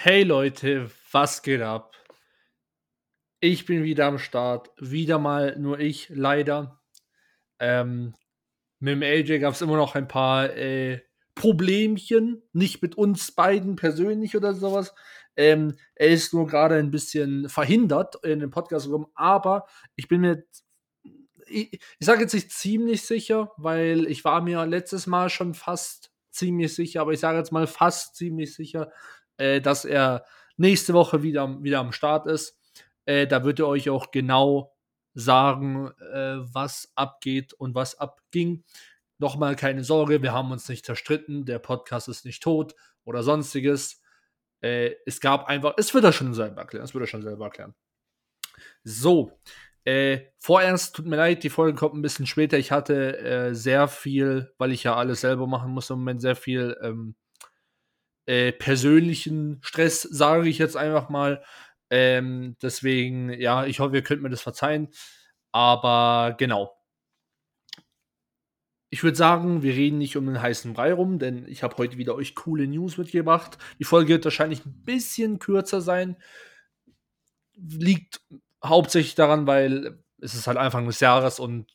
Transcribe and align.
Hey 0.00 0.22
Leute, 0.22 0.92
was 1.10 1.42
geht 1.42 1.60
ab? 1.60 1.92
Ich 3.40 3.66
bin 3.66 3.82
wieder 3.82 4.06
am 4.06 4.18
Start. 4.18 4.70
Wieder 4.78 5.18
mal 5.18 5.58
nur 5.58 5.80
ich, 5.80 6.08
leider. 6.08 6.80
Ähm, 7.58 8.14
mit 8.78 8.92
dem 8.92 9.02
AJ 9.02 9.40
gab 9.40 9.54
es 9.54 9.60
immer 9.60 9.76
noch 9.76 9.96
ein 9.96 10.06
paar 10.06 10.56
äh, 10.56 11.00
Problemchen. 11.34 12.44
Nicht 12.52 12.80
mit 12.80 12.96
uns 12.96 13.32
beiden 13.32 13.74
persönlich 13.74 14.36
oder 14.36 14.54
sowas. 14.54 14.94
Ähm, 15.34 15.74
er 15.96 16.10
ist 16.10 16.32
nur 16.32 16.46
gerade 16.46 16.76
ein 16.76 16.92
bisschen 16.92 17.48
verhindert 17.48 18.24
in 18.24 18.38
den 18.38 18.50
Podcast 18.50 18.86
rum. 18.86 19.08
Aber 19.16 19.66
ich 19.96 20.06
bin 20.06 20.20
mir. 20.20 20.44
Ich, 21.48 21.72
ich 21.72 22.06
sage 22.06 22.20
jetzt 22.20 22.34
nicht 22.34 22.52
ziemlich 22.52 23.02
sicher, 23.02 23.50
weil 23.56 24.06
ich 24.06 24.24
war 24.24 24.42
mir 24.42 24.64
letztes 24.64 25.08
Mal 25.08 25.28
schon 25.28 25.54
fast 25.54 26.12
ziemlich 26.30 26.72
sicher, 26.72 27.00
aber 27.00 27.12
ich 27.12 27.20
sage 27.20 27.38
jetzt 27.38 27.50
mal 27.50 27.66
fast 27.66 28.14
ziemlich 28.14 28.54
sicher, 28.54 28.92
äh, 29.38 29.60
dass 29.60 29.84
er 29.84 30.24
nächste 30.56 30.92
Woche 30.92 31.22
wieder, 31.22 31.62
wieder 31.62 31.80
am 31.80 31.92
Start 31.92 32.26
ist. 32.26 32.58
Äh, 33.06 33.26
da 33.26 33.44
wird 33.44 33.58
er 33.60 33.68
euch 33.68 33.88
auch 33.88 34.10
genau 34.10 34.76
sagen, 35.14 35.90
äh, 36.12 36.36
was 36.52 36.92
abgeht 36.94 37.54
und 37.54 37.74
was 37.74 37.98
abging. 37.98 38.64
Nochmal 39.18 39.56
keine 39.56 39.82
Sorge, 39.82 40.22
wir 40.22 40.32
haben 40.32 40.52
uns 40.52 40.68
nicht 40.68 40.84
zerstritten, 40.84 41.44
der 41.44 41.58
Podcast 41.58 42.08
ist 42.08 42.24
nicht 42.24 42.42
tot 42.42 42.74
oder 43.04 43.22
sonstiges. 43.22 44.00
Äh, 44.60 44.92
es 45.06 45.20
gab 45.20 45.46
einfach, 45.46 45.74
es 45.76 45.92
wird 45.94 46.04
er 46.04 46.12
schon 46.12 46.34
selber 46.34 46.60
erklären, 46.60 46.84
es 46.84 46.94
wird 46.94 47.04
er 47.04 47.08
schon 47.08 47.22
selber 47.22 47.46
erklären. 47.46 47.74
So, 48.84 49.32
äh, 49.84 50.26
vorerst, 50.38 50.94
tut 50.94 51.06
mir 51.06 51.16
leid, 51.16 51.42
die 51.44 51.50
Folge 51.50 51.78
kommt 51.78 51.94
ein 51.94 52.02
bisschen 52.02 52.26
später. 52.26 52.58
Ich 52.58 52.70
hatte 52.70 53.18
äh, 53.18 53.54
sehr 53.54 53.88
viel, 53.88 54.52
weil 54.58 54.72
ich 54.72 54.84
ja 54.84 54.94
alles 54.94 55.22
selber 55.22 55.46
machen 55.46 55.72
muss, 55.72 55.90
im 55.90 56.00
Moment 56.00 56.20
sehr 56.20 56.36
viel 56.36 56.76
ähm, 56.82 57.16
äh, 58.28 58.52
persönlichen 58.52 59.58
Stress, 59.62 60.02
sage 60.02 60.50
ich 60.50 60.58
jetzt 60.58 60.76
einfach 60.76 61.08
mal. 61.08 61.42
Ähm, 61.88 62.56
deswegen, 62.60 63.32
ja, 63.32 63.64
ich 63.64 63.80
hoffe, 63.80 63.96
ihr 63.96 64.02
könnt 64.02 64.22
mir 64.22 64.28
das 64.28 64.42
verzeihen. 64.42 64.88
Aber 65.50 66.34
genau. 66.38 66.76
Ich 68.90 69.02
würde 69.02 69.16
sagen, 69.16 69.62
wir 69.62 69.72
reden 69.72 69.96
nicht 69.96 70.16
um 70.18 70.26
den 70.26 70.42
heißen 70.42 70.74
Brei 70.74 70.92
rum, 70.92 71.18
denn 71.18 71.46
ich 71.48 71.62
habe 71.62 71.78
heute 71.78 71.96
wieder 71.96 72.14
euch 72.14 72.34
coole 72.34 72.66
News 72.66 72.98
mitgebracht. 72.98 73.56
Die 73.78 73.84
Folge 73.84 74.10
wird 74.10 74.24
wahrscheinlich 74.26 74.66
ein 74.66 74.84
bisschen 74.84 75.38
kürzer 75.38 75.80
sein. 75.80 76.16
Liegt 77.54 78.20
hauptsächlich 78.62 79.14
daran, 79.14 79.46
weil 79.46 80.02
es 80.20 80.34
ist 80.34 80.46
halt 80.46 80.58
Anfang 80.58 80.86
des 80.86 81.00
Jahres 81.00 81.40
und 81.40 81.74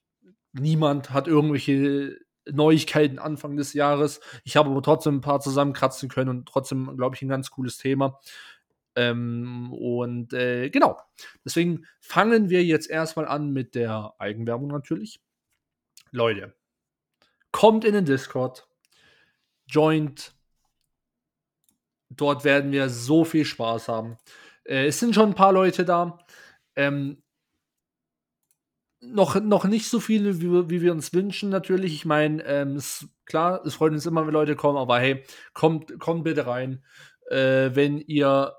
niemand 0.52 1.10
hat 1.10 1.28
irgendwelche 1.28 2.20
Neuigkeiten 2.52 3.20
Anfang 3.20 3.56
des 3.56 3.74
Jahres. 3.74 4.20
Ich 4.44 4.58
habe 4.58 4.70
aber 4.70 4.82
trotzdem 4.82 5.18
ein 5.18 5.22
paar 5.22 5.40
zusammenkratzen 5.40 6.10
können 6.10 6.30
und 6.30 6.48
trotzdem, 6.48 6.96
glaube 6.98 7.16
ich, 7.16 7.22
ein 7.22 7.30
ganz 7.30 7.52
cooles 7.52 7.78
Thema. 7.78 8.20
Ähm, 8.96 9.74
und 9.74 10.34
äh, 10.34 10.70
genau. 10.70 11.00
Deswegen 11.44 11.86
fangen 12.00 12.50
wir 12.50 12.64
jetzt 12.64 12.90
erstmal 12.90 13.28
an 13.28 13.52
mit 13.52 13.76
der 13.76 14.14
Eigenwerbung 14.20 14.68
natürlich. 14.70 15.20
Leute, 16.12 16.54
kommt 17.52 17.86
in 17.86 17.94
den 17.94 18.06
Discord, 18.06 18.68
joint. 19.68 20.34
Dort 22.10 22.44
werden 22.44 22.72
wir 22.72 22.90
so 22.90 23.26
viel 23.26 23.46
Spaß 23.46 23.88
haben. 23.88 24.18
Äh, 24.64 24.88
es 24.88 25.00
sind 25.00 25.16
schon 25.16 25.30
ein 25.30 25.36
paar 25.36 25.54
Leute 25.54 25.86
da. 25.86 26.20
Ähm, 26.76 27.23
noch, 29.06 29.40
noch 29.42 29.66
nicht 29.66 29.88
so 29.88 30.00
viele, 30.00 30.42
wie, 30.42 30.70
wie 30.70 30.82
wir 30.82 30.92
uns 30.92 31.14
wünschen, 31.14 31.50
natürlich. 31.50 31.94
Ich 31.94 32.06
meine, 32.06 32.44
ähm, 32.46 32.80
klar, 33.26 33.66
es 33.66 33.76
freut 33.76 33.92
uns 33.92 34.06
immer, 34.06 34.26
wenn 34.26 34.34
Leute 34.34 34.56
kommen, 34.56 34.78
aber 34.78 35.00
hey, 35.00 35.24
kommt, 35.54 36.00
kommt 36.00 36.24
bitte 36.24 36.48
rein. 36.48 36.84
Äh, 37.30 37.72
wenn 37.74 38.00
ihr 38.00 38.54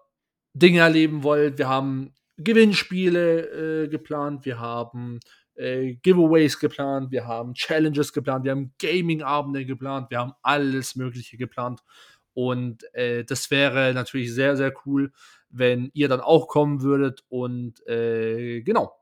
Dinge 0.54 0.80
erleben 0.80 1.22
wollt, 1.22 1.58
wir 1.58 1.68
haben 1.68 2.14
Gewinnspiele 2.36 3.84
äh, 3.84 3.88
geplant, 3.88 4.44
wir 4.44 4.58
haben 4.58 5.20
äh, 5.54 5.94
Giveaways 5.94 6.58
geplant, 6.58 7.10
wir 7.10 7.26
haben 7.26 7.54
Challenges 7.54 8.12
geplant, 8.12 8.44
wir 8.44 8.52
haben 8.52 8.74
Gaming-Abende 8.78 9.66
geplant, 9.66 10.10
wir 10.10 10.18
haben 10.18 10.32
alles 10.42 10.96
Mögliche 10.96 11.36
geplant. 11.36 11.80
Und 12.32 12.82
äh, 12.94 13.24
das 13.24 13.50
wäre 13.50 13.94
natürlich 13.94 14.34
sehr, 14.34 14.56
sehr 14.56 14.72
cool, 14.84 15.12
wenn 15.48 15.90
ihr 15.94 16.08
dann 16.08 16.20
auch 16.20 16.48
kommen 16.48 16.82
würdet. 16.82 17.24
Und 17.28 17.86
äh, 17.86 18.62
genau, 18.62 18.92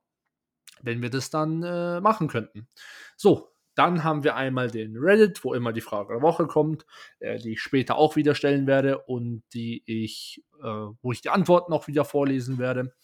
wenn 0.83 1.03
wir 1.03 1.11
das 1.11 1.31
dann 1.31 1.63
äh, 1.63 2.01
machen 2.01 2.29
könnten. 2.29 2.69
So, 3.17 3.53
dann 3.75 4.05
haben 4.05 4.23
wir 4.23 4.37
einmal 4.37 4.71
den 4.71 4.97
Reddit, 4.97 5.45
wo 5.45 5.55
immer 5.55 5.73
die 5.73 5.81
Frage 5.81 6.15
der 6.15 6.23
Woche 6.23 6.47
kommt, 6.47 6.85
äh, 7.21 7.39
die 7.39 7.53
ich 7.53 7.63
später 7.63 7.97
auch 7.97 8.17
wieder 8.17 8.35
stellen 8.35 8.67
werde 8.67 8.99
und 8.99 9.43
die 9.55 9.83
ich, 9.87 10.45
äh, 10.63 10.87
wo 11.01 11.13
ich 11.13 11.23
die 11.23 11.31
Antworten 11.31 11.73
auch 11.73 11.87
wieder 11.87 12.05
vorlesen 12.05 12.59
werde. 12.59 12.95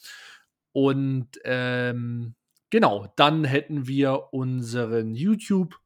Und 0.72 1.28
ähm, 1.44 2.34
genau, 2.70 3.12
dann 3.16 3.44
hätten 3.44 3.86
wir 3.86 4.32
unseren 4.32 5.14
YouTube, 5.14 5.78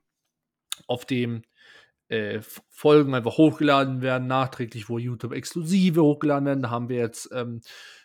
auf 0.88 1.04
dem 1.04 1.42
äh, 2.08 2.40
Folgen 2.68 3.14
einfach 3.14 3.38
hochgeladen 3.38 4.02
werden, 4.02 4.26
nachträglich, 4.26 4.88
wo 4.88 4.98
YouTube 4.98 5.32
exklusive 5.32 6.02
hochgeladen 6.02 6.46
werden. 6.46 6.62
Da 6.62 6.70
haben 6.70 6.88
wir 6.88 6.98
jetzt 6.98 7.30
ähm, 7.32 7.60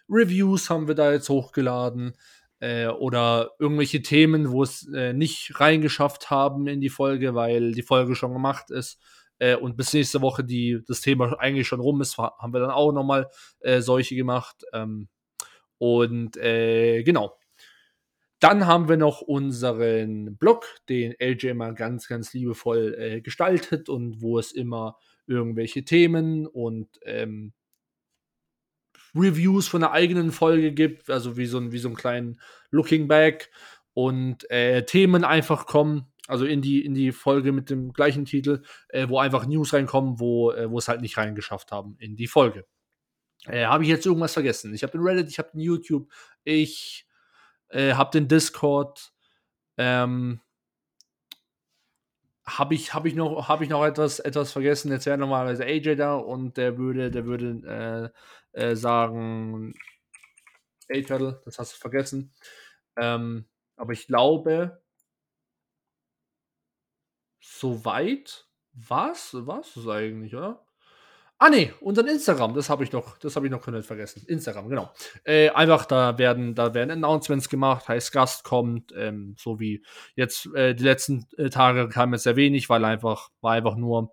Reviews, 0.09 0.69
haben 0.69 0.87
wir 0.87 0.95
da 0.95 1.11
jetzt 1.11 1.29
hochgeladen 1.29 2.13
äh, 2.59 2.87
oder 2.87 3.51
irgendwelche 3.59 4.01
Themen, 4.01 4.51
wo 4.51 4.63
es 4.63 4.87
äh, 4.93 5.13
nicht 5.13 5.59
reingeschafft 5.59 6.29
haben 6.29 6.67
in 6.67 6.81
die 6.81 6.89
Folge, 6.89 7.35
weil 7.35 7.71
die 7.71 7.83
Folge 7.83 8.15
schon 8.15 8.33
gemacht 8.33 8.71
ist. 8.71 8.99
Äh, 9.39 9.55
und 9.55 9.77
bis 9.77 9.93
nächste 9.93 10.21
Woche 10.21 10.43
die, 10.43 10.79
das 10.87 11.01
Thema 11.01 11.39
eigentlich 11.39 11.67
schon 11.67 11.79
rum 11.79 12.01
ist, 12.01 12.17
haben 12.17 12.53
wir 12.53 12.59
dann 12.59 12.71
auch 12.71 12.91
nochmal 12.91 13.29
äh, 13.59 13.81
solche 13.81 14.15
gemacht. 14.15 14.63
Ähm, 14.73 15.07
und 15.77 16.37
äh, 16.37 17.03
genau. 17.03 17.37
Dann 18.39 18.67
haben 18.67 18.87
wir 18.87 18.97
noch 18.97 19.21
unseren 19.21 20.37
Blog, 20.37 20.67
den 20.89 21.15
LJ 21.19 21.47
immer 21.47 21.73
ganz, 21.73 22.07
ganz 22.07 22.33
liebevoll 22.33 22.95
äh, 22.97 23.21
gestaltet 23.21 23.89
und 23.89 24.21
wo 24.21 24.37
es 24.37 24.51
immer 24.51 24.97
irgendwelche 25.25 25.83
Themen 25.83 26.45
und 26.45 26.87
ähm, 27.03 27.53
Reviews 29.17 29.67
von 29.67 29.81
der 29.81 29.91
eigenen 29.91 30.31
Folge 30.31 30.71
gibt, 30.71 31.09
also 31.09 31.37
wie 31.37 31.45
so 31.45 31.57
ein, 31.57 31.71
wie 31.71 31.77
so 31.77 31.87
einen 31.87 31.97
kleinen 31.97 32.39
Looking 32.69 33.07
Back 33.07 33.49
und 33.93 34.49
äh, 34.51 34.85
Themen 34.85 35.23
einfach 35.23 35.65
kommen, 35.65 36.11
also 36.27 36.45
in 36.45 36.61
die, 36.61 36.85
in 36.85 36.93
die 36.93 37.11
Folge 37.11 37.51
mit 37.51 37.69
dem 37.69 37.93
gleichen 37.93 38.25
Titel, 38.25 38.61
äh, 38.89 39.07
wo 39.09 39.19
einfach 39.19 39.45
News 39.45 39.73
reinkommen, 39.73 40.19
wo, 40.19 40.51
äh, 40.51 40.67
es 40.77 40.87
halt 40.87 41.01
nicht 41.01 41.17
reingeschafft 41.17 41.71
haben 41.71 41.95
in 41.99 42.15
die 42.15 42.27
Folge. 42.27 42.65
Äh, 43.45 43.65
habe 43.65 43.83
ich 43.83 43.89
jetzt 43.89 44.05
irgendwas 44.05 44.33
vergessen? 44.33 44.73
Ich 44.73 44.83
habe 44.83 44.91
den 44.91 45.01
Reddit, 45.01 45.29
ich 45.29 45.39
habe 45.39 45.51
den 45.51 45.61
YouTube, 45.61 46.11
ich 46.43 47.07
äh, 47.69 47.93
habe 47.93 48.11
den 48.11 48.27
Discord, 48.27 49.13
ähm, 49.77 50.41
habe 52.47 52.75
ich, 52.75 52.93
hab 52.93 53.05
ich 53.05 53.15
noch, 53.15 53.49
hab 53.49 53.61
ich 53.61 53.69
noch 53.69 53.85
etwas, 53.85 54.19
etwas 54.19 54.51
vergessen? 54.51 54.91
Jetzt 54.91 55.05
wäre 55.05 55.17
normalerweise 55.17 55.65
AJ 55.65 55.95
da 55.95 56.15
und 56.15 56.57
der 56.57 56.77
würde, 56.77 57.11
der 57.11 57.25
würde 57.25 58.13
äh, 58.53 58.69
äh, 58.71 58.75
sagen, 58.75 59.73
A-Turtle, 60.89 61.41
das 61.45 61.59
hast 61.59 61.73
du 61.73 61.77
vergessen. 61.77 62.33
Ähm, 62.97 63.47
aber 63.75 63.93
ich 63.93 64.07
glaube, 64.07 64.81
soweit 67.41 68.47
was? 68.73 69.31
Was 69.33 69.75
ist 69.75 69.87
eigentlich, 69.87 70.35
oder? 70.35 70.66
Ah 71.39 71.49
nee, 71.49 71.71
unseren 71.81 72.07
Instagram, 72.07 72.55
das 72.55 72.67
habe 72.67 72.83
ich 72.83 72.91
noch, 72.91 73.19
das 73.19 73.35
habe 73.35 73.45
ich 73.45 73.51
noch 73.51 73.61
komplett 73.61 73.85
vergessen. 73.85 74.23
Instagram, 74.25 74.69
genau. 74.69 74.91
Äh, 75.23 75.49
einfach, 75.51 75.85
da 75.85 76.17
werden, 76.17 76.55
da 76.55 76.73
werden 76.73 76.89
Announcements 76.89 77.47
gemacht, 77.47 77.87
heißt 77.87 78.11
Gast 78.11 78.43
kommt, 78.43 78.91
ähm, 78.97 79.35
so 79.37 79.59
wie 79.59 79.83
jetzt 80.15 80.47
äh, 80.55 80.73
die 80.73 80.83
letzten 80.83 81.27
äh, 81.37 81.51
Tage 81.51 81.89
kam 81.89 82.13
jetzt 82.13 82.23
sehr 82.23 82.35
wenig, 82.35 82.69
weil 82.69 82.83
einfach, 82.83 83.29
war 83.41 83.53
einfach 83.53 83.75
nur 83.75 84.11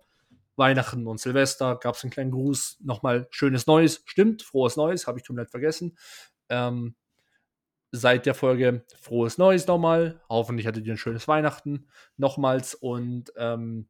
Weihnachten 0.55 1.07
und 1.07 1.19
Silvester, 1.19 1.77
gab 1.77 1.95
es 1.95 2.03
einen 2.03 2.11
kleinen 2.11 2.31
Gruß, 2.31 2.77
nochmal 2.83 3.27
schönes 3.31 3.65
Neues, 3.65 4.03
stimmt, 4.05 4.43
frohes 4.43 4.77
Neues, 4.77 5.07
habe 5.07 5.17
ich 5.19 5.25
komplett 5.25 5.49
vergessen. 5.49 5.97
Ähm, 6.49 6.95
seit 7.91 8.25
der 8.25 8.35
Folge 8.35 8.85
frohes 8.99 9.37
Neues 9.37 9.67
nochmal. 9.67 10.21
Hoffentlich 10.29 10.67
hattet 10.67 10.85
ihr 10.85 10.93
ein 10.93 10.97
schönes 10.97 11.27
Weihnachten 11.27 11.87
nochmals 12.17 12.75
und 12.75 13.31
ähm, 13.37 13.87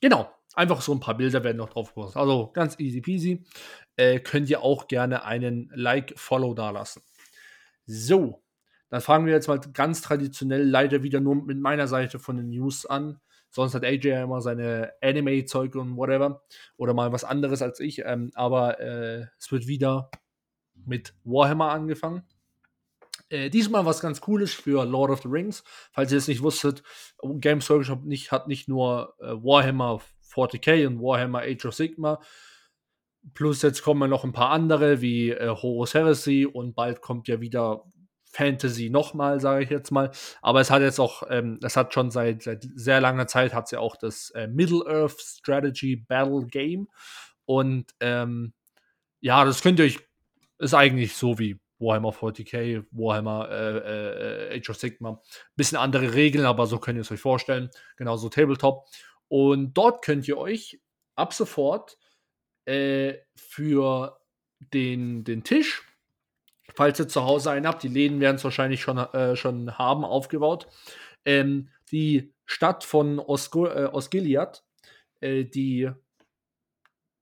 genau, 0.00 0.30
Einfach 0.54 0.80
so 0.80 0.92
ein 0.92 1.00
paar 1.00 1.16
Bilder 1.16 1.44
werden 1.44 1.58
noch 1.58 1.70
drauf 1.70 1.88
gepostet. 1.88 2.16
Also 2.16 2.50
ganz 2.52 2.78
easy 2.78 3.00
peasy. 3.00 3.44
Äh, 3.96 4.20
könnt 4.20 4.48
ihr 4.50 4.62
auch 4.62 4.88
gerne 4.88 5.24
einen 5.24 5.70
Like, 5.74 6.14
Follow 6.16 6.54
da 6.54 6.70
lassen. 6.70 7.02
So, 7.86 8.42
dann 8.90 9.00
fangen 9.00 9.26
wir 9.26 9.34
jetzt 9.34 9.48
mal 9.48 9.60
ganz 9.72 10.00
traditionell 10.00 10.62
leider 10.62 11.02
wieder 11.02 11.20
nur 11.20 11.36
mit 11.36 11.58
meiner 11.58 11.88
Seite 11.88 12.18
von 12.18 12.36
den 12.36 12.48
News 12.48 12.86
an. 12.86 13.20
Sonst 13.50 13.74
hat 13.74 13.84
AJ 13.84 14.08
ja 14.08 14.22
immer 14.22 14.40
seine 14.40 14.92
Anime-Zeug 15.02 15.74
und 15.74 15.96
whatever. 15.96 16.42
Oder 16.76 16.94
mal 16.94 17.12
was 17.12 17.24
anderes 17.24 17.62
als 17.62 17.80
ich. 17.80 18.00
Ähm, 18.04 18.30
aber 18.34 18.80
äh, 18.80 19.26
es 19.38 19.50
wird 19.50 19.66
wieder 19.66 20.10
mit 20.74 21.14
Warhammer 21.24 21.70
angefangen. 21.70 22.22
Äh, 23.30 23.50
diesmal 23.50 23.84
was 23.84 24.00
ganz 24.00 24.20
Cooles 24.20 24.54
für 24.54 24.84
Lord 24.84 25.10
of 25.10 25.22
the 25.22 25.28
Rings. 25.28 25.62
Falls 25.92 26.12
ihr 26.12 26.18
es 26.18 26.28
nicht 26.28 26.42
wusstet, 26.42 26.82
Games 27.22 27.68
Workshop 27.68 28.04
nicht, 28.04 28.32
hat 28.32 28.48
nicht 28.48 28.68
nur 28.68 29.14
äh, 29.20 29.32
Warhammer 29.32 30.00
40k 30.38 30.86
und 30.86 31.00
Warhammer 31.00 31.40
Age 31.40 31.66
of 31.66 31.74
Sigma 31.74 32.20
plus 33.34 33.62
jetzt 33.62 33.82
kommen 33.82 34.10
noch 34.10 34.24
ein 34.24 34.32
paar 34.32 34.50
andere 34.50 35.00
wie 35.00 35.30
äh, 35.30 35.48
Horus 35.48 35.94
Heresy 35.94 36.46
und 36.46 36.74
bald 36.74 37.00
kommt 37.00 37.28
ja 37.28 37.40
wieder 37.40 37.84
Fantasy 38.30 38.90
nochmal, 38.90 39.40
sage 39.40 39.64
ich 39.64 39.70
jetzt 39.70 39.90
mal. 39.90 40.10
Aber 40.42 40.60
es 40.60 40.70
hat 40.70 40.82
jetzt 40.82 40.98
auch, 40.98 41.22
ähm, 41.30 41.58
es 41.62 41.76
hat 41.76 41.94
schon 41.94 42.10
seit, 42.10 42.42
seit 42.42 42.66
sehr 42.74 43.00
langer 43.00 43.26
Zeit 43.26 43.54
hat 43.54 43.64
es 43.66 43.70
ja 43.70 43.80
auch 43.80 43.96
das 43.96 44.30
äh, 44.30 44.46
Middle-earth 44.46 45.18
Strategy 45.20 45.96
Battle 45.96 46.46
Game. 46.46 46.88
Und 47.46 47.92
ähm, 48.00 48.52
ja, 49.20 49.44
das 49.44 49.62
könnt 49.62 49.78
ihr 49.78 49.86
euch, 49.86 49.98
ist 50.58 50.74
eigentlich 50.74 51.16
so 51.16 51.38
wie 51.38 51.58
Warhammer 51.78 52.10
40k, 52.10 52.84
Warhammer 52.90 53.48
äh, 53.50 54.54
äh, 54.54 54.58
Age 54.58 54.70
of 54.70 54.76
Sigma. 54.76 55.20
Bisschen 55.56 55.78
andere 55.78 56.12
Regeln, 56.14 56.44
aber 56.44 56.66
so 56.66 56.78
könnt 56.78 56.98
ihr 56.98 57.02
es 57.02 57.10
euch 57.10 57.20
vorstellen. 57.20 57.70
Genauso 57.96 58.28
Tabletop. 58.28 58.86
Und 59.28 59.74
dort 59.74 60.02
könnt 60.04 60.26
ihr 60.26 60.38
euch 60.38 60.80
ab 61.14 61.32
sofort 61.32 61.98
äh, 62.64 63.14
für 63.36 64.18
den, 64.72 65.24
den 65.24 65.44
Tisch 65.44 65.84
falls 66.78 67.00
ihr 67.00 67.08
zu 67.08 67.24
Hause 67.24 67.50
einen 67.50 67.66
habt, 67.66 67.82
die 67.82 67.88
Läden 67.88 68.20
werden 68.20 68.36
es 68.36 68.44
wahrscheinlich 68.44 68.82
schon, 68.82 68.98
äh, 68.98 69.34
schon 69.34 69.78
haben, 69.78 70.04
aufgebaut. 70.04 70.68
Ähm, 71.24 71.70
die 71.90 72.32
Stadt 72.46 72.84
von 72.84 73.18
Osgo 73.18 73.66
äh, 73.66 73.88
Osgiliath, 73.92 74.64
äh, 75.20 75.44
die 75.44 75.90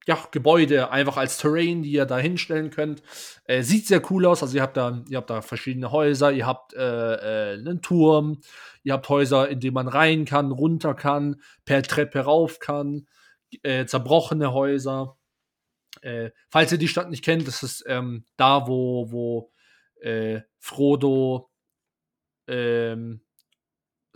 ja, 0.07 0.19
Gebäude 0.31 0.91
einfach 0.91 1.17
als 1.17 1.39
Terrain, 1.39 1.83
die 1.83 1.91
ihr 1.91 2.07
da 2.07 2.19
hinstellen 2.19 2.71
könnt. 2.71 3.03
Äh, 3.45 3.63
sieht 3.63 3.87
sehr 3.87 4.01
cool 4.11 4.25
aus. 4.27 4.43
Also 4.43 4.57
ihr 4.57 4.63
habt 4.63 4.77
da, 4.77 5.03
ihr 5.09 5.19
habt 5.19 5.31
da 5.31 5.43
verschiedene 5.43 5.91
Häuser, 5.91 6.31
ihr 6.31 6.47
habt 6.47 6.75
äh, 6.75 7.55
äh, 7.55 7.59
einen 7.59 7.83
Turm, 7.83 8.41
ihr 8.85 8.93
habt 8.93 9.09
Häuser, 9.09 9.49
in 9.49 9.59
denen 9.59 9.75
man 9.75 9.89
rein 9.89 10.25
kann, 10.25 10.53
runter 10.53 10.95
kann, 10.95 11.41
per 11.65 11.83
Treppe 11.83 12.21
rauf 12.21 12.61
kann, 12.61 13.09
äh, 13.63 13.85
zerbrochene 13.87 14.53
Häuser. 14.53 15.19
Äh, 16.03 16.31
falls 16.51 16.71
ihr 16.71 16.79
die 16.79 16.89
Stadt 16.89 17.11
nicht 17.11 17.25
kennt, 17.25 17.49
das 17.49 17.65
ist 17.65 17.85
ähm, 17.89 18.25
da, 18.37 18.69
wo, 18.69 19.11
wo 19.11 19.53
äh, 20.01 20.43
Frodo, 20.61 21.51
ähm, 22.47 23.26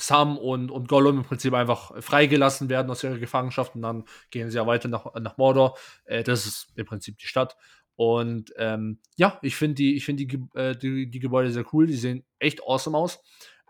Sam 0.01 0.39
und, 0.39 0.71
und 0.71 0.89
Gollum 0.89 1.19
im 1.19 1.25
Prinzip 1.25 1.55
einfach 1.55 1.93
freigelassen 2.03 2.69
werden 2.69 2.91
aus 2.91 3.05
ihrer 3.05 3.19
Gefangenschaft 3.19 3.75
und 3.75 3.83
dann 3.83 4.05
gehen 4.31 4.51
sie 4.51 4.57
ja 4.57 4.67
weiter 4.67 4.89
nach, 4.89 5.15
nach 5.21 5.37
Mordor. 5.37 5.77
Äh, 6.05 6.23
das 6.23 6.47
ist 6.47 6.73
im 6.77 6.87
Prinzip 6.87 7.19
die 7.19 7.27
Stadt. 7.27 7.57
Und 7.97 8.53
ähm, 8.57 8.99
ja, 9.17 9.39
ich 9.43 9.57
finde 9.57 9.75
die, 9.75 10.01
find 10.01 10.21
die, 10.21 10.43
äh, 10.55 10.75
die, 10.75 11.11
die, 11.11 11.21
Gebäude 11.21 11.53
sehr 11.53 11.67
cool. 11.73 11.87
Die 11.87 11.97
sehen 11.97 12.25
echt 12.39 12.63
awesome 12.63 12.97
aus. 12.97 13.21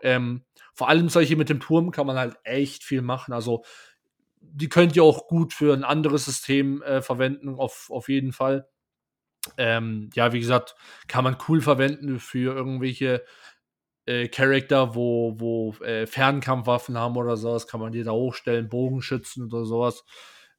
Ähm, 0.01 0.45
vor 0.73 0.87
allem 0.87 1.09
solche 1.09 1.35
mit 1.35 1.49
dem 1.49 1.59
Turm 1.59 1.91
kann 1.91 2.07
man 2.07 2.17
halt 2.17 2.37
echt 2.43 2.83
viel 2.83 3.01
machen. 3.01 3.33
Also 3.33 3.63
die 4.39 4.69
könnt 4.69 4.95
ihr 4.95 5.03
auch 5.03 5.27
gut 5.27 5.53
für 5.53 5.73
ein 5.73 5.83
anderes 5.83 6.25
System 6.25 6.81
äh, 6.81 7.01
verwenden, 7.01 7.55
auf, 7.55 7.89
auf 7.91 8.09
jeden 8.09 8.31
Fall. 8.31 8.67
Ähm, 9.57 10.09
ja, 10.13 10.33
wie 10.33 10.39
gesagt, 10.39 10.75
kann 11.07 11.23
man 11.23 11.37
cool 11.47 11.61
verwenden 11.61 12.19
für 12.19 12.55
irgendwelche 12.55 13.23
äh, 14.11 14.27
Charakter, 14.27 14.93
wo, 14.95 15.39
wo 15.39 15.73
äh, 15.83 16.05
Fernkampfwaffen 16.05 16.97
haben 16.97 17.15
oder 17.15 17.37
sowas, 17.37 17.67
kann 17.67 17.79
man 17.79 17.91
die 17.91 18.03
da 18.03 18.11
hochstellen, 18.11 18.67
Bogenschützen 18.67 19.45
oder 19.45 19.65
sowas. 19.65 20.03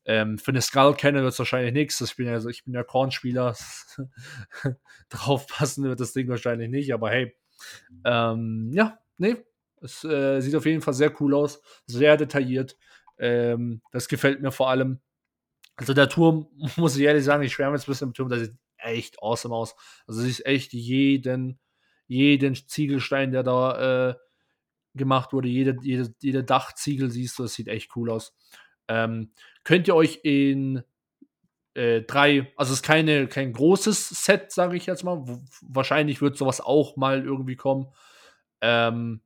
Ähm, 0.04 0.38
für 0.38 0.50
eine 0.50 0.62
Skull 0.62 0.94
Cannon 0.94 1.22
wird 1.22 1.32
es 1.32 1.38
wahrscheinlich 1.38 1.72
nichts. 1.72 2.00
Ich 2.00 2.16
bin 2.16 2.26
ja, 2.26 2.32
also 2.32 2.48
ich 2.48 2.64
bin 2.64 2.74
ja 2.74 2.82
Kornspieler. 2.82 3.54
Drauf 5.10 5.46
passen 5.46 5.84
wird 5.84 6.00
das 6.00 6.12
Ding 6.12 6.28
wahrscheinlich 6.28 6.70
nicht, 6.70 6.92
aber 6.94 7.10
hey. 7.10 7.36
Ähm, 8.04 8.70
ja, 8.72 8.98
nee. 9.18 9.36
Es 9.80 10.02
äh, 10.04 10.40
sieht 10.40 10.54
auf 10.54 10.66
jeden 10.66 10.80
Fall 10.80 10.94
sehr 10.94 11.12
cool 11.20 11.34
aus. 11.34 11.60
Sehr 11.86 12.16
detailliert. 12.16 12.76
Ähm, 13.18 13.82
das 13.92 14.08
gefällt 14.08 14.40
mir 14.40 14.52
vor 14.52 14.70
allem. 14.70 15.00
Also 15.76 15.94
der 15.94 16.08
Turm, 16.08 16.48
muss 16.76 16.96
ich 16.96 17.02
ehrlich 17.02 17.24
sagen, 17.24 17.42
ich 17.42 17.52
schwärme 17.52 17.76
jetzt 17.76 17.86
ein 17.86 17.92
bisschen 17.92 18.08
im 18.08 18.14
Turm, 18.14 18.28
der 18.28 18.40
sieht 18.40 18.54
echt 18.78 19.22
awesome 19.22 19.54
aus. 19.54 19.76
Also 20.06 20.22
siehst 20.22 20.46
echt 20.46 20.72
jeden, 20.72 21.60
jeden 22.12 22.54
Ziegelstein, 22.54 23.32
der 23.32 23.42
da 23.42 24.10
äh, 24.10 24.14
gemacht 24.94 25.32
wurde, 25.32 25.48
jede, 25.48 25.76
jede, 25.82 26.14
jede 26.20 26.44
Dachziegel 26.44 27.10
siehst 27.10 27.38
du, 27.38 27.44
das 27.44 27.54
sieht 27.54 27.68
echt 27.68 27.96
cool 27.96 28.10
aus. 28.10 28.34
Ähm, 28.88 29.32
könnt 29.64 29.88
ihr 29.88 29.94
euch 29.94 30.20
in 30.22 30.82
äh, 31.74 32.02
drei, 32.02 32.52
also 32.56 32.72
es 32.72 32.80
ist 32.80 32.84
keine, 32.84 33.26
kein 33.28 33.52
großes 33.52 34.08
Set, 34.24 34.52
sage 34.52 34.76
ich 34.76 34.86
jetzt 34.86 35.04
mal. 35.04 35.24
Wahrscheinlich 35.62 36.20
wird 36.20 36.36
sowas 36.36 36.60
auch 36.60 36.96
mal 36.96 37.24
irgendwie 37.24 37.56
kommen. 37.56 37.86
Ähm, 38.60 39.22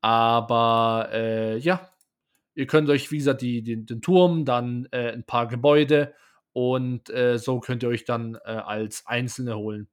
aber 0.00 1.08
äh, 1.12 1.58
ja, 1.58 1.92
Ihr 2.54 2.66
könnt 2.66 2.90
euch, 2.90 3.10
wie 3.10 3.18
gesagt, 3.18 3.42
die, 3.42 3.62
den, 3.62 3.86
den 3.86 4.02
Turm, 4.02 4.44
dann 4.44 4.86
äh, 4.90 5.12
ein 5.12 5.24
paar 5.24 5.46
Gebäude 5.46 6.14
und 6.52 7.08
äh, 7.10 7.38
so 7.38 7.60
könnt 7.60 7.82
ihr 7.82 7.88
euch 7.88 8.04
dann 8.04 8.34
äh, 8.44 8.50
als 8.50 9.06
Einzelne 9.06 9.56
holen. 9.56 9.88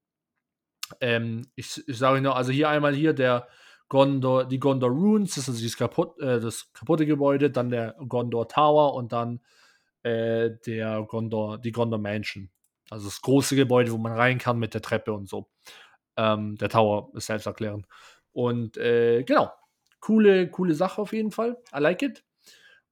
Ähm, 1.01 1.47
ich, 1.55 1.87
ich 1.87 1.97
sage 1.97 2.21
nur, 2.21 2.35
also 2.35 2.51
hier 2.51 2.69
einmal 2.69 2.93
hier 2.93 3.13
der 3.13 3.47
Gondor, 3.89 4.45
die 4.45 4.59
Gondor 4.59 4.89
Runes, 4.89 5.35
das 5.35 5.49
ist 5.49 5.63
also 5.63 5.77
kaputt, 5.77 6.19
äh, 6.19 6.39
das 6.39 6.71
kaputte 6.73 7.05
Gebäude, 7.05 7.49
dann 7.49 7.69
der 7.69 7.95
Gondor 8.07 8.47
Tower 8.47 8.93
und 8.93 9.11
dann 9.11 9.41
äh, 10.03 10.51
der 10.65 11.03
Gondor, 11.03 11.57
die 11.57 11.71
Gondor 11.71 11.99
Mansion. 11.99 12.49
Also 12.89 13.05
das 13.07 13.21
große 13.21 13.55
Gebäude, 13.55 13.91
wo 13.91 13.97
man 13.97 14.13
rein 14.13 14.37
kann 14.37 14.59
mit 14.59 14.73
der 14.73 14.81
Treppe 14.81 15.13
und 15.13 15.27
so. 15.27 15.49
Ähm, 16.17 16.55
der 16.57 16.69
Tower 16.69 17.11
ist 17.15 17.27
selbst 17.27 17.45
erklären. 17.45 17.85
Und 18.31 18.77
äh, 18.77 19.23
genau, 19.23 19.51
coole, 19.99 20.49
coole 20.49 20.73
Sache 20.73 21.01
auf 21.01 21.13
jeden 21.13 21.31
Fall. 21.31 21.57
I 21.75 21.79
like 21.79 22.01
it. 22.01 22.23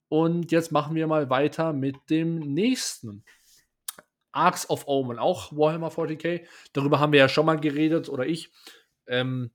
Und 0.10 0.52
jetzt 0.52 0.72
machen 0.72 0.96
wir 0.96 1.08
mal 1.08 1.30
weiter 1.30 1.74
mit 1.74 1.98
dem 2.10 2.40
nächsten. 2.40 3.24
Arcs 4.38 4.70
of 4.70 4.88
Omen, 4.88 5.20
auch 5.20 5.52
Warhammer 5.52 5.90
40k. 5.90 6.46
Darüber 6.74 7.00
haben 7.00 7.12
wir 7.12 7.20
ja 7.20 7.30
schon 7.30 7.46
mal 7.46 7.60
geredet, 7.60 8.08
oder 8.08 8.26
ich. 8.26 8.52
Ähm, 9.08 9.52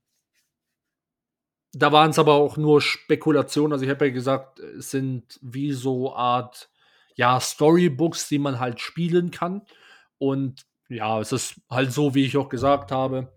da 1.71 1.91
waren 1.91 2.11
es 2.11 2.19
aber 2.19 2.33
auch 2.33 2.57
nur 2.57 2.81
Spekulationen. 2.81 3.73
Also 3.73 3.85
ich 3.85 3.91
habe 3.91 4.07
ja 4.07 4.13
gesagt, 4.13 4.59
es 4.59 4.91
sind 4.91 5.39
wie 5.41 5.71
so 5.71 6.13
Art, 6.13 6.69
ja, 7.15 7.39
Storybooks, 7.39 8.27
die 8.27 8.39
man 8.39 8.59
halt 8.59 8.79
spielen 8.79 9.31
kann. 9.31 9.63
Und 10.19 10.65
ja, 10.89 11.19
es 11.19 11.31
ist 11.31 11.61
halt 11.69 11.91
so, 11.91 12.13
wie 12.13 12.25
ich 12.25 12.37
auch 12.37 12.49
gesagt 12.49 12.91
habe. 12.91 13.33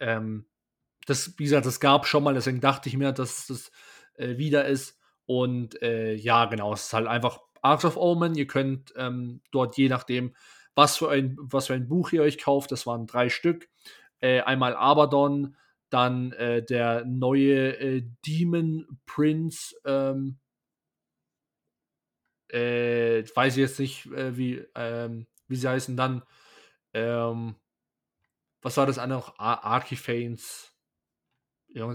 Ähm, 0.00 0.46
das, 1.06 1.38
wie 1.38 1.44
gesagt, 1.44 1.66
das 1.66 1.78
gab 1.78 2.06
schon 2.06 2.24
mal, 2.24 2.34
deswegen 2.34 2.60
dachte 2.60 2.88
ich 2.88 2.96
mir, 2.96 3.12
dass 3.12 3.46
das 3.46 3.70
äh, 4.14 4.36
wieder 4.38 4.64
ist. 4.64 4.98
Und 5.26 5.80
äh, 5.82 6.14
ja, 6.14 6.46
genau, 6.46 6.72
es 6.72 6.86
ist 6.86 6.92
halt 6.92 7.06
einfach 7.06 7.40
Arcs 7.62 7.84
of 7.84 7.96
Omen. 7.96 8.34
Ihr 8.34 8.46
könnt 8.46 8.92
ähm, 8.96 9.40
dort 9.50 9.76
je 9.76 9.88
nachdem, 9.88 10.34
was 10.74 10.96
für, 10.98 11.10
ein, 11.10 11.36
was 11.40 11.68
für 11.68 11.74
ein 11.74 11.88
Buch 11.88 12.12
ihr 12.12 12.22
euch 12.22 12.38
kauft, 12.38 12.72
das 12.72 12.86
waren 12.86 13.06
drei 13.06 13.28
Stück. 13.28 13.68
Äh, 14.20 14.40
einmal 14.40 14.74
Abaddon, 14.74 15.56
dann 15.90 16.32
äh, 16.32 16.62
der 16.62 17.04
neue 17.04 17.78
äh, 17.78 18.02
Demon 18.26 18.86
Prince. 19.06 19.74
Ähm, 19.84 20.38
äh, 22.48 23.24
weiß 23.34 23.56
ich 23.56 23.60
jetzt 23.60 23.80
nicht, 23.80 24.06
äh, 24.06 24.36
wie, 24.36 24.64
ähm, 24.74 25.26
wie 25.48 25.56
sie 25.56 25.68
heißen. 25.68 25.96
Dann, 25.96 26.22
ähm, 26.94 27.56
was 28.62 28.76
war 28.76 28.86
das 28.86 28.98
andere 28.98 29.18
noch? 29.20 29.38
Ar 29.38 29.64
Archiphanes. 29.64 30.72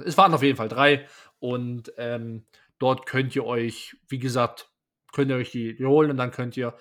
Es 0.05 0.17
waren 0.17 0.33
auf 0.33 0.43
jeden 0.43 0.57
Fall 0.57 0.69
drei. 0.69 1.07
Und 1.39 1.91
ähm, 1.97 2.45
Dort 2.81 3.05
könnt 3.05 3.35
ihr 3.35 3.45
euch, 3.45 3.95
wie 4.07 4.17
gesagt, 4.17 4.70
könnt 5.11 5.29
ihr 5.31 5.37
euch 5.37 5.51
die, 5.51 5.75
die 5.75 5.85
holen 5.85 6.11
und 6.11 6.17
dann 6.17 6.31
könnt 6.31 6.57
ihr 6.57 6.75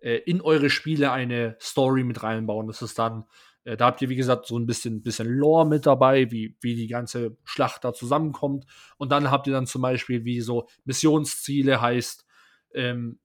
äh, 0.00 0.16
in 0.26 0.40
eure 0.40 0.70
Spiele 0.70 1.12
eine 1.12 1.56
Story 1.60 2.04
mit 2.04 2.22
reinbauen. 2.22 2.66
Das 2.66 2.82
ist 2.82 2.98
dann, 2.98 3.24
äh, 3.64 3.76
da 3.76 3.86
habt 3.86 4.02
ihr, 4.02 4.08
wie 4.08 4.16
gesagt, 4.16 4.46
so 4.46 4.58
ein 4.58 4.66
bisschen, 4.66 5.02
bisschen 5.02 5.28
Lore 5.28 5.66
mit 5.66 5.86
dabei, 5.86 6.30
wie, 6.30 6.56
wie 6.60 6.74
die 6.74 6.88
ganze 6.88 7.36
Schlacht 7.44 7.84
da 7.84 7.92
zusammenkommt. 7.92 8.66
Und 8.98 9.12
dann 9.12 9.30
habt 9.30 9.46
ihr 9.46 9.52
dann 9.52 9.66
zum 9.66 9.82
Beispiel, 9.82 10.24
wie 10.24 10.40
so 10.40 10.68
Missionsziele 10.84 11.80
heißt, 11.80 12.26
ähm, 12.74 13.18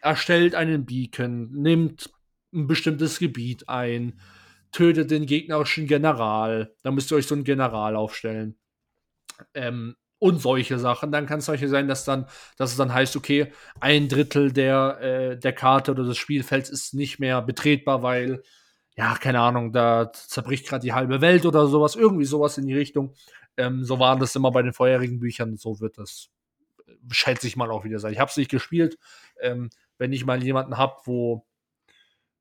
erstellt 0.00 0.54
einen 0.54 0.86
Beacon, 0.86 1.50
nimmt 1.50 2.10
ein 2.52 2.66
bestimmtes 2.66 3.18
Gebiet 3.18 3.68
ein, 3.68 4.20
tötet 4.70 5.10
den 5.10 5.26
gegnerischen 5.26 5.86
General. 5.86 6.74
Da 6.82 6.90
müsst 6.90 7.10
ihr 7.10 7.16
euch 7.16 7.26
so 7.26 7.34
einen 7.34 7.44
General 7.44 7.96
aufstellen. 7.96 8.56
Ähm, 9.54 9.96
und 10.24 10.40
solche 10.40 10.78
Sachen. 10.78 11.12
Dann 11.12 11.26
kann 11.26 11.40
es 11.40 11.44
solche 11.44 11.68
sein, 11.68 11.86
dass 11.86 12.06
dann, 12.06 12.24
dass 12.56 12.70
es 12.70 12.78
dann 12.78 12.94
heißt, 12.94 13.14
okay, 13.14 13.52
ein 13.78 14.08
Drittel 14.08 14.52
der, 14.52 14.98
äh, 15.02 15.38
der 15.38 15.52
Karte 15.52 15.90
oder 15.90 16.04
des 16.04 16.16
Spielfelds 16.16 16.70
ist 16.70 16.94
nicht 16.94 17.18
mehr 17.18 17.42
betretbar, 17.42 18.02
weil, 18.02 18.42
ja, 18.96 19.16
keine 19.16 19.40
Ahnung, 19.40 19.70
da 19.72 20.10
zerbricht 20.14 20.66
gerade 20.66 20.80
die 20.82 20.94
halbe 20.94 21.20
Welt 21.20 21.44
oder 21.44 21.66
sowas, 21.66 21.94
irgendwie 21.94 22.24
sowas 22.24 22.56
in 22.56 22.66
die 22.66 22.72
Richtung. 22.72 23.12
Ähm, 23.58 23.84
so 23.84 23.98
war 23.98 24.18
das 24.18 24.34
immer 24.34 24.50
bei 24.50 24.62
den 24.62 24.72
vorherigen 24.72 25.20
Büchern, 25.20 25.58
so 25.58 25.80
wird 25.80 25.98
das, 25.98 26.30
schätze 27.10 27.46
ich 27.46 27.56
mal 27.56 27.70
auch 27.70 27.84
wieder 27.84 27.98
sein. 27.98 28.14
Ich 28.14 28.18
habe 28.18 28.30
es 28.30 28.36
nicht 28.38 28.50
gespielt. 28.50 28.96
Ähm, 29.42 29.68
wenn 29.98 30.14
ich 30.14 30.24
mal 30.24 30.42
jemanden 30.42 30.78
habe, 30.78 30.94
wo 31.04 31.44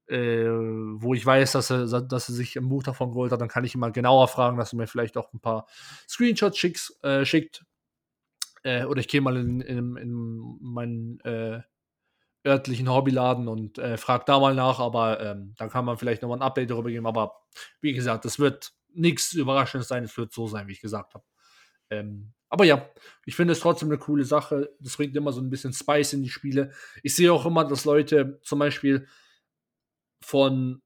äh, 0.07 0.47
wo 0.47 1.13
ich 1.13 1.25
weiß, 1.25 1.53
dass 1.53 1.69
er, 1.69 1.85
dass 2.01 2.29
er 2.29 2.35
sich 2.35 2.55
im 2.55 2.69
Buch 2.69 2.83
davon 2.83 3.11
geholt 3.11 3.31
hat, 3.31 3.41
dann 3.41 3.47
kann 3.49 3.63
ich 3.63 3.73
ihn 3.73 3.79
mal 3.79 3.91
genauer 3.91 4.27
fragen, 4.27 4.57
dass 4.57 4.73
er 4.73 4.77
mir 4.77 4.87
vielleicht 4.87 5.17
auch 5.17 5.31
ein 5.33 5.39
paar 5.39 5.65
Screenshots 6.07 6.57
schicks, 6.57 6.97
äh, 7.03 7.25
schickt, 7.25 7.65
äh, 8.63 8.85
oder 8.85 8.99
ich 8.99 9.07
gehe 9.07 9.21
mal 9.21 9.37
in, 9.37 9.61
in, 9.61 9.95
in 9.97 10.57
meinen 10.61 11.19
äh, 11.21 11.61
örtlichen 12.45 12.89
Hobbyladen 12.89 13.47
und 13.47 13.77
äh, 13.77 13.97
fragt 13.97 14.29
da 14.29 14.39
mal 14.39 14.55
nach, 14.55 14.79
aber 14.79 15.19
ähm, 15.21 15.53
dann 15.57 15.69
kann 15.69 15.85
man 15.85 15.97
vielleicht 15.97 16.21
nochmal 16.21 16.39
ein 16.39 16.43
Update 16.43 16.69
darüber 16.69 16.89
geben. 16.89 17.07
Aber 17.07 17.41
wie 17.81 17.93
gesagt, 17.93 18.25
das 18.25 18.39
wird 18.39 18.73
nichts 18.93 19.33
Überraschendes 19.33 19.87
sein, 19.87 20.03
es 20.03 20.17
wird 20.17 20.33
so 20.33 20.47
sein, 20.47 20.67
wie 20.67 20.73
ich 20.73 20.81
gesagt 20.81 21.13
habe. 21.13 21.25
Ähm, 21.89 22.33
aber 22.49 22.65
ja, 22.65 22.87
ich 23.25 23.35
finde 23.35 23.53
es 23.53 23.59
trotzdem 23.61 23.89
eine 23.89 23.97
coole 23.97 24.25
Sache. 24.25 24.69
Das 24.79 24.97
bringt 24.97 25.15
immer 25.15 25.31
so 25.31 25.41
ein 25.41 25.49
bisschen 25.49 25.73
Spice 25.73 26.13
in 26.13 26.23
die 26.23 26.29
Spiele. 26.29 26.71
Ich 27.01 27.15
sehe 27.15 27.33
auch 27.33 27.45
immer, 27.45 27.65
dass 27.65 27.85
Leute 27.85 28.39
zum 28.43 28.59
Beispiel 28.59 29.07
von 30.21 30.81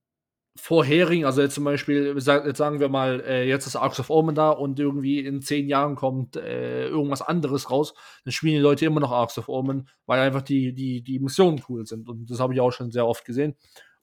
vorherigen, 0.58 1.26
also 1.26 1.42
jetzt 1.42 1.56
zum 1.56 1.64
Beispiel, 1.64 2.16
jetzt 2.16 2.58
sagen 2.58 2.80
wir 2.80 2.90
mal, 2.90 3.22
äh, 3.22 3.48
jetzt 3.48 3.68
ist 3.68 3.76
Arcs 3.76 4.00
of 4.00 4.10
Omen 4.10 4.36
da 4.36 4.50
und 4.50 4.80
irgendwie 4.80 5.20
in 5.20 5.42
zehn 5.42 5.68
Jahren 5.68 5.96
kommt 5.96 6.36
äh, 6.36 6.88
irgendwas 6.88 7.22
anderes 7.22 7.70
raus, 7.70 7.94
dann 8.24 8.32
spielen 8.32 8.56
die 8.56 8.62
Leute 8.62 8.86
immer 8.86 9.00
noch 9.00 9.12
Arcs 9.12 9.38
of 9.38 9.50
Omen, 9.50 9.88
weil 10.06 10.20
einfach 10.20 10.42
die, 10.42 10.74
die, 10.74 11.02
die 11.04 11.20
Missionen 11.20 11.64
cool 11.70 11.86
sind. 11.86 12.10
Und 12.10 12.30
das 12.30 12.40
habe 12.40 12.54
ich 12.54 12.62
auch 12.62 12.72
schon 12.72 12.92
sehr 12.92 13.08
oft 13.08 13.24
gesehen. 13.24 13.56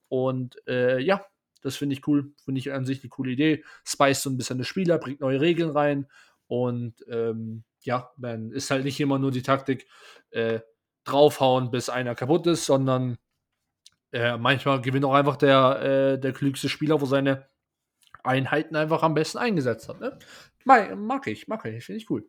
Und 0.08 0.56
äh, 0.68 1.00
ja, 1.00 1.24
das 1.60 1.76
finde 1.76 1.94
ich 1.94 2.06
cool, 2.06 2.32
finde 2.44 2.60
ich 2.60 2.72
an 2.72 2.84
sich 2.84 3.02
eine 3.02 3.08
coole 3.08 3.32
Idee. 3.32 3.64
Spice 3.84 4.22
so 4.22 4.30
ein 4.30 4.36
bisschen 4.36 4.58
das 4.58 4.68
Spieler, 4.68 4.98
bringt 4.98 5.20
neue 5.20 5.40
Regeln 5.40 5.70
rein 5.70 6.06
und 6.46 6.94
ähm, 7.08 7.64
ja, 7.80 8.10
dann 8.16 8.52
ist 8.52 8.70
halt 8.70 8.84
nicht 8.84 9.00
immer 9.00 9.18
nur 9.18 9.30
die 9.30 9.42
Taktik 9.42 9.86
äh, 10.30 10.60
draufhauen, 11.04 11.70
bis 11.70 11.88
einer 11.88 12.14
kaputt 12.14 12.46
ist, 12.46 12.66
sondern 12.66 13.18
äh, 14.14 14.38
manchmal 14.38 14.80
gewinnt 14.80 15.04
auch 15.04 15.14
einfach 15.14 15.36
der, 15.36 15.82
äh, 16.14 16.20
der 16.20 16.32
klügste 16.32 16.68
Spieler, 16.68 17.00
wo 17.00 17.06
seine 17.06 17.48
Einheiten 18.22 18.76
einfach 18.76 19.02
am 19.02 19.14
besten 19.14 19.38
eingesetzt 19.38 19.88
hat. 19.88 20.00
Ne? 20.00 20.16
Mag, 20.64 21.26
ich, 21.26 21.48
mag 21.48 21.64
ich, 21.64 21.84
finde 21.84 22.00
ich 22.00 22.08
cool. 22.10 22.26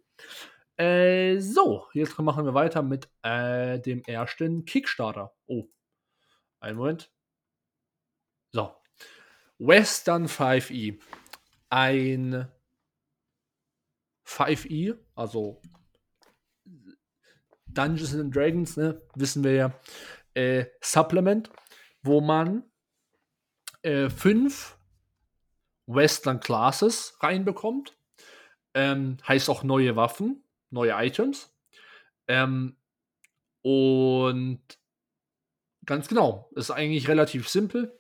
Äh, 0.77 1.37
so, 1.37 1.87
jetzt 1.93 2.17
machen 2.17 2.45
wir 2.45 2.55
weiter 2.55 2.81
mit 2.81 3.07
äh, 3.21 3.79
dem 3.79 4.01
ersten 4.03 4.65
Kickstarter. 4.65 5.33
Oh, 5.45 5.69
einen 6.59 6.77
Moment. 6.77 7.13
So. 8.51 8.75
Western 9.59 10.25
5e. 10.25 10.99
Ein 11.69 12.47
5e, 14.27 14.97
also 15.13 15.61
Dungeons 17.67 18.15
and 18.15 18.35
Dragons, 18.35 18.75
ne, 18.75 19.01
wissen 19.13 19.43
wir 19.43 19.53
ja, 19.53 19.79
äh, 20.33 20.65
Supplement 20.81 21.51
wo 22.05 22.21
man 22.21 22.63
äh, 23.81 24.09
fünf 24.09 24.77
Western 25.87 26.39
Classes 26.39 27.17
reinbekommt. 27.19 27.95
Ähm, 28.73 29.17
heißt 29.27 29.49
auch 29.49 29.63
neue 29.63 29.95
Waffen, 29.95 30.43
neue 30.69 30.93
Items. 30.95 31.53
Ähm, 32.27 32.75
und 33.61 34.61
ganz 35.85 36.07
genau, 36.07 36.49
ist 36.55 36.71
eigentlich 36.71 37.07
relativ 37.07 37.47
simpel. 37.47 37.97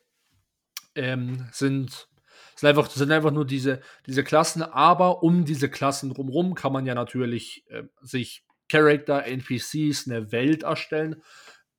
Ähm, 0.95 1.47
sind, 1.51 2.07
sind, 2.55 2.69
einfach, 2.69 2.89
sind 2.89 3.11
einfach 3.11 3.31
nur 3.31 3.45
diese, 3.45 3.81
diese 4.05 4.23
Klassen, 4.23 4.63
aber 4.63 5.23
um 5.23 5.45
diese 5.45 5.69
Klassen 5.69 6.13
drumherum 6.13 6.55
kann 6.55 6.73
man 6.73 6.85
ja 6.85 6.95
natürlich 6.95 7.65
äh, 7.69 7.83
sich 8.01 8.45
Charakter, 8.67 9.25
NPCs, 9.25 10.07
eine 10.07 10.31
Welt 10.31 10.63
erstellen. 10.63 11.21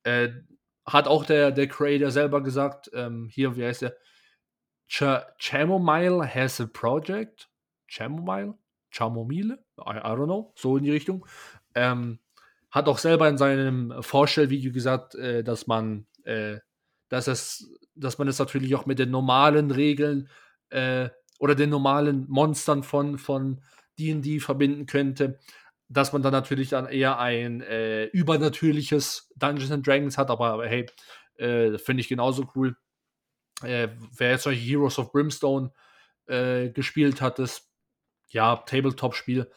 Äh, 0.04 0.30
hat 0.86 1.08
auch 1.08 1.24
der, 1.24 1.50
der 1.50 1.68
Creator 1.68 2.10
selber 2.10 2.42
gesagt, 2.42 2.90
ähm, 2.94 3.28
hier, 3.30 3.56
wie 3.56 3.64
heißt 3.64 3.82
der? 3.82 3.96
Ch 4.88 5.02
Chamomile 5.38 6.32
has 6.32 6.60
a 6.60 6.66
project. 6.66 7.48
Chamomile? 7.86 8.54
Chamomile? 8.90 9.58
I, 9.78 9.96
I 9.98 10.14
don't 10.14 10.26
know. 10.26 10.52
So 10.56 10.76
in 10.76 10.84
die 10.84 10.92
Richtung. 10.92 11.26
Ähm, 11.74 12.20
hat 12.70 12.88
auch 12.88 12.98
selber 12.98 13.28
in 13.28 13.38
seinem 13.38 13.94
Vorstellvideo 14.00 14.72
gesagt, 14.72 15.14
äh, 15.16 15.42
dass 15.42 15.66
man, 15.66 16.06
äh, 16.24 16.58
dass 17.08 17.26
es, 17.26 17.68
dass 17.94 18.18
man 18.18 18.28
es 18.28 18.38
natürlich 18.38 18.74
auch 18.74 18.86
mit 18.86 18.98
den 18.98 19.10
normalen 19.10 19.70
Regeln 19.70 20.28
äh, 20.70 21.08
oder 21.38 21.54
den 21.54 21.70
normalen 21.70 22.26
Monstern 22.28 22.82
von 22.82 23.18
von 23.18 23.60
D&D 23.98 24.40
verbinden 24.40 24.86
könnte 24.86 25.38
dass 25.88 26.12
man 26.12 26.22
dann 26.22 26.32
natürlich 26.32 26.70
dann 26.70 26.86
eher 26.86 27.18
ein 27.18 27.60
äh, 27.60 28.06
übernatürliches 28.06 29.32
Dungeons 29.36 29.70
and 29.70 29.86
Dragons 29.86 30.18
hat, 30.18 30.30
aber 30.30 30.66
hey, 30.66 30.86
äh, 31.36 31.78
finde 31.78 32.00
ich 32.00 32.08
genauso 32.08 32.50
cool. 32.54 32.76
Äh, 33.62 33.88
wer 34.16 34.32
jetzt 34.32 34.42
solche 34.42 34.60
Heroes 34.60 34.98
of 34.98 35.12
Brimstone 35.12 35.72
äh, 36.26 36.70
gespielt 36.70 37.20
hat, 37.20 37.38
das 37.38 37.70
ja, 38.28 38.56
Tabletop-Spiel, 38.56 39.50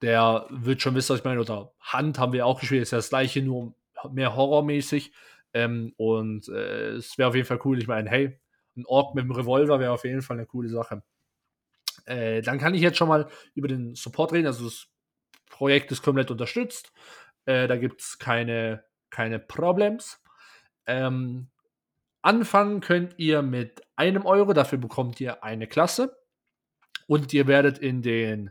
der 0.00 0.46
wird 0.50 0.82
schon 0.82 0.94
wissen, 0.94 1.10
was 1.12 1.20
ich 1.20 1.24
meine. 1.24 1.40
Oder 1.40 1.72
Hand 1.80 2.18
haben 2.18 2.32
wir 2.32 2.46
auch 2.46 2.60
gespielt, 2.60 2.82
ist 2.82 2.92
ja 2.92 2.98
das 2.98 3.08
gleiche, 3.08 3.42
nur 3.42 3.74
mehr 4.10 4.34
horrormäßig. 4.34 5.12
Ähm, 5.54 5.92
und 5.96 6.48
äh, 6.48 6.92
es 6.92 7.18
wäre 7.18 7.28
auf 7.28 7.34
jeden 7.34 7.46
Fall 7.46 7.60
cool. 7.64 7.78
Ich 7.78 7.88
meine, 7.88 8.08
hey, 8.08 8.40
ein 8.76 8.86
Ork 8.86 9.14
mit 9.14 9.24
einem 9.24 9.32
Revolver 9.32 9.80
wäre 9.80 9.92
auf 9.92 10.04
jeden 10.04 10.22
Fall 10.22 10.38
eine 10.38 10.46
coole 10.46 10.68
Sache. 10.68 11.02
Äh, 12.06 12.42
dann 12.42 12.58
kann 12.58 12.74
ich 12.74 12.80
jetzt 12.80 12.96
schon 12.96 13.08
mal 13.08 13.28
über 13.54 13.68
den 13.68 13.94
Support 13.94 14.32
reden. 14.32 14.46
Also 14.46 14.64
das 14.64 14.88
Projekt 15.62 15.92
ist 15.92 16.02
komplett 16.02 16.32
unterstützt. 16.32 16.92
Äh, 17.44 17.68
da 17.68 17.76
gibt 17.76 18.00
es 18.00 18.18
keine, 18.18 18.82
keine 19.10 19.38
Problems. 19.38 20.20
Ähm, 20.86 21.50
anfangen 22.20 22.80
könnt 22.80 23.16
ihr 23.16 23.42
mit 23.42 23.80
einem 23.94 24.26
Euro, 24.26 24.54
dafür 24.54 24.78
bekommt 24.78 25.20
ihr 25.20 25.44
eine 25.44 25.68
Klasse. 25.68 26.18
Und 27.06 27.32
ihr 27.32 27.46
werdet 27.46 27.78
in 27.78 28.02
den, 28.02 28.50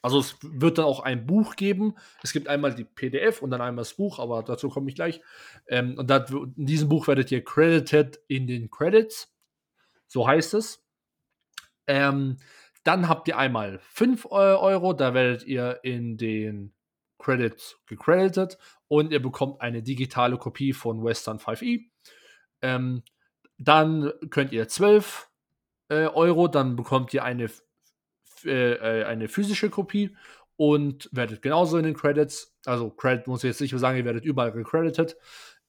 also 0.00 0.20
es 0.20 0.36
wird 0.42 0.78
dann 0.78 0.84
auch 0.84 1.00
ein 1.00 1.26
Buch 1.26 1.56
geben. 1.56 1.96
Es 2.22 2.32
gibt 2.32 2.46
einmal 2.46 2.72
die 2.72 2.84
PDF 2.84 3.42
und 3.42 3.50
dann 3.50 3.60
einmal 3.60 3.82
das 3.82 3.94
Buch, 3.94 4.20
aber 4.20 4.44
dazu 4.44 4.68
komme 4.68 4.90
ich 4.90 4.94
gleich. 4.94 5.20
Ähm, 5.66 5.98
und 5.98 6.08
dat, 6.08 6.30
in 6.30 6.66
diesem 6.66 6.88
Buch 6.88 7.08
werdet 7.08 7.32
ihr 7.32 7.42
credited 7.42 8.20
in 8.28 8.46
den 8.46 8.70
Credits. 8.70 9.34
So 10.06 10.28
heißt 10.28 10.54
es. 10.54 10.86
Ähm, 11.88 12.36
dann 12.84 13.08
habt 13.08 13.28
ihr 13.28 13.38
einmal 13.38 13.78
5 13.80 14.26
Euro, 14.26 14.92
da 14.92 15.14
werdet 15.14 15.44
ihr 15.44 15.80
in 15.82 16.16
den 16.16 16.72
Credits 17.18 17.78
gecredited 17.86 18.58
und 18.88 19.12
ihr 19.12 19.22
bekommt 19.22 19.60
eine 19.60 19.82
digitale 19.82 20.36
Kopie 20.36 20.72
von 20.72 21.04
Western 21.04 21.38
5e. 21.38 21.86
Ähm, 22.62 23.02
dann 23.58 24.12
könnt 24.30 24.52
ihr 24.52 24.68
12 24.68 25.30
äh, 25.88 26.06
Euro, 26.06 26.48
dann 26.48 26.74
bekommt 26.74 27.14
ihr 27.14 27.22
eine, 27.24 27.48
äh, 28.44 28.72
äh, 28.72 29.04
eine 29.04 29.28
physische 29.28 29.70
Kopie 29.70 30.16
und 30.56 31.08
werdet 31.12 31.42
genauso 31.42 31.78
in 31.78 31.84
den 31.84 31.94
Credits, 31.94 32.56
also 32.66 32.90
Credit 32.90 33.26
muss 33.26 33.44
ich 33.44 33.48
jetzt 33.48 33.60
nicht 33.60 33.78
sagen, 33.78 33.98
ihr 33.98 34.04
werdet 34.04 34.24
überall 34.24 34.52
gecredited. 34.52 35.16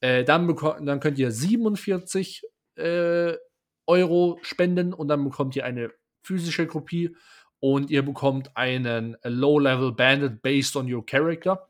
Äh, 0.01 0.23
dann, 0.23 0.47
dann 0.81 0.99
könnt 0.99 1.19
ihr 1.19 1.31
47 1.31 2.43
äh, 2.75 3.33
Euro 3.85 4.39
spenden 4.41 4.93
und 4.93 5.07
dann 5.07 5.23
bekommt 5.23 5.55
ihr 5.55 5.65
eine 5.65 5.91
physische 6.23 6.67
Kopie 6.67 7.15
und 7.59 7.89
ihr 7.89 8.03
bekommt 8.03 8.55
einen 8.57 9.15
Low-Level 9.23 9.93
Bandit 9.93 10.41
based 10.41 10.75
on 10.75 10.91
your 10.91 11.05
character. 11.05 11.69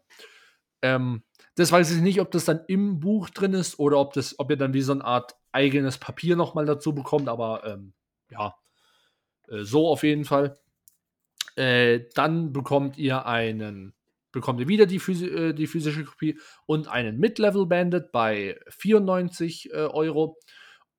Ähm, 0.82 1.24
das 1.56 1.72
weiß 1.72 1.92
ich 1.92 2.02
nicht, 2.02 2.20
ob 2.20 2.32
das 2.32 2.46
dann 2.46 2.62
im 2.68 3.00
Buch 3.00 3.30
drin 3.30 3.54
ist 3.54 3.78
oder 3.80 4.00
ob, 4.00 4.14
das, 4.14 4.40
ob 4.40 4.50
ihr 4.50 4.58
dann 4.58 4.74
wie 4.74 4.82
so 4.82 4.94
eine 4.94 5.06
Art 5.06 5.36
eigenes 5.52 5.98
Papier 6.00 6.36
nochmal 6.36 6.66
dazu 6.66 6.96
bekommt, 6.96 7.30
aber 7.30 7.64
ähm, 7.66 7.94
ja, 8.32 8.56
äh, 9.48 9.64
so 9.64 9.88
auf 9.88 10.04
jeden 10.04 10.26
Fall. 10.26 10.58
Äh, 11.56 12.06
dann 12.16 12.52
bekommt 12.52 12.98
ihr 12.98 13.28
einen, 13.28 13.94
bekommt 14.32 14.60
ihr 14.60 14.68
wieder 14.68 14.88
die, 14.88 15.00
Physi 15.00 15.28
äh, 15.28 15.54
die 15.54 15.68
physische 15.68 16.04
Kopie 16.04 16.40
und 16.66 16.88
einen 16.88 17.20
Mid-Level 17.20 17.68
Bandit 17.68 18.12
bei 18.12 18.60
94 18.70 19.72
äh, 19.72 19.76
Euro. 19.76 20.40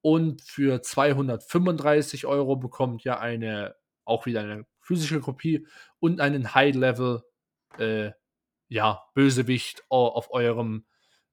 Und 0.04 0.42
für 0.42 0.82
235 0.82 2.26
Euro 2.26 2.56
bekommt 2.56 3.06
ihr 3.06 3.20
eine, 3.20 3.74
auch 4.04 4.26
wieder 4.26 4.40
eine 4.40 4.66
physische 4.82 5.18
Kopie 5.18 5.66
und 5.98 6.20
einen 6.20 6.54
High-Level, 6.54 7.22
äh, 7.78 8.10
ja, 8.68 9.02
Bösewicht 9.14 9.82
auf 9.88 10.30
eurem, 10.30 10.84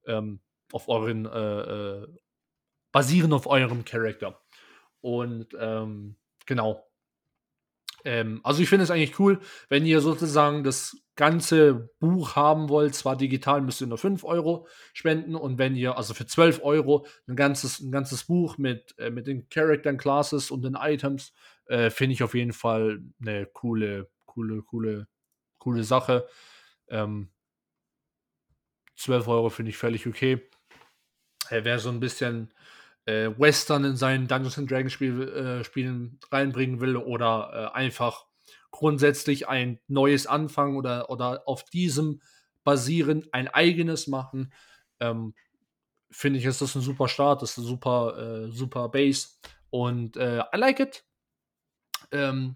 ähm, 0.06 0.40
auf 0.72 0.88
euren, 0.88 1.26
äh, 1.26 1.62
äh, 2.00 2.08
basieren 2.94 3.34
auf 3.34 3.46
eurem 3.46 3.84
Charakter. 3.84 4.42
Und 5.02 5.54
ähm, 5.60 6.16
genau. 6.46 6.90
Ähm, 8.06 8.40
also 8.42 8.64
ich 8.64 8.70
finde 8.70 8.86
es 8.86 8.92
eigentlich 8.92 9.20
cool, 9.20 9.42
wenn 9.68 9.86
ihr 9.86 10.00
sozusagen 10.00 10.64
das 10.64 10.96
ganze 11.22 11.92
Buch 12.00 12.36
haben 12.36 12.68
wollt, 12.68 12.96
zwar 12.96 13.16
digital, 13.16 13.62
müsst 13.62 13.80
ihr 13.80 13.86
nur 13.86 14.00
5 14.00 14.24
Euro 14.24 14.68
spenden 14.92 15.36
und 15.36 15.60
wenn 15.60 15.76
ihr, 15.76 15.96
also 15.96 16.16
für 16.16 16.26
12 16.26 16.62
Euro, 16.64 17.06
ein 17.28 17.36
ganzes, 17.36 17.80
ein 17.80 17.92
ganzes 17.92 18.24
Buch 18.24 18.58
mit, 18.58 18.96
äh, 18.98 19.12
mit 19.12 19.28
den 19.28 19.48
Charaktern, 19.48 19.98
Classes 19.98 20.50
und 20.50 20.64
den 20.64 20.74
Items, 20.74 21.32
äh, 21.68 21.92
finde 21.92 22.14
ich 22.14 22.24
auf 22.24 22.34
jeden 22.34 22.54
Fall 22.54 23.04
eine 23.22 23.46
coole, 23.46 24.10
coole, 24.26 24.64
coole, 24.64 25.08
coole 25.60 25.84
Sache. 25.84 26.28
Ähm, 26.90 27.30
12 28.96 29.28
Euro 29.28 29.50
finde 29.52 29.70
ich 29.70 29.78
völlig 29.78 30.08
okay. 30.08 30.42
Äh, 31.52 31.64
wer 31.64 31.78
so 31.78 31.90
ein 31.90 32.00
bisschen 32.00 32.52
äh, 33.06 33.30
Western 33.38 33.86
in 33.86 33.96
seinen 33.96 34.28
Dungeons 34.28 34.58
and 34.58 34.72
Dragons 34.72 34.92
Spiel, 34.92 35.22
äh, 35.22 35.64
Spielen 35.64 36.20
reinbringen 36.32 36.82
will 36.82 36.98
oder 36.98 37.72
äh, 37.76 37.78
einfach 37.78 38.26
grundsätzlich 38.72 39.48
ein 39.48 39.80
neues 39.88 40.28
anfangen 40.28 40.78
oder, 40.78 41.10
oder 41.10 41.44
auf 41.48 41.64
diesem 41.66 42.22
basieren 42.64 43.28
ein 43.32 43.48
eigenes 43.48 44.08
machen. 44.08 44.54
Ähm, 45.00 45.34
finde 46.10 46.40
ich, 46.40 46.46
ist 46.46 46.62
das 46.62 46.76
ein 46.76 46.82
super 46.82 47.08
Start, 47.08 47.44
ist 47.44 47.58
eine 47.58 47.68
super, 47.68 48.18
äh, 48.48 48.52
super 48.52 48.90
Base. 48.90 49.30
Und 49.70 50.18
äh, 50.18 50.40
I 50.54 50.58
like 50.58 50.80
it. 50.80 51.06
Ähm, 52.12 52.56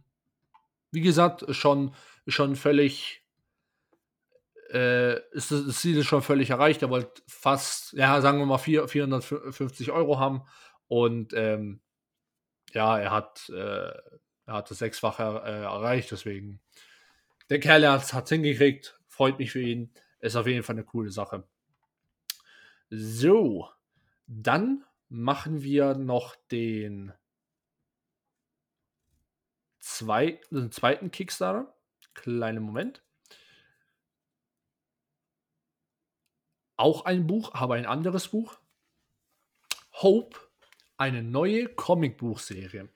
wie 0.91 1.01
gesagt, 1.01 1.45
schon, 1.55 1.93
schon 2.27 2.55
völlig, 2.55 3.24
äh, 4.72 5.19
ist 5.31 5.51
das 5.51 5.79
Ziel 5.79 5.98
ist 5.98 6.07
schon 6.07 6.22
völlig 6.22 6.50
erreicht. 6.50 6.81
Er 6.81 6.89
wollte 6.89 7.22
fast, 7.27 7.93
ja, 7.93 8.19
sagen 8.22 8.39
wir 8.39 8.45
mal, 8.45 8.57
4, 8.57 8.88
450 8.88 9.91
Euro 9.91 10.19
haben. 10.19 10.43
Und 10.88 11.34
ähm, 11.34 11.81
ja, 12.72 12.98
er 12.98 13.12
hat, 13.12 13.50
äh, 13.50 13.93
er 14.46 14.54
hat 14.56 14.70
das 14.70 14.80
Sechsfache 14.80 15.24
äh, 15.46 15.64
erreicht. 15.64 16.12
Deswegen, 16.12 16.60
der 17.50 17.60
Kerl 17.60 17.88
hat 17.88 18.04
es 18.14 18.30
hingekriegt. 18.30 19.00
Freut 19.08 19.40
mich 19.40 19.52
für 19.52 19.62
ihn. 19.62 19.92
Ist 20.20 20.36
auf 20.36 20.48
jeden 20.48 20.64
Fall 20.64 20.75
eine 20.75 20.84
coole 20.84 21.12
Sache. 21.12 21.48
So, 22.90 23.70
dann 24.28 24.84
machen 25.10 25.64
wir 25.64 25.96
noch 25.96 26.36
den, 26.52 27.14
zwei, 29.80 30.40
den 30.52 30.72
zweiten 30.72 31.12
Kickstarter. 31.12 31.74
Kleinen 32.14 32.64
Moment. 32.64 33.04
Auch 36.78 37.06
ein 37.06 37.25
Buch, 37.25 37.54
aber 37.54 37.75
ein 37.75 37.86
anderes 37.86 38.28
Buch. 38.28 38.58
Hope, 39.94 40.38
eine 40.98 41.24
neue 41.24 41.68
Comicbuchserie. 41.68 42.90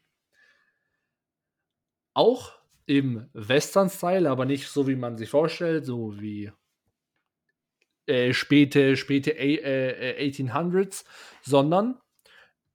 Auch 2.19 2.51
im 2.85 3.29
Western-Style, 3.31 4.29
aber 4.29 4.43
nicht 4.43 4.67
so, 4.67 4.89
wie 4.89 4.97
man 4.97 5.15
sich 5.15 5.29
vorstellt, 5.29 5.85
so 5.85 6.19
wie 6.19 6.51
äh, 8.07 8.33
späte, 8.33 8.97
späte 8.97 9.31
äh, 9.37 10.29
1800s, 10.29 11.05
sondern 11.43 11.97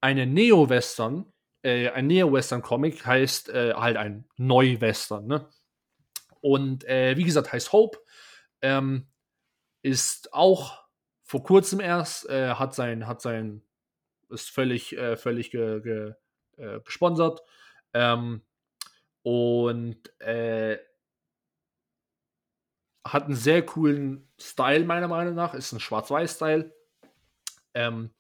eine 0.01 0.25
Neo-Western, 0.25 1.31
äh, 1.61 1.91
ein 1.91 2.07
Neo-Western-Comic 2.07 3.05
heißt 3.05 3.51
äh, 3.51 3.75
halt 3.75 3.99
ein 3.99 4.25
Neu-Western. 4.39 5.27
Ne? 5.27 5.47
Und 6.41 6.85
äh, 6.85 7.19
wie 7.19 7.25
gesagt, 7.25 7.53
heißt 7.53 7.71
Hope. 7.75 7.99
Ähm, 8.63 9.09
ist 9.83 10.33
auch 10.33 10.87
vor 11.23 11.43
kurzem 11.43 11.81
erst, 11.81 12.31
äh, 12.31 12.55
hat 12.55 12.75
sein, 12.75 13.07
hat 13.07 13.21
sein, 13.21 13.61
ist 14.31 14.49
völlig, 14.49 14.97
äh, 14.97 15.19
völlig 15.19 15.51
ge, 15.51 15.83
ge, 15.83 16.15
äh, 16.57 16.81
gesponsert. 16.81 17.43
Ähm, 17.93 18.41
und 19.25 20.21
äh, 20.21 20.79
hat 23.07 23.25
einen 23.25 23.35
sehr 23.35 23.65
coolen 23.65 24.29
Style, 24.39 24.85
meiner 24.85 25.09
Meinung 25.09 25.35
nach. 25.35 25.55
Ist 25.55 25.73
ein 25.73 25.81
Schwarz-Weiß-Style. 25.81 26.75
Ähm, 27.73 28.11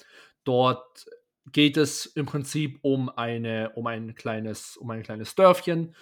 dort 0.44 1.06
geht 1.52 1.76
es 1.76 2.06
im 2.06 2.24
Prinzip 2.24 2.78
um, 2.82 3.10
eine, 3.10 3.70
um, 3.74 3.86
ein, 3.86 4.14
kleines, 4.14 4.78
um 4.78 4.90
ein 4.90 5.02
kleines 5.02 5.34
Dörfchen, 5.34 5.94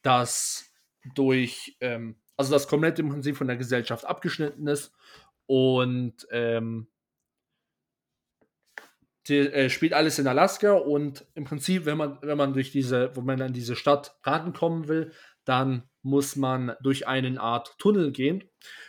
das 0.00 0.70
durch, 1.14 1.76
ähm, 1.80 2.16
also 2.36 2.52
das 2.52 2.66
komplett 2.66 2.98
im 2.98 3.10
Prinzip 3.10 3.36
von 3.36 3.46
der 3.46 3.58
Gesellschaft 3.58 4.06
abgeschnitten 4.06 4.66
ist 4.66 4.94
und 5.44 6.26
ähm, 6.30 6.88
die, 9.28 9.38
äh, 9.38 9.70
spielt 9.70 9.92
alles 9.92 10.18
in 10.18 10.26
Alaska 10.26 10.72
und 10.72 11.26
im 11.34 11.44
Prinzip, 11.44 11.84
wenn 11.84 11.98
man, 11.98 12.18
wenn 12.22 12.38
man 12.38 12.52
durch 12.52 12.70
diese, 12.70 13.14
wo 13.16 13.20
man 13.20 13.42
an 13.42 13.52
diese 13.52 13.76
Stadt 13.76 14.16
rankommen 14.22 14.88
will, 14.88 15.12
dann 15.44 15.88
muss 16.02 16.36
man 16.36 16.74
durch 16.82 17.06
eine 17.06 17.40
Art 17.40 17.76
Tunnel 17.78 18.12
gehen. 18.12 18.44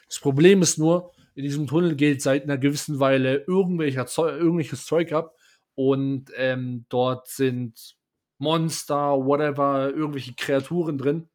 Das 0.07 0.19
Problem 0.19 0.61
ist 0.61 0.77
nur, 0.77 1.11
in 1.35 1.43
diesem 1.43 1.67
Tunnel 1.67 1.95
geht 1.95 2.21
seit 2.21 2.43
einer 2.43 2.57
gewissen 2.57 2.99
Weile 2.99 3.43
irgendwelcher 3.47 4.05
Zeug, 4.07 4.39
irgendwelches 4.39 4.85
Zeug 4.85 5.11
ab 5.13 5.35
und 5.75 6.31
ähm, 6.35 6.85
dort 6.89 7.27
sind 7.27 7.95
Monster, 8.39 9.25
whatever, 9.25 9.91
irgendwelche 9.93 10.33
Kreaturen 10.35 10.97
drin, 10.97 11.29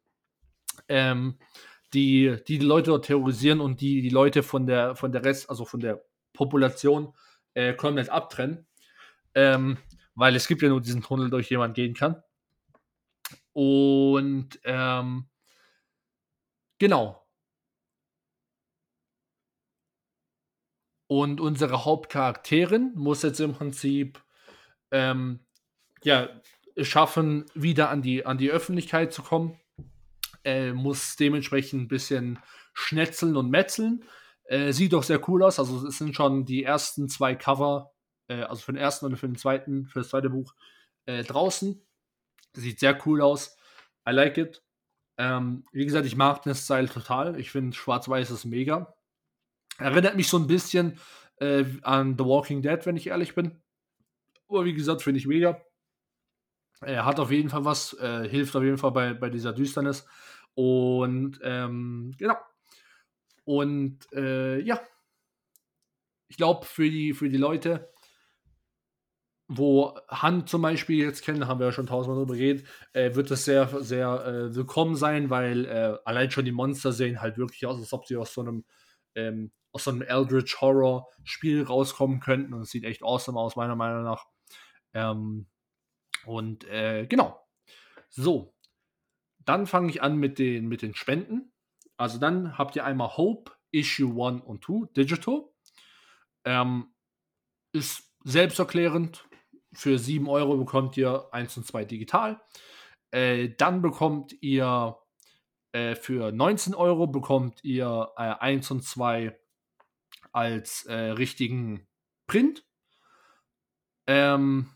ähm, 0.87 1.37
die, 1.93 2.35
die, 2.47 2.59
die 2.59 2.65
Leute 2.65 2.91
dort 2.91 3.05
terrorisieren 3.05 3.61
und 3.61 3.81
die 3.81 4.01
die 4.01 4.09
Leute 4.09 4.43
von 4.43 4.65
der 4.65 4.95
von 4.95 5.11
der 5.11 5.23
Rest, 5.23 5.49
also 5.49 5.63
von 5.65 5.79
der 5.79 6.03
Population 6.33 7.13
äh, 7.53 7.73
komplett 7.73 8.09
abtrennen, 8.09 8.65
ähm, 9.35 9.77
weil 10.15 10.35
es 10.35 10.47
gibt 10.47 10.61
ja 10.61 10.69
nur 10.69 10.81
diesen 10.81 11.01
Tunnel, 11.01 11.29
durch 11.29 11.47
den 11.47 11.59
man 11.59 11.73
gehen 11.73 11.93
kann. 11.93 12.21
Und 13.53 14.59
ähm, 14.63 15.29
genau. 16.79 17.23
Und 21.07 21.39
unsere 21.39 21.85
Hauptcharakterin 21.85 22.93
muss 22.95 23.21
jetzt 23.21 23.39
im 23.39 23.53
Prinzip 23.53 24.23
ähm, 24.91 25.39
ja, 26.03 26.29
schaffen, 26.77 27.45
wieder 27.53 27.89
an 27.89 28.01
die, 28.01 28.25
an 28.25 28.37
die 28.37 28.49
Öffentlichkeit 28.49 29.13
zu 29.13 29.21
kommen. 29.21 29.59
Äh, 30.43 30.73
muss 30.73 31.15
dementsprechend 31.15 31.83
ein 31.83 31.87
bisschen 31.87 32.39
schnetzeln 32.73 33.37
und 33.37 33.49
metzeln. 33.49 34.03
Äh, 34.45 34.73
sieht 34.73 34.93
doch 34.93 35.03
sehr 35.03 35.27
cool 35.29 35.43
aus. 35.43 35.59
Also 35.59 35.87
es 35.87 35.99
sind 35.99 36.15
schon 36.15 36.45
die 36.45 36.63
ersten 36.63 37.07
zwei 37.07 37.35
Cover, 37.35 37.92
äh, 38.27 38.41
also 38.43 38.61
für 38.61 38.73
den 38.73 38.81
ersten 38.81 39.05
und 39.05 39.17
für 39.17 39.27
den 39.27 39.35
zweiten, 39.35 39.85
für 39.85 39.99
das 39.99 40.09
zweite 40.09 40.29
Buch 40.29 40.53
äh, 41.05 41.23
draußen. 41.23 41.81
Sieht 42.53 42.79
sehr 42.79 42.99
cool 43.05 43.21
aus. 43.21 43.57
I 44.07 44.11
like 44.11 44.37
it. 44.37 44.63
Ähm, 45.17 45.65
wie 45.71 45.85
gesagt, 45.85 46.05
ich 46.05 46.15
mag 46.15 46.41
den 46.43 46.55
Style 46.55 46.89
total. 46.89 47.39
Ich 47.39 47.51
finde 47.51 47.75
Schwarz-Weiß 47.75 48.31
ist 48.31 48.45
mega. 48.45 48.95
Erinnert 49.77 50.15
mich 50.15 50.27
so 50.27 50.37
ein 50.37 50.47
bisschen 50.47 50.99
äh, 51.37 51.65
an 51.81 52.17
The 52.17 52.25
Walking 52.25 52.61
Dead, 52.61 52.85
wenn 52.85 52.97
ich 52.97 53.07
ehrlich 53.07 53.35
bin. 53.35 53.61
Aber 54.47 54.65
wie 54.65 54.73
gesagt, 54.73 55.01
finde 55.01 55.19
ich 55.19 55.27
mega. 55.27 55.61
Er 56.81 57.05
hat 57.05 57.19
auf 57.19 57.31
jeden 57.31 57.49
Fall 57.49 57.65
was, 57.65 57.93
äh, 57.99 58.27
hilft 58.27 58.55
auf 58.55 58.63
jeden 58.63 58.77
Fall 58.77 58.91
bei, 58.91 59.13
bei 59.13 59.29
dieser 59.29 59.53
Düsternis. 59.53 60.05
Und 60.53 61.39
ähm, 61.43 62.13
genau. 62.17 62.35
Und 63.45 63.99
äh, 64.13 64.59
ja, 64.59 64.81
ich 66.27 66.37
glaube, 66.37 66.65
für 66.65 66.89
die, 66.89 67.13
für 67.13 67.29
die 67.29 67.37
Leute, 67.37 67.92
wo 69.47 69.97
Hand 70.07 70.49
zum 70.49 70.61
Beispiel 70.61 71.03
jetzt 71.03 71.23
kennen, 71.23 71.47
haben 71.47 71.59
wir 71.59 71.67
ja 71.67 71.71
schon 71.71 71.87
tausendmal 71.87 72.19
drüber 72.19 72.35
geredet, 72.35 72.67
äh, 72.93 73.13
wird 73.15 73.29
das 73.29 73.45
sehr, 73.45 73.67
sehr 73.83 74.25
äh, 74.25 74.55
willkommen 74.55 74.95
sein, 74.95 75.29
weil 75.29 75.65
äh, 75.65 75.97
allein 76.05 76.31
schon 76.31 76.45
die 76.45 76.51
Monster 76.51 76.91
sehen 76.91 77.21
halt 77.21 77.37
wirklich 77.37 77.65
aus, 77.65 77.79
als 77.79 77.93
ob 77.93 78.05
sie 78.05 78.15
aus 78.15 78.33
so 78.33 78.41
einem, 78.41 78.65
ähm, 79.15 79.51
aus 79.71 79.83
so 79.83 79.91
einem 79.91 80.01
Eldritch 80.01 80.61
Horror 80.61 81.07
Spiel 81.23 81.63
rauskommen 81.63 82.19
könnten 82.19 82.53
und 82.53 82.61
es 82.61 82.71
sieht 82.71 82.85
echt 82.85 83.03
awesome 83.03 83.39
aus, 83.39 83.55
meiner 83.55 83.75
Meinung 83.75 84.03
nach. 84.03 84.25
Ähm, 84.93 85.47
und 86.25 86.63
äh, 86.65 87.05
genau. 87.07 87.39
So, 88.09 88.55
dann 89.39 89.67
fange 89.67 89.89
ich 89.89 90.01
an 90.01 90.17
mit 90.17 90.39
den, 90.39 90.67
mit 90.67 90.81
den 90.81 90.95
Spenden. 90.95 91.51
Also 91.97 92.17
dann 92.17 92.57
habt 92.57 92.75
ihr 92.75 92.85
einmal 92.85 93.17
Hope, 93.17 93.51
Issue 93.71 94.25
1 94.25 94.43
und 94.43 94.63
2, 94.63 94.93
Digital. 94.95 95.43
Ähm, 96.45 96.93
ist 97.73 98.13
selbsterklärend, 98.23 99.25
für 99.73 99.97
7 99.97 100.27
Euro 100.27 100.57
bekommt 100.57 100.97
ihr 100.97 101.27
1 101.31 101.57
und 101.57 101.65
2 101.65 101.85
digital. 101.85 102.41
Äh, 103.11 103.49
dann 103.57 103.81
bekommt 103.81 104.35
ihr 104.41 104.97
äh, 105.73 105.95
für 105.95 106.31
19 106.31 106.75
Euro 106.75 107.07
bekommt 107.07 107.63
ihr 107.63 108.11
äh, 108.17 108.21
1 108.21 108.71
und 108.71 108.83
2 108.83 109.37
als 110.31 110.85
äh, 110.85 110.93
richtigen 110.93 111.87
Print. 112.27 112.65
Ähm, 114.07 114.69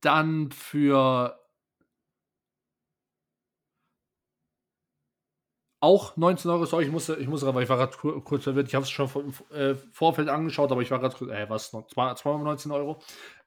dann 0.00 0.50
für 0.50 1.38
Auch 5.80 6.16
19 6.16 6.50
Euro, 6.50 6.66
sorry, 6.66 6.86
ich 6.86 6.90
muss, 6.90 7.08
ich 7.08 7.28
muss 7.28 7.44
aber, 7.44 7.62
ich 7.62 7.68
war 7.68 7.76
gerade 7.76 7.96
kurz 8.22 8.42
verwirrt, 8.42 8.66
ich 8.66 8.74
habe 8.74 8.82
es 8.82 8.90
schon 8.90 9.08
im 9.14 9.56
äh, 9.56 9.76
Vorfeld 9.92 10.28
angeschaut, 10.28 10.72
aber 10.72 10.82
ich 10.82 10.90
war 10.90 10.98
gerade, 10.98 11.32
äh, 11.32 11.48
was, 11.48 11.72
noch, 11.72 11.86
zweimal 11.86 12.42
19 12.42 12.72
Euro. 12.72 13.00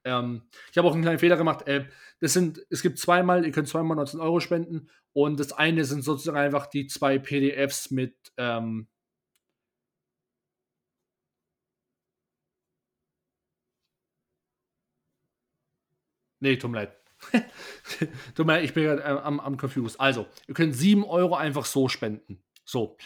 Ähm, 0.05 0.43
ich 0.71 0.77
habe 0.77 0.87
auch 0.87 0.93
einen 0.93 1.01
kleinen 1.03 1.19
Fehler 1.19 1.35
gemacht. 1.35 1.67
Äh, 1.67 1.87
das 2.21 2.31
sind, 2.31 2.65
es 2.69 2.81
gibt 2.81 2.99
zweimal, 2.99 3.45
ihr 3.45 3.51
könnt 3.51 3.67
zweimal 3.67 3.97
19 3.97 4.21
Euro 4.21 4.39
spenden 4.39 4.89
und 5.11 5.41
das 5.41 5.51
eine 5.51 5.83
sind 5.83 6.03
sozusagen 6.03 6.37
einfach 6.37 6.67
die 6.67 6.87
zwei 6.87 7.19
PDFs 7.19 7.91
mit, 7.91 8.15
ähm, 8.37 8.87
Nee, 16.39 16.57
tut 16.57 16.71
mir 16.71 16.77
leid. 16.79 17.00
Mir 18.38 18.45
leid, 18.45 18.63
ich 18.63 18.73
bin 18.73 18.84
gerade 18.84 19.01
äh, 19.01 19.21
am, 19.21 19.39
am 19.39 19.57
confused. 19.57 19.99
Also, 19.99 20.27
ihr 20.47 20.53
könnt 20.53 20.75
7 20.75 21.03
Euro 21.03 21.36
einfach 21.36 21.65
so 21.65 21.88
spenden. 21.88 22.43
So. 22.65 22.97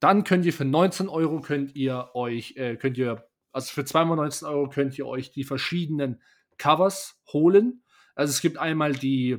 Dann 0.00 0.24
könnt 0.24 0.46
ihr 0.46 0.52
für 0.52 0.64
19 0.64 1.08
Euro 1.08 1.40
könnt 1.40 1.74
ihr 1.74 2.10
euch, 2.14 2.56
äh, 2.56 2.76
könnt 2.76 2.98
ihr, 2.98 3.28
also 3.52 3.72
für 3.72 3.82
2x19 3.82 4.48
Euro 4.48 4.68
könnt 4.68 4.96
ihr 4.96 5.06
euch 5.06 5.32
die 5.32 5.44
verschiedenen 5.44 6.22
Covers 6.56 7.20
holen. 7.32 7.82
Also 8.14 8.30
es 8.30 8.40
gibt 8.40 8.58
einmal 8.58 8.92
die, 8.92 9.38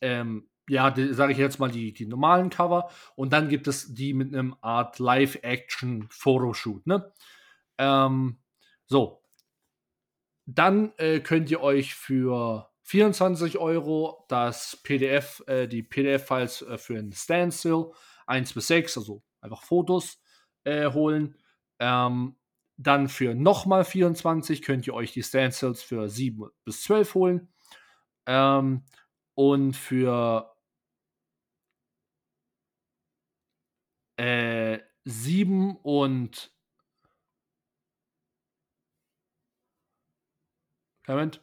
ähm, 0.00 0.48
ja, 0.68 0.94
sage 1.10 1.32
ich 1.32 1.38
jetzt 1.38 1.58
mal, 1.58 1.70
die, 1.70 1.92
die 1.92 2.06
normalen 2.06 2.48
Cover. 2.48 2.90
Und 3.16 3.32
dann 3.32 3.48
gibt 3.48 3.66
es 3.66 3.92
die 3.92 4.14
mit 4.14 4.32
einem 4.32 4.54
Art 4.60 5.00
Live-Action-Fotoshoot. 5.00 6.86
Ne? 6.86 7.12
Ähm, 7.78 8.38
so. 8.86 9.24
Dann 10.46 10.92
äh, 10.96 11.20
könnt 11.20 11.50
ihr 11.50 11.60
euch 11.60 11.94
für 11.94 12.69
24 12.90 13.58
Euro 13.58 14.24
das 14.28 14.76
PDF, 14.82 15.44
äh, 15.46 15.68
die 15.68 15.84
PDF-Files 15.84 16.62
äh, 16.62 16.76
für 16.76 16.98
ein 16.98 17.12
Standstill 17.12 17.92
1 18.26 18.52
bis 18.52 18.66
6, 18.66 18.98
also 18.98 19.22
einfach 19.40 19.62
Fotos, 19.62 20.20
äh, 20.64 20.90
holen. 20.90 21.36
Ähm, 21.78 22.34
dann 22.76 23.08
für 23.08 23.36
nochmal 23.36 23.84
24 23.84 24.62
könnt 24.62 24.88
ihr 24.88 24.94
euch 24.94 25.12
die 25.12 25.22
Standstills 25.22 25.84
für 25.84 26.08
7 26.08 26.50
bis 26.64 26.82
12 26.82 27.14
holen. 27.14 27.48
Ähm, 28.26 28.82
und 29.34 29.74
für 29.74 30.52
äh, 34.16 34.80
7 35.04 35.76
und 35.76 36.50
Moment. 41.06 41.40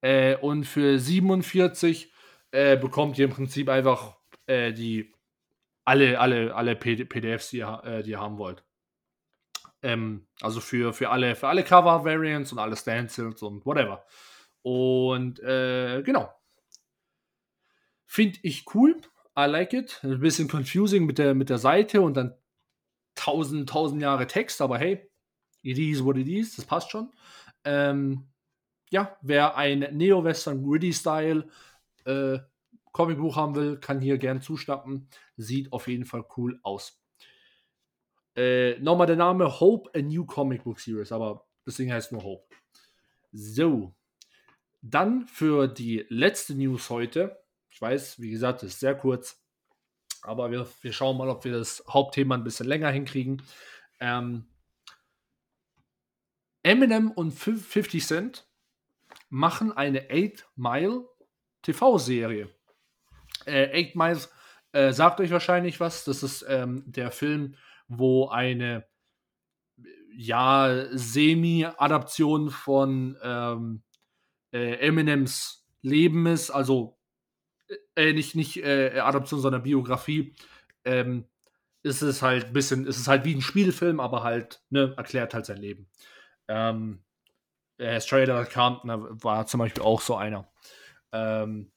Äh, 0.00 0.36
und 0.36 0.64
für 0.64 0.98
47 0.98 2.12
äh, 2.52 2.76
bekommt 2.76 3.18
ihr 3.18 3.26
im 3.26 3.32
Prinzip 3.32 3.68
einfach 3.68 4.16
äh, 4.46 4.72
die 4.72 5.12
alle, 5.84 6.18
alle, 6.18 6.54
alle 6.54 6.76
PDFs, 6.76 7.50
die 7.50 7.58
ihr, 7.58 7.82
äh, 7.84 8.02
die 8.02 8.10
ihr 8.10 8.20
haben 8.20 8.38
wollt. 8.38 8.64
Ähm, 9.82 10.26
also 10.40 10.60
für, 10.60 10.92
für 10.92 11.10
alle, 11.10 11.34
für 11.34 11.48
alle 11.48 11.64
Cover-Variants 11.64 12.52
und 12.52 12.58
alle 12.58 12.76
Stencils 12.76 13.42
und 13.42 13.64
whatever. 13.64 14.04
Und 14.62 15.40
äh, 15.40 16.02
genau. 16.02 16.32
Finde 18.06 18.38
ich 18.42 18.64
cool. 18.74 19.00
I 19.38 19.46
like 19.46 19.72
it. 19.72 20.00
Ein 20.02 20.20
bisschen 20.20 20.48
confusing 20.48 21.06
mit 21.06 21.18
der, 21.18 21.34
mit 21.34 21.48
der 21.48 21.58
Seite 21.58 22.02
und 22.02 22.14
dann 22.16 22.34
tausend, 23.14 23.68
tausend 23.68 24.02
Jahre 24.02 24.26
Text, 24.26 24.60
aber 24.60 24.78
hey, 24.78 25.08
it 25.62 25.78
is 25.78 26.04
what 26.04 26.16
it 26.16 26.28
is, 26.28 26.56
das 26.56 26.64
passt 26.64 26.90
schon. 26.90 27.10
Ähm, 27.64 28.26
ja, 28.90 29.16
wer 29.22 29.56
ein 29.56 29.86
Neo-Western 29.92 30.62
Gritty-Style 30.62 31.48
äh, 32.04 32.38
Comicbuch 32.92 33.36
haben 33.36 33.54
will, 33.54 33.78
kann 33.78 34.00
hier 34.00 34.18
gern 34.18 34.42
zuschnappen. 34.42 35.08
Sieht 35.36 35.72
auf 35.72 35.86
jeden 35.88 36.04
Fall 36.04 36.24
cool 36.36 36.58
aus. 36.62 37.00
Äh, 38.36 38.78
nochmal 38.80 39.06
der 39.06 39.16
Name 39.16 39.60
Hope, 39.60 39.90
a 39.98 40.02
New 40.02 40.26
Comic 40.26 40.64
Book 40.64 40.80
Series, 40.80 41.12
aber 41.12 41.46
das 41.64 41.76
Ding 41.76 41.92
heißt 41.92 42.12
nur 42.12 42.24
Hope. 42.24 42.54
So. 43.32 43.94
Dann 44.82 45.26
für 45.26 45.68
die 45.68 46.06
letzte 46.08 46.54
News 46.54 46.90
heute. 46.90 47.44
Ich 47.70 47.80
weiß, 47.80 48.20
wie 48.20 48.30
gesagt, 48.30 48.62
ist 48.62 48.80
sehr 48.80 48.96
kurz. 48.96 49.40
Aber 50.22 50.50
wir, 50.50 50.66
wir 50.80 50.92
schauen 50.92 51.16
mal, 51.16 51.28
ob 51.28 51.44
wir 51.44 51.52
das 51.52 51.84
Hauptthema 51.88 52.34
ein 52.34 52.44
bisschen 52.44 52.66
länger 52.66 52.90
hinkriegen. 52.90 53.42
Ähm, 54.00 54.46
Eminem 56.62 57.10
und 57.10 57.32
50 57.32 58.04
Cent 58.04 58.49
machen 59.30 59.72
eine 59.72 60.08
8 60.10 60.46
Mile 60.56 61.06
TV-Serie. 61.62 62.48
Äh, 63.46 63.88
8 63.88 63.96
Miles 63.96 64.30
äh, 64.72 64.92
sagt 64.92 65.20
euch 65.20 65.30
wahrscheinlich 65.30 65.80
was. 65.80 66.04
Das 66.04 66.22
ist 66.22 66.44
ähm, 66.48 66.84
der 66.86 67.10
Film 67.10 67.56
wo 67.90 68.28
eine 68.28 68.86
ja 70.16 70.86
Semi-Adaption 70.92 72.50
von 72.50 73.18
ähm, 73.22 73.82
äh, 74.52 74.74
Eminems 74.86 75.66
Leben 75.82 76.26
ist, 76.26 76.50
also 76.50 76.98
äh, 77.96 78.12
nicht 78.12 78.36
nicht 78.36 78.58
äh, 78.58 79.00
Adaption, 79.00 79.40
sondern 79.40 79.62
Biografie. 79.62 80.34
Ähm, 80.84 81.26
ist 81.82 82.02
es 82.02 82.22
halt 82.22 82.52
bisschen, 82.52 82.86
ist 82.86 82.98
es 82.98 83.08
halt 83.08 83.24
wie 83.24 83.34
ein 83.34 83.40
Spielfilm, 83.40 84.00
aber 84.00 84.22
halt, 84.22 84.62
ne, 84.68 84.94
erklärt 84.96 85.34
halt 85.34 85.46
sein 85.46 85.56
Leben. 85.56 85.88
Ähm, 86.46 87.02
äh, 87.80 88.00
Straight 88.00 88.52
Compton 88.52 88.90
war 89.22 89.46
zum 89.46 89.58
Beispiel 89.58 89.82
auch 89.82 90.00
so 90.00 90.16
einer. 90.16 90.48
Ähm, 91.12 91.72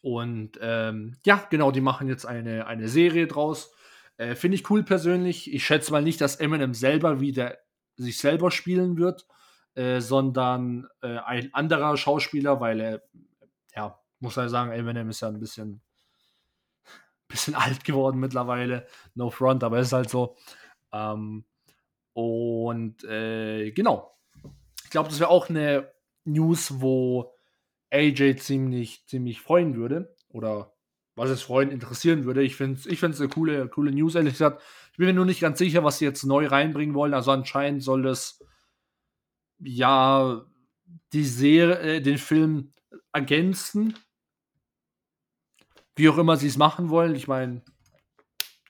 und 0.00 0.58
ähm, 0.60 1.16
ja, 1.24 1.46
genau, 1.50 1.70
die 1.70 1.82
machen 1.82 2.08
jetzt 2.08 2.24
eine, 2.24 2.66
eine 2.66 2.88
Serie 2.88 3.26
draus. 3.26 3.72
Äh, 4.16 4.34
Finde 4.34 4.56
ich 4.56 4.70
cool 4.70 4.82
persönlich. 4.82 5.52
Ich 5.52 5.64
schätze 5.64 5.92
mal 5.92 6.02
nicht, 6.02 6.20
dass 6.20 6.36
Eminem 6.36 6.74
selber 6.74 7.20
wieder 7.20 7.58
sich 7.96 8.18
selber 8.18 8.50
spielen 8.50 8.96
wird, 8.96 9.26
äh, 9.74 10.00
sondern 10.00 10.88
äh, 11.02 11.18
ein 11.18 11.52
anderer 11.52 11.96
Schauspieler, 11.96 12.60
weil 12.60 12.80
er, 12.80 13.02
ja, 13.76 14.00
muss 14.20 14.36
man 14.36 14.48
sagen, 14.48 14.72
Eminem 14.72 15.10
ist 15.10 15.20
ja 15.20 15.28
ein 15.28 15.38
bisschen, 15.38 15.82
bisschen 17.28 17.54
alt 17.54 17.84
geworden 17.84 18.18
mittlerweile. 18.18 18.86
No 19.14 19.30
front, 19.30 19.62
aber 19.62 19.80
ist 19.80 19.92
halt 19.92 20.08
so. 20.08 20.36
Ähm, 20.92 21.44
und 22.14 23.04
äh, 23.04 23.70
genau. 23.72 24.13
Glaube, 24.94 25.08
das 25.08 25.18
wäre 25.18 25.30
auch 25.30 25.48
eine 25.48 25.92
News, 26.24 26.80
wo 26.80 27.34
AJ 27.90 28.36
ziemlich, 28.36 29.04
ziemlich 29.08 29.40
freuen 29.40 29.74
würde. 29.74 30.14
Oder 30.28 30.72
was 31.16 31.30
es 31.30 31.42
Freunde 31.42 31.74
interessieren 31.74 32.24
würde. 32.24 32.44
Ich 32.44 32.54
finde 32.54 32.78
es 32.78 32.86
ich 32.86 33.02
eine 33.02 33.28
coole, 33.28 33.66
coole 33.66 33.90
News, 33.90 34.14
ehrlich 34.14 34.34
gesagt. 34.34 34.62
Ich 34.92 34.98
bin 34.98 35.08
mir 35.08 35.12
nur 35.12 35.24
nicht 35.24 35.40
ganz 35.40 35.58
sicher, 35.58 35.82
was 35.82 35.98
sie 35.98 36.04
jetzt 36.04 36.22
neu 36.22 36.46
reinbringen 36.46 36.94
wollen. 36.94 37.12
Also 37.12 37.32
anscheinend 37.32 37.82
soll 37.82 38.06
es 38.06 38.40
ja 39.58 40.46
die 41.12 41.24
Serie, 41.24 41.96
äh, 41.96 42.00
den 42.00 42.18
Film 42.18 42.70
ergänzen. 43.12 43.98
Wie 45.96 46.08
auch 46.08 46.18
immer 46.18 46.36
sie 46.36 46.46
es 46.46 46.56
machen 46.56 46.88
wollen. 46.88 47.16
Ich 47.16 47.26
meine, 47.26 47.62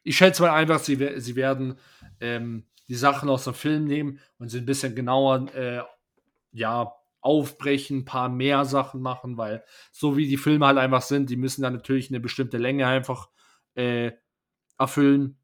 ich 0.03 0.17
schätze 0.17 0.41
mal 0.41 0.53
einfach, 0.53 0.79
sie, 0.79 1.21
sie 1.21 1.37
werden 1.37 1.79
ähm, 2.19 2.65
die 2.89 2.95
Sachen 2.95 3.29
aus 3.29 3.45
dem 3.45 3.53
Film 3.53 3.85
nehmen 3.85 4.21
und 4.39 4.49
sie 4.49 4.59
ein 4.59 4.67
bisschen 4.67 4.95
genauer 4.95 5.55
äh, 5.55 5.83
ja, 6.55 6.95
aufbrechen, 7.21 8.05
paar 8.05 8.29
mehr 8.29 8.65
Sachen 8.65 9.01
machen, 9.01 9.39
weil 9.39 9.65
so 9.93 10.17
wie 10.17 10.29
die 10.29 10.37
Filme 10.37 10.67
halt 10.67 10.79
einfach 10.79 11.03
sind, 11.03 11.31
die 11.31 11.37
müssen 11.37 11.63
dann 11.63 11.73
natürlich 11.73 12.11
eine 12.11 12.21
bestimmte 12.21 12.59
Länge 12.59 12.87
einfach 12.87 13.31
äh, 13.75 14.13
erfüllen. 14.79 15.39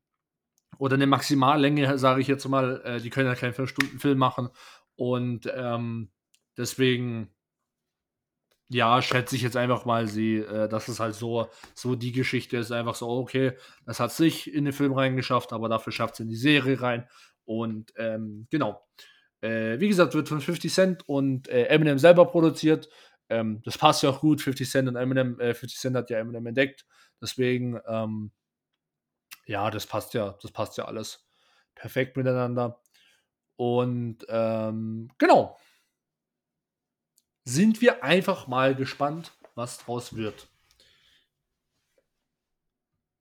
Oder 0.79 0.94
eine 0.94 1.07
Maximallänge, 1.07 1.99
sage 1.99 2.20
ich 2.20 2.29
jetzt 2.29 2.46
mal. 2.49 2.83
Äh, 2.85 3.01
die 3.01 3.11
können 3.11 3.27
ja 3.27 3.35
keinen 3.35 3.55
5-Stunden-Film 3.55 4.18
machen. 4.18 4.51
Und 4.96 5.51
ähm, 5.55 6.11
deswegen, 6.57 7.31
ja, 8.68 9.01
schätze 9.03 9.37
ich 9.37 9.42
jetzt 9.42 9.57
einfach 9.57 9.85
mal, 9.85 10.07
sie, 10.07 10.37
äh, 10.37 10.68
dass 10.68 10.88
es 10.88 11.01
halt 11.01 11.14
so, 11.14 11.49
so 11.75 11.96
die 11.96 12.12
Geschichte 12.12 12.59
ist. 12.59 12.73
Einfach 12.73 12.94
so, 12.94 13.09
okay, 13.09 13.53
das 13.87 14.01
hat 14.01 14.12
sich 14.12 14.53
in 14.53 14.64
den 14.64 14.75
Film 14.75 14.92
reingeschafft, 14.92 15.53
aber 15.53 15.68
dafür 15.68 15.92
schafft 15.92 16.14
es 16.14 16.20
in 16.20 16.29
die 16.29 16.37
Serie 16.37 16.81
rein. 16.81 17.09
Und 17.44 17.92
ähm, 17.96 18.46
genau. 18.51 18.83
Äh, 19.40 19.81
wie 19.81 19.88
gesagt, 19.88 20.14
wird 20.14 20.29
von 20.29 20.40
50 20.40 20.72
Cent 20.72 21.09
und 21.09 21.48
äh, 21.48 21.64
Eminem 21.66 21.98
selber 21.98 22.26
produziert. 22.26 22.88
Ähm, 23.29 23.62
das 23.64 23.79
passt 23.79 24.03
ja 24.03 24.11
auch 24.11 24.20
gut. 24.20 24.40
50 24.40 24.68
Cent 24.68 24.88
und 24.88 24.96
Eminem, 24.96 25.38
äh, 25.40 25.55
50 25.55 25.79
Cent 25.79 25.96
hat 25.96 26.11
ja 26.11 26.18
Eminem 26.18 26.46
entdeckt. 26.46 26.85
Deswegen, 27.20 27.81
ähm, 27.87 28.33
ja, 29.46 29.70
das 29.70 29.87
passt 29.87 30.14
ja, 30.14 30.37
das 30.42 30.50
passt 30.53 30.76
ja 30.79 30.85
alles 30.85 31.26
perfekt 31.74 32.16
miteinander. 32.16 32.81
Und 33.57 34.24
ähm, 34.29 35.11
genau. 35.18 35.59
Sind 37.44 37.81
wir 37.81 38.05
einfach 38.05 38.46
mal 38.46 38.74
gespannt, 38.74 39.33
was 39.55 39.79
draus 39.79 40.14
wird. 40.14 40.48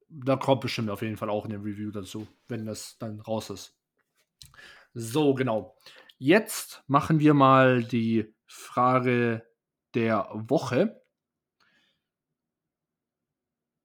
Da 0.09 0.35
kommt 0.35 0.61
bestimmt 0.61 0.89
auf 0.89 1.01
jeden 1.01 1.17
Fall 1.17 1.29
auch 1.29 1.45
in 1.45 1.51
dem 1.51 1.63
Review 1.63 1.91
dazu, 1.91 2.27
wenn 2.47 2.65
das 2.65 2.97
dann 2.99 3.21
raus 3.21 3.49
ist. 3.49 3.77
So, 4.93 5.33
genau. 5.33 5.75
Jetzt 6.21 6.83
machen 6.87 7.21
wir 7.21 7.33
mal 7.33 7.81
die 7.81 8.35
Frage 8.45 9.47
der 9.93 10.27
Woche. 10.33 11.01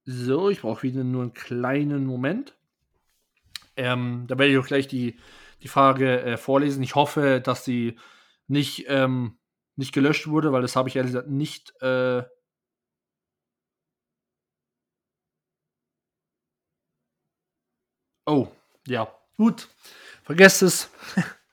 So, 0.04 0.50
ich 0.50 0.62
brauche 0.62 0.82
wieder 0.82 1.04
nur 1.04 1.22
einen 1.22 1.32
kleinen 1.32 2.06
Moment. 2.06 2.56
Ähm, 3.76 4.24
da 4.26 4.36
werde 4.36 4.52
ich 4.52 4.58
auch 4.58 4.66
gleich 4.66 4.88
die, 4.88 5.16
die 5.62 5.68
Frage 5.68 6.22
äh, 6.22 6.36
vorlesen. 6.36 6.82
Ich 6.82 6.96
hoffe, 6.96 7.40
dass 7.40 7.64
sie 7.64 7.98
nicht, 8.48 8.86
ähm, 8.88 9.38
nicht 9.76 9.92
gelöscht 9.94 10.26
wurde, 10.26 10.52
weil 10.52 10.62
das 10.62 10.74
habe 10.74 10.88
ich 10.88 10.96
ehrlich 10.96 11.12
gesagt 11.12 11.28
nicht. 11.30 11.72
Äh 11.82 12.24
oh, 18.26 18.48
ja, 18.88 19.08
gut. 19.36 19.68
Vergesst 20.24 20.62
es. 20.62 20.90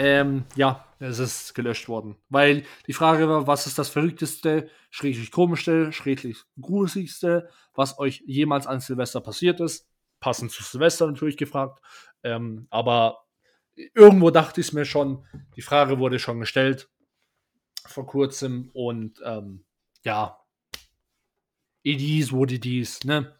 Ähm, 0.00 0.44
ja, 0.54 0.86
es 1.00 1.18
ist 1.18 1.56
gelöscht 1.56 1.88
worden. 1.88 2.14
Weil 2.28 2.64
die 2.86 2.92
Frage 2.92 3.28
war, 3.28 3.48
was 3.48 3.66
ist 3.66 3.80
das 3.80 3.88
verrückteste, 3.88 4.70
schräglich 4.90 5.32
komischste, 5.32 5.92
schräglich 5.92 6.44
gruseligste, 6.60 7.50
was 7.74 7.98
euch 7.98 8.22
jemals 8.24 8.68
an 8.68 8.78
Silvester 8.78 9.20
passiert 9.20 9.58
ist? 9.58 9.88
Passend 10.20 10.52
zu 10.52 10.62
Silvester 10.62 11.08
natürlich 11.08 11.36
gefragt. 11.36 11.80
Ähm, 12.22 12.68
aber 12.70 13.24
irgendwo 13.74 14.30
dachte 14.30 14.60
ich 14.60 14.68
es 14.68 14.72
mir 14.72 14.84
schon, 14.84 15.26
die 15.56 15.62
Frage 15.62 15.98
wurde 15.98 16.20
schon 16.20 16.38
gestellt 16.38 16.88
vor 17.84 18.06
kurzem 18.06 18.70
und 18.74 19.20
ähm, 19.24 19.64
ja, 20.04 20.38
it 21.82 22.00
is 22.00 22.30
what 22.30 22.52
it 22.52 22.64
is, 22.64 23.02
ne? 23.02 23.34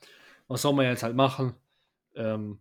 Was 0.49 0.63
soll 0.63 0.73
man 0.73 0.87
jetzt 0.87 1.05
halt 1.05 1.15
machen? 1.15 1.55
Ähm, 2.17 2.59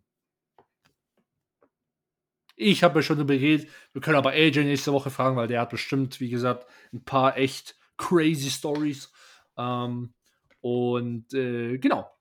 ich 2.58 2.84
habe 2.84 3.00
ja 3.00 3.04
schon 3.04 3.20
überredet, 3.20 3.70
wir 3.94 4.02
können 4.02 4.18
aber 4.18 4.32
AJ 4.32 4.64
nächste 4.64 4.92
Woche 4.92 5.12
fragen, 5.12 5.38
weil 5.38 5.48
der 5.48 5.62
hat 5.62 5.70
bestimmt, 5.70 6.20
wie 6.20 6.30
gesagt, 6.30 6.66
ein 6.92 7.06
paar 7.06 7.38
echt 7.38 7.78
crazy 7.98 8.50
Stories. 8.50 9.14
Ähm, 9.58 10.14
und 10.60 11.34
äh, 11.34 11.78
genau. 11.78 12.12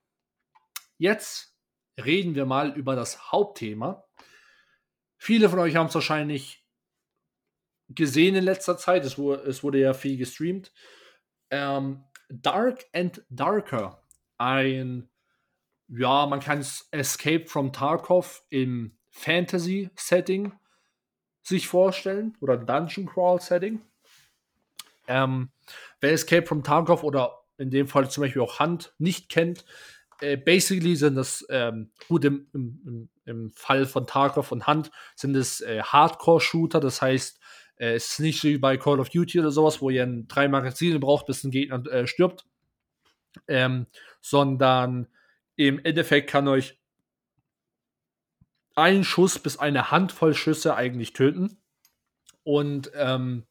Jetzt 0.99 1.57
reden 1.99 2.35
wir 2.35 2.45
mal 2.45 2.77
über 2.77 2.95
das 2.95 3.31
Hauptthema. 3.31 4.07
Viele 5.17 5.49
von 5.49 5.57
euch 5.57 5.75
haben 5.75 5.87
es 5.87 5.95
wahrscheinlich 5.95 6.63
gesehen 7.89 8.35
in 8.35 8.43
letzter 8.43 8.77
Zeit. 8.77 9.05
Es 9.05 9.17
wurde, 9.17 9.41
es 9.43 9.63
wurde 9.63 9.79
ja 9.79 9.95
viel 9.95 10.17
gestreamt. 10.17 10.71
Ähm, 11.49 12.03
Dark 12.29 12.85
and 12.93 13.25
Darker. 13.29 14.03
Ein, 14.37 15.09
ja, 15.87 16.27
man 16.27 16.41
kann 16.41 16.59
es 16.59 16.87
Escape 16.91 17.47
from 17.47 17.73
Tarkov 17.73 18.43
im 18.49 18.96
Fantasy-Setting 19.17 20.53
sich 21.43 21.67
vorstellen 21.67 22.37
oder 22.41 22.57
Dungeon 22.57 23.07
Crawl-Setting. 23.07 23.81
Ähm, 25.07 25.49
wer 26.01 26.11
Escape 26.11 26.45
from 26.45 26.63
Tarkov 26.63 27.03
oder 27.03 27.39
in 27.57 27.71
dem 27.71 27.87
Fall 27.87 28.09
zum 28.09 28.21
Beispiel 28.21 28.41
auch 28.41 28.59
Hand 28.59 28.93
nicht 28.97 29.29
kennt, 29.29 29.65
äh, 30.21 30.37
basically 30.37 30.95
sind 30.95 31.15
das, 31.15 31.45
ähm, 31.49 31.91
gut, 32.07 32.25
im, 32.25 32.47
im, 32.53 33.09
im, 33.25 33.51
Fall 33.53 33.85
von 33.85 34.05
Tarkov 34.07 34.51
und 34.51 34.67
Hand 34.67 34.91
sind 35.15 35.35
es 35.35 35.61
äh, 35.61 35.81
Hardcore-Shooter, 35.81 36.79
das 36.79 37.01
heißt, 37.01 37.39
äh, 37.77 37.93
es 37.93 38.11
ist 38.11 38.19
nicht 38.19 38.43
wie 38.43 38.57
bei 38.57 38.77
Call 38.77 38.99
of 38.99 39.09
Duty 39.09 39.39
oder 39.39 39.51
sowas, 39.51 39.81
wo 39.81 39.89
ihr 39.89 40.05
drei 40.27 40.47
Magazine 40.47 40.99
braucht, 40.99 41.27
bis 41.27 41.43
ein 41.43 41.51
Gegner 41.51 41.85
äh, 41.87 42.07
stirbt, 42.07 42.45
ähm, 43.47 43.87
sondern 44.21 45.07
im 45.55 45.83
Endeffekt 45.83 46.29
kann 46.29 46.47
euch 46.47 46.76
ein 48.77 49.03
Schuss 49.03 49.39
bis 49.39 49.57
eine 49.57 49.89
Handvoll 49.91 50.35
Schüsse 50.35 50.75
eigentlich 50.75 51.13
töten. 51.13 51.57
Und 52.43 52.91
ähm, 52.93 53.45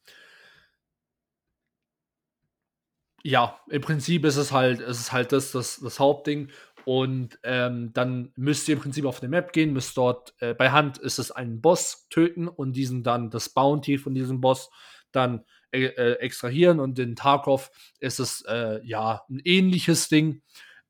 ja, 3.25 3.61
im 3.69 3.83
Prinzip 3.83 4.25
ist 4.25 4.37
es 4.37 4.53
halt, 4.53 4.81
ist 4.81 5.01
es 5.01 5.13
halt 5.13 5.33
das, 5.33 5.51
das, 5.51 5.81
das 5.81 5.99
Hauptding. 5.99 6.51
Und 6.85 7.41
ähm, 7.43 7.93
dann 7.93 8.33
müsst 8.37 8.69
ihr 8.69 8.77
im 8.77 8.81
Prinzip 8.81 9.05
auf 9.05 9.21
eine 9.21 9.29
Map 9.29 9.53
gehen, 9.53 9.73
müsst 9.73 9.97
dort, 9.97 10.33
äh, 10.39 10.55
bei 10.55 10.71
Hand 10.71 10.99
ist 10.99 11.19
es 11.19 11.33
einen 11.33 11.61
Boss 11.61 12.07
töten 12.09 12.47
und 12.47 12.75
diesen 12.75 13.03
dann, 13.03 13.29
das 13.29 13.49
Bounty 13.49 13.99
von 13.99 14.15
diesem 14.15 14.41
Boss 14.41 14.71
dann 15.11 15.45
äh, 15.73 15.87
äh, 15.87 16.13
extrahieren. 16.21 16.79
Und 16.79 17.01
in 17.01 17.17
Tarkov 17.17 17.73
ist 17.99 18.21
es 18.21 18.43
äh, 18.43 18.81
ja 18.85 19.25
ein 19.29 19.41
ähnliches 19.45 20.09
Ding. 20.09 20.43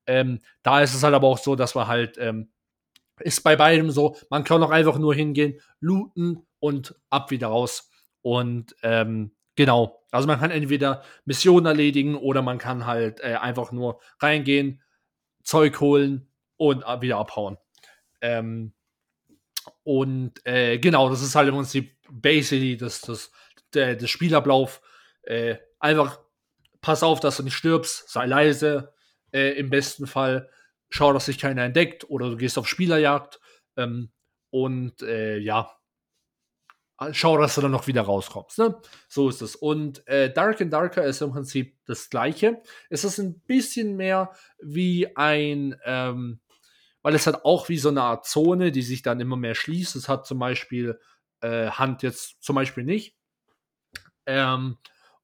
Ähm, 0.05 0.41
da 0.61 0.81
ist 0.81 0.93
es 0.93 1.01
halt 1.01 1.15
aber 1.15 1.27
auch 1.27 1.39
so, 1.39 1.55
dass 1.55 1.73
man 1.73 1.87
halt, 1.87 2.19
ähm, 2.19 2.51
ist 3.19 3.43
bei 3.43 3.55
beidem 3.55 3.91
so, 3.91 4.15
man 4.29 4.43
kann 4.43 4.63
auch 4.63 4.71
einfach 4.71 4.97
nur 4.97 5.13
hingehen, 5.15 5.59
looten 5.79 6.45
und 6.59 6.95
ab 7.09 7.31
wieder 7.31 7.47
raus. 7.47 7.89
Und 8.21 8.75
ähm, 8.83 9.31
genau, 9.55 10.03
also 10.11 10.27
man 10.27 10.39
kann 10.39 10.51
entweder 10.51 11.03
Missionen 11.25 11.65
erledigen 11.65 12.15
oder 12.15 12.41
man 12.41 12.57
kann 12.57 12.85
halt 12.85 13.19
äh, 13.21 13.35
einfach 13.35 13.71
nur 13.71 13.99
reingehen, 14.19 14.81
Zeug 15.43 15.79
holen 15.79 16.27
und 16.57 16.83
wieder 17.01 17.17
abhauen. 17.17 17.57
Ähm, 18.21 18.73
und 19.83 20.45
äh, 20.45 20.79
genau, 20.79 21.09
das 21.09 21.21
ist 21.21 21.35
halt 21.35 21.49
im 21.49 21.55
Prinzip 21.55 21.95
basically 22.09 22.77
das, 22.77 23.01
das, 23.01 23.31
der, 23.73 23.95
der 23.95 24.07
Spielablauf. 24.07 24.81
Äh, 25.23 25.57
einfach 25.79 26.19
pass 26.81 27.03
auf, 27.03 27.19
dass 27.19 27.37
du 27.37 27.43
nicht 27.43 27.55
stirbst, 27.55 28.09
sei 28.09 28.25
leise 28.25 28.93
äh, 29.31 29.57
im 29.57 29.69
besten 29.69 30.07
Fall. 30.07 30.49
Schau, 30.89 31.13
dass 31.13 31.25
sich 31.25 31.39
keiner 31.39 31.63
entdeckt 31.63 32.09
oder 32.09 32.29
du 32.29 32.37
gehst 32.37 32.57
auf 32.57 32.67
Spielerjagd. 32.67 33.39
Ähm, 33.75 34.11
und 34.49 35.01
äh, 35.01 35.37
ja, 35.37 35.77
schau, 37.11 37.37
dass 37.37 37.55
du 37.55 37.61
dann 37.61 37.71
noch 37.71 37.87
wieder 37.87 38.01
rauskommst. 38.01 38.57
Ne? 38.59 38.75
So 39.07 39.29
ist 39.29 39.41
es. 39.41 39.55
Und 39.55 40.07
äh, 40.07 40.31
Dark 40.31 40.61
and 40.61 40.73
Darker 40.73 41.03
ist 41.03 41.21
im 41.21 41.31
Prinzip 41.31 41.77
das 41.85 42.09
gleiche. 42.09 42.61
Es 42.89 43.03
ist 43.03 43.19
ein 43.19 43.39
bisschen 43.41 43.95
mehr 43.95 44.31
wie 44.59 45.15
ein, 45.15 45.75
ähm, 45.85 46.39
weil 47.01 47.15
es 47.15 47.27
hat 47.27 47.45
auch 47.45 47.69
wie 47.69 47.77
so 47.77 47.89
eine 47.89 48.01
Art 48.01 48.25
Zone, 48.25 48.71
die 48.71 48.81
sich 48.81 49.01
dann 49.01 49.19
immer 49.19 49.37
mehr 49.37 49.55
schließt. 49.55 49.95
Es 49.95 50.09
hat 50.09 50.25
zum 50.25 50.39
Beispiel 50.39 50.99
äh, 51.41 51.69
Hand 51.69 52.03
jetzt 52.03 52.41
zum 52.41 52.55
Beispiel 52.55 52.83
nicht. 52.83 53.15
Ähm, 54.25 54.77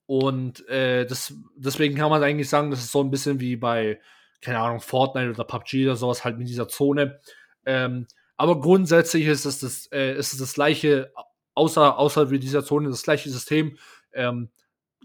und 0.05 0.67
äh, 0.69 1.05
das, 1.05 1.33
deswegen 1.55 1.95
kann 1.95 2.09
man 2.09 2.23
eigentlich 2.23 2.49
sagen, 2.49 2.71
das 2.71 2.79
ist 2.79 2.91
so 2.91 3.01
ein 3.01 3.09
bisschen 3.09 3.39
wie 3.39 3.55
bei, 3.55 3.99
keine 4.43 4.59
Ahnung, 4.59 4.81
Fortnite 4.81 5.31
oder 5.31 5.43
PUBG 5.43 5.85
oder 5.85 5.95
sowas, 5.95 6.23
halt 6.23 6.37
mit 6.37 6.47
dieser 6.47 6.67
Zone. 6.67 7.19
Ähm, 7.65 8.07
aber 8.37 8.59
grundsätzlich 8.59 9.25
ist 9.25 9.45
es 9.45 9.59
das, 9.59 9.87
äh, 9.91 10.17
ist 10.17 10.33
es 10.33 10.39
das 10.39 10.53
gleiche 10.53 11.11
außer, 11.55 11.97
außer 11.97 12.31
wie 12.31 12.39
dieser 12.39 12.63
Zone 12.65 12.89
das 12.89 13.03
gleiche 13.03 13.29
System. 13.29 13.77
Ähm, 14.11 14.49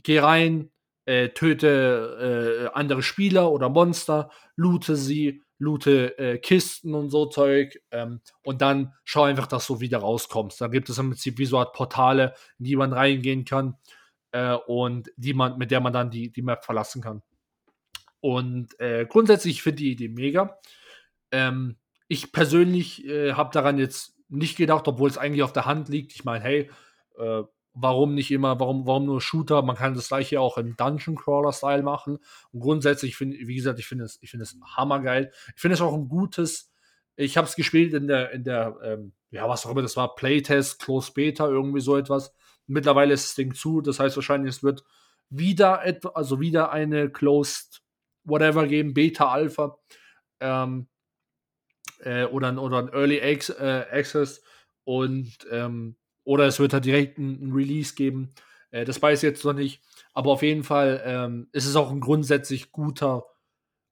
geh 0.02 0.18
rein, 0.18 0.70
äh, 1.04 1.30
töte 1.30 2.68
äh, 2.70 2.76
andere 2.76 3.02
Spieler 3.02 3.50
oder 3.50 3.68
Monster, 3.68 4.30
loote 4.56 4.96
sie, 4.96 5.42
loote 5.58 6.18
äh, 6.18 6.38
Kisten 6.38 6.94
und 6.94 7.10
so 7.10 7.26
Zeug 7.26 7.80
ähm, 7.90 8.20
und 8.44 8.60
dann 8.60 8.94
schau 9.04 9.24
einfach, 9.24 9.46
dass 9.46 9.66
du 9.66 9.80
wieder 9.80 9.98
rauskommst. 9.98 10.60
Da 10.60 10.68
gibt 10.68 10.88
es 10.88 10.98
im 10.98 11.10
Prinzip 11.10 11.38
wie 11.38 11.46
so 11.46 11.58
Art 11.58 11.72
Portale, 11.72 12.34
in 12.58 12.64
die 12.66 12.76
man 12.76 12.92
reingehen 12.92 13.44
kann 13.44 13.76
äh, 14.32 14.54
und 14.54 15.10
die 15.16 15.34
man, 15.34 15.58
mit 15.58 15.70
der 15.70 15.80
man 15.80 15.92
dann 15.92 16.10
die, 16.10 16.30
die 16.30 16.42
Map 16.42 16.64
verlassen 16.64 17.02
kann. 17.02 17.22
Und 18.20 18.78
äh, 18.80 19.06
grundsätzlich 19.06 19.62
finde 19.62 19.82
ich 19.82 19.96
die 19.96 20.06
Idee 20.06 20.08
mega. 20.08 20.58
Ähm, 21.30 21.76
ich 22.08 22.32
persönlich 22.32 23.06
äh, 23.06 23.34
habe 23.34 23.50
daran 23.52 23.78
jetzt 23.78 24.16
nicht 24.28 24.56
gedacht, 24.56 24.88
obwohl 24.88 25.08
es 25.08 25.18
eigentlich 25.18 25.42
auf 25.42 25.52
der 25.52 25.66
Hand 25.66 25.88
liegt. 25.88 26.12
Ich 26.12 26.24
meine, 26.24 26.44
hey, 26.44 26.70
äh, 27.18 27.42
warum 27.74 28.14
nicht 28.14 28.30
immer, 28.30 28.58
warum, 28.58 28.86
warum 28.86 29.06
nur 29.06 29.20
Shooter? 29.20 29.62
Man 29.62 29.76
kann 29.76 29.94
das 29.94 30.08
gleiche 30.08 30.40
auch 30.40 30.58
im 30.58 30.76
Dungeon 30.76 31.16
Crawler-Style 31.16 31.82
machen. 31.82 32.18
Und 32.52 32.60
grundsätzlich 32.60 33.16
finde, 33.16 33.36
wie 33.40 33.56
gesagt, 33.56 33.78
ich 33.78 33.86
finde 33.86 34.04
es, 34.04 34.18
ich 34.20 34.30
finde 34.30 34.44
es 34.44 34.56
hammergeil. 34.76 35.32
Ich 35.54 35.60
finde 35.60 35.74
es 35.74 35.80
auch 35.80 35.94
ein 35.94 36.08
gutes. 36.08 36.72
Ich 37.16 37.36
habe 37.36 37.46
es 37.46 37.56
gespielt 37.56 37.94
in 37.94 38.06
der, 38.06 38.32
in 38.32 38.44
der, 38.44 38.76
ähm, 38.82 39.12
ja, 39.30 39.48
was 39.48 39.66
auch 39.66 39.70
immer 39.70 39.82
das 39.82 39.96
war, 39.96 40.14
Playtest, 40.14 40.80
Close 40.80 41.12
Beta, 41.12 41.46
irgendwie 41.46 41.80
so 41.80 41.96
etwas. 41.96 42.34
Mittlerweile 42.66 43.14
ist 43.14 43.28
das 43.28 43.34
Ding 43.34 43.54
zu, 43.54 43.80
das 43.80 43.98
heißt 43.98 44.16
wahrscheinlich, 44.16 44.56
es 44.56 44.62
wird 44.62 44.84
wieder 45.30 45.84
etwa, 45.84 46.10
also 46.10 46.40
wieder 46.40 46.70
eine 46.70 47.10
Closed 47.10 47.82
Whatever 48.28 48.66
geben, 48.66 48.94
Beta, 48.94 49.30
Alpha. 49.30 49.78
Ähm, 50.40 50.88
äh, 52.00 52.24
oder, 52.24 52.48
ein, 52.48 52.58
oder 52.58 52.78
ein 52.78 52.88
Early 52.88 53.18
äh, 53.18 53.86
Access 53.90 54.42
und 54.84 55.36
ähm, 55.50 55.96
oder 56.24 56.46
es 56.46 56.60
wird 56.60 56.72
halt 56.72 56.84
direkt 56.84 57.18
ein, 57.18 57.52
Release 57.52 57.94
geben. 57.94 58.34
Äh, 58.70 58.84
das 58.84 59.00
weiß 59.00 59.22
ich 59.22 59.28
jetzt 59.28 59.44
noch 59.44 59.54
nicht. 59.54 59.82
Aber 60.12 60.30
auf 60.30 60.42
jeden 60.42 60.64
Fall 60.64 61.02
ähm, 61.04 61.48
ist 61.52 61.66
es 61.66 61.76
auch 61.76 61.90
ein 61.90 62.00
grundsätzlich 62.00 62.70
guter 62.72 63.24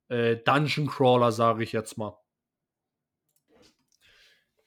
äh, 0.08 0.36
Dungeon 0.36 0.86
Crawler, 0.86 1.32
sage 1.32 1.62
ich 1.62 1.72
jetzt 1.72 1.96
mal. 1.96 2.18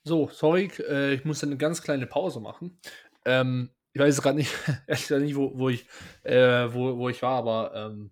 So, 0.04 0.30
sorry, 0.30 0.72
äh, 0.88 1.14
ich 1.14 1.26
muss 1.26 1.44
eine 1.44 1.58
ganz 1.58 1.82
kleine 1.82 2.08
Pause 2.08 2.40
machen. 2.40 2.80
Ähm, 3.26 3.70
ich 3.94 4.02
weiß 4.02 4.22
gerade 4.22 4.38
nicht, 4.38 4.52
nicht, 4.88 5.36
wo, 5.36 5.58
wo 5.58 5.70
ich, 5.70 5.86
äh, 6.24 6.74
wo, 6.74 6.98
wo 6.98 7.10
ich 7.10 7.22
war, 7.22 7.38
aber 7.38 7.74
ähm, 7.76 8.12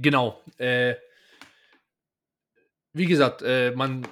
genau. 0.00 0.42
Äh, 0.58 0.94
wie 2.92 3.06
gesagt, 3.06 3.42
äh, 3.42 3.72
man 3.72 4.06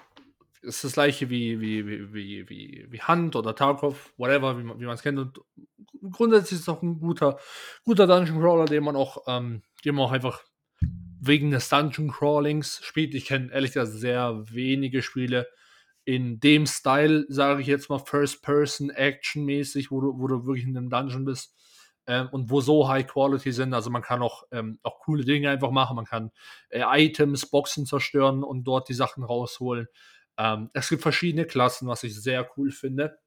ist 0.62 0.84
das 0.84 0.94
gleiche 0.94 1.30
wie, 1.30 1.60
wie, 1.60 1.86
wie, 1.86 2.48
wie, 2.48 2.86
wie, 2.90 3.00
Hand 3.00 3.36
oder 3.36 3.54
Tarkov, 3.54 4.12
whatever, 4.16 4.58
wie 4.58 4.62
man 4.62 4.94
es 4.94 5.02
kennt. 5.02 5.18
Und 5.18 5.40
grundsätzlich 6.10 6.52
ist 6.52 6.62
es 6.62 6.68
auch 6.68 6.82
ein 6.82 6.98
guter, 6.98 7.38
guter 7.84 8.06
Dungeon 8.06 8.40
Crawler, 8.40 8.64
den 8.64 8.84
man 8.84 8.96
auch, 8.96 9.24
ähm, 9.26 9.62
den 9.84 9.94
man 9.94 10.06
auch 10.06 10.12
einfach 10.12 10.42
wegen 11.20 11.50
des 11.50 11.68
Dungeon 11.68 12.10
Crawlings 12.10 12.80
spielt. 12.82 13.14
Ich 13.14 13.26
kenne 13.26 13.52
ehrlich 13.52 13.72
gesagt 13.72 13.92
sehr 13.92 14.42
wenige 14.50 15.02
Spiele 15.02 15.46
in 16.04 16.40
dem 16.40 16.66
Style, 16.66 17.24
sage 17.28 17.62
ich 17.62 17.66
jetzt 17.66 17.88
mal, 17.88 17.98
First-Person-Action-mäßig, 17.98 19.90
wo 19.90 20.00
du, 20.00 20.18
wo 20.18 20.26
du 20.26 20.44
wirklich 20.46 20.66
in 20.66 20.76
einem 20.76 20.90
Dungeon 20.90 21.24
bist 21.24 21.54
ähm, 22.06 22.28
und 22.32 22.50
wo 22.50 22.60
so 22.60 22.88
High 22.88 23.06
Quality 23.06 23.52
sind. 23.52 23.74
Also 23.74 23.90
man 23.90 24.02
kann 24.02 24.22
auch, 24.22 24.44
ähm, 24.52 24.78
auch 24.82 24.98
coole 25.00 25.24
Dinge 25.24 25.50
einfach 25.50 25.70
machen. 25.70 25.96
Man 25.96 26.04
kann 26.04 26.30
äh, 26.68 26.82
Items, 26.82 27.46
Boxen 27.46 27.86
zerstören 27.86 28.42
und 28.42 28.64
dort 28.64 28.88
die 28.88 28.94
Sachen 28.94 29.24
rausholen. 29.24 29.88
Ähm, 30.36 30.70
es 30.72 30.88
gibt 30.88 31.02
verschiedene 31.02 31.46
Klassen, 31.46 31.88
was 31.88 32.02
ich 32.02 32.20
sehr 32.20 32.48
cool 32.56 32.70
finde. 32.70 33.18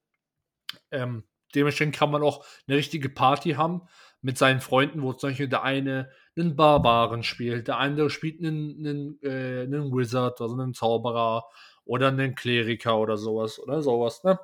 Ähm, 0.90 1.24
dementsprechend 1.54 1.96
kann 1.96 2.10
man 2.10 2.22
auch 2.22 2.44
eine 2.66 2.76
richtige 2.76 3.08
Party 3.08 3.52
haben 3.52 3.82
mit 4.20 4.36
seinen 4.36 4.60
Freunden, 4.60 5.02
wo 5.02 5.12
zum 5.12 5.30
Beispiel 5.30 5.48
der 5.48 5.62
eine 5.62 6.10
einen 6.36 6.56
Barbaren 6.56 7.22
spielt, 7.22 7.68
der 7.68 7.78
andere 7.78 8.10
spielt 8.10 8.40
einen, 8.40 8.78
einen, 8.78 9.18
äh, 9.22 9.62
einen 9.62 9.92
Wizard, 9.92 10.40
also 10.40 10.54
einen 10.54 10.74
Zauberer 10.74 11.44
oder 11.84 12.08
einen 12.08 12.34
Kleriker 12.34 12.98
oder 12.98 13.16
sowas 13.16 13.58
oder 13.58 13.82
sowas. 13.82 14.22
Ne? 14.24 14.38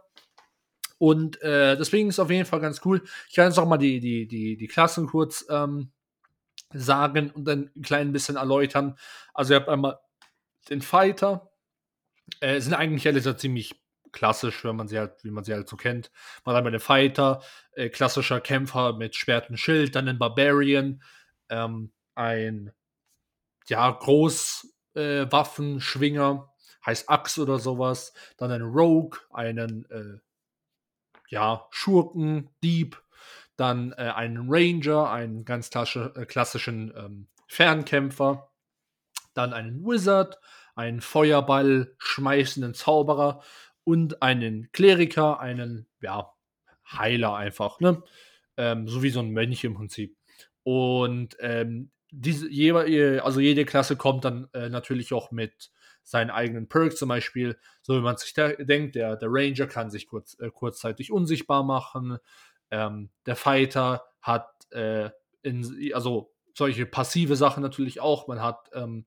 Und 0.99 1.41
äh, 1.43 1.77
deswegen 1.77 2.09
ist 2.09 2.17
es 2.17 2.21
auf 2.21 2.31
jeden 2.31 2.47
Fall 2.47 2.61
ganz 2.61 2.81
cool. 2.85 3.03
Ich 3.29 3.35
kann 3.35 3.47
jetzt 3.47 3.59
auch 3.59 3.69
mal 3.69 3.79
die, 3.79 4.01
die, 4.01 4.27
die, 4.27 4.57
die 4.57 4.69
Klassen 4.69 5.07
kurz 5.07 5.45
ähm, 5.51 5.93
sagen 6.73 7.31
und 7.31 7.45
dann 7.47 7.71
ein 7.77 7.83
klein 7.83 8.13
bisschen 8.13 8.37
erläutern. 8.37 8.97
Also 9.33 9.55
ihr 9.55 9.61
habt 9.61 9.69
einmal 9.69 9.99
den 10.69 10.83
Fighter. 10.83 11.51
Äh, 12.41 12.61
sind 12.61 12.75
eigentlich 12.75 13.07
alle 13.07 13.21
so 13.21 13.33
ziemlich 13.33 13.81
klassisch, 14.13 14.65
wenn 14.65 14.77
man 14.77 14.89
sie 14.89 14.99
halt, 14.99 15.23
wie 15.25 15.31
man 15.31 15.45
sie 15.45 15.53
halt 15.53 15.69
so 15.69 15.77
kennt. 15.77 16.11
Man 16.45 16.55
hat 16.55 16.61
einmal 16.61 16.73
den 16.73 16.81
Fighter, 16.81 17.43
äh, 17.73 17.91
klassischer 17.91 18.41
Kämpfer 18.41 18.95
mit 18.95 19.15
Schwert 19.17 19.51
und 19.51 19.59
Schild, 19.59 19.95
dann 19.95 20.07
den 20.07 20.19
Barbarian, 20.19 21.03
ähm, 21.51 21.93
ein 22.15 22.73
ja, 23.67 23.91
Großwaffenschwinger, 23.91 26.49
äh, 26.49 26.87
heißt 26.87 27.11
Axe 27.11 27.43
oder 27.43 27.59
sowas, 27.59 28.15
dann 28.37 28.53
einen 28.53 28.71
Rogue, 28.71 29.19
einen 29.31 29.85
äh, 29.91 30.21
ja, 31.29 31.67
Schurken, 31.71 32.51
Dieb, 32.63 33.03
dann 33.57 33.93
äh, 33.93 34.13
einen 34.15 34.47
Ranger, 34.49 35.11
einen 35.11 35.45
ganz 35.45 35.71
äh, 35.75 36.27
klassischen 36.27 36.93
ähm, 36.97 37.29
Fernkämpfer, 37.47 38.51
dann 39.35 39.53
einen 39.53 39.85
Wizard, 39.85 40.39
einen 40.75 41.01
Feuerball 41.01 41.95
schmeißenden 41.99 42.75
Zauberer 42.75 43.43
und 43.85 44.23
einen 44.23 44.71
Kleriker, 44.73 45.41
einen 45.41 45.87
ja, 46.01 46.33
Heiler 46.91 47.37
einfach, 47.37 47.81
ne? 47.81 48.03
Ähm, 48.57 48.89
so 48.89 49.03
wie 49.03 49.11
so 49.11 49.21
ein 49.21 49.31
Mönch 49.31 49.65
im 49.65 49.75
Prinzip. 49.75 50.17
Und 50.63 51.37
ähm, 51.41 51.91
diese, 52.11 52.47
also 53.23 53.41
jede 53.41 53.65
Klasse 53.65 53.97
kommt 53.97 54.25
dann 54.25 54.49
äh, 54.53 54.69
natürlich 54.69 55.13
auch 55.13 55.31
mit 55.33 55.71
seinen 56.05 56.31
eigenen 56.31 56.69
Perks, 56.69 56.97
zum 56.97 57.09
Beispiel, 57.09 57.59
so 57.83 57.97
wie 57.97 58.03
man 58.03 58.17
sich 58.17 58.35
denkt, 58.35 58.95
der, 58.95 59.17
der 59.17 59.29
Ranger 59.31 59.67
kann 59.67 59.90
sich 59.90 60.07
kurz, 60.07 60.38
äh, 60.38 60.51
kurzzeitig 60.51 61.11
unsichtbar 61.11 61.64
machen, 61.64 62.19
ähm, 62.71 63.11
der 63.27 63.37
Fighter 63.37 64.05
hat 64.21 64.49
äh, 64.73 65.11
in, 65.43 65.93
also 65.95 66.33
solche 66.55 66.87
passive 66.87 67.37
Sachen 67.37 67.62
natürlich 67.62 68.01
auch. 68.01 68.29
Man 68.29 68.40
hat 68.40 68.71
ähm, 68.73 69.07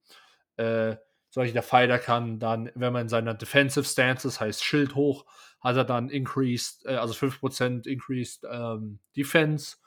äh, 0.58 0.96
solche, 1.30 1.54
der 1.54 1.64
Fighter 1.64 2.00
kann 2.00 2.40
dann, 2.40 2.72
wenn 2.76 2.94
man 2.94 3.04
in 3.04 3.10
seiner 3.10 3.34
Defensive 3.34 3.86
Stance 3.86 4.28
ist, 4.28 4.40
heißt 4.40 4.64
Schild 4.64 4.96
hoch, 4.96 5.26
hat 5.60 5.76
er 5.76 5.86
dann 5.86 6.10
increased, 6.10 6.86
äh, 6.86 6.96
also 6.96 7.14
5% 7.14 7.88
increased 7.88 8.46
ähm, 8.50 9.00
Defense. 9.16 9.78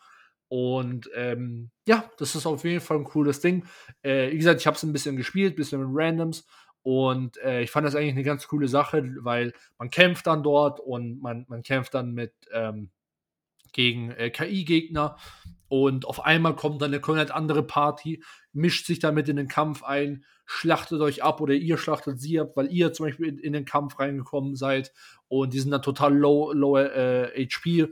Und 0.49 1.09
ähm, 1.15 1.71
ja, 1.87 2.11
das 2.19 2.35
ist 2.35 2.45
auf 2.45 2.65
jeden 2.65 2.81
Fall 2.81 2.99
ein 2.99 3.05
cooles 3.05 3.41
Ding. 3.41 3.65
Äh, 4.03 4.33
wie 4.33 4.39
gesagt, 4.39 4.61
ich 4.61 4.67
habe 4.67 4.77
es 4.77 4.83
ein 4.83 4.93
bisschen 4.93 5.17
gespielt, 5.17 5.55
ein 5.55 5.57
bisschen 5.57 5.81
mit 5.81 5.89
Randoms. 5.93 6.45
Und 6.83 7.37
äh, 7.39 7.63
ich 7.63 7.71
fand 7.71 7.87
das 7.87 7.95
eigentlich 7.95 8.15
eine 8.15 8.23
ganz 8.23 8.49
coole 8.49 8.69
Sache, 8.69 9.05
weil 9.21 9.53
man 9.79 9.91
kämpft 9.91 10.27
dann 10.27 10.43
dort 10.43 10.81
und 10.81 11.21
man, 11.21 11.45
man 11.49 11.63
kämpft 11.63 11.95
dann 11.95 12.13
mit 12.13 12.33
ähm, 12.53 12.91
gegen 13.73 14.11
äh, 14.13 14.31
KI-Gegner 14.31 15.17
und 15.69 16.05
auf 16.05 16.25
einmal 16.25 16.57
kommt 16.57 16.83
dann 16.83 16.91
eine 16.91 17.01
komplett 17.01 17.31
andere 17.31 17.63
Party, 17.63 18.23
mischt 18.53 18.87
sich 18.87 18.99
damit 18.99 19.29
in 19.29 19.37
den 19.37 19.47
Kampf 19.47 19.85
ein, 19.85 20.25
schlachtet 20.45 21.01
euch 21.01 21.23
ab 21.23 21.41
oder 21.41 21.55
ihr 21.55 21.79
schlachtet 21.79 22.21
sie 22.21 22.41
ab, 22.41 22.53
weil 22.57 22.73
ihr 22.73 22.93
zum 22.93 23.07
Beispiel 23.07 23.29
in, 23.29 23.39
in 23.39 23.53
den 23.53 23.65
Kampf 23.65 24.01
reingekommen 24.01 24.57
seid. 24.57 24.93
Und 25.29 25.55
die 25.55 25.61
sind 25.61 25.71
dann 25.71 25.83
total 25.83 26.13
low, 26.13 26.53
low 26.53 26.77
äh, 26.77 27.47
HP 27.47 27.87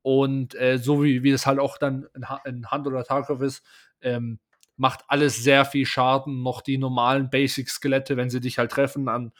und 0.00 0.54
äh, 0.54 0.78
so 0.78 1.02
wie, 1.04 1.22
wie 1.22 1.32
das 1.32 1.44
halt 1.44 1.58
auch 1.58 1.76
dann 1.76 2.06
in, 2.14 2.24
in 2.46 2.70
Hand 2.70 2.86
oder 2.86 3.04
Tarkov 3.04 3.42
ist, 3.42 3.62
ähm, 4.00 4.38
macht 4.78 5.00
alles 5.08 5.36
sehr 5.42 5.64
viel 5.64 5.84
Schaden, 5.86 6.42
noch 6.42 6.62
die 6.62 6.78
normalen 6.78 7.30
Basic-Skelette, 7.30 8.16
wenn 8.16 8.30
sie 8.30 8.40
dich 8.40 8.58
halt 8.58 8.72
treffen, 8.72 9.06
dann, 9.06 9.32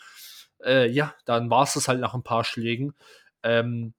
äh, 0.64 0.90
ja, 0.90 1.14
dann 1.24 1.48
war 1.48 1.62
es 1.62 1.74
das 1.74 1.88
halt 1.88 2.00
nach 2.00 2.14
ein 2.14 2.24
paar 2.24 2.44
Schlägen. 2.44 2.94
Ähm, 3.42 3.94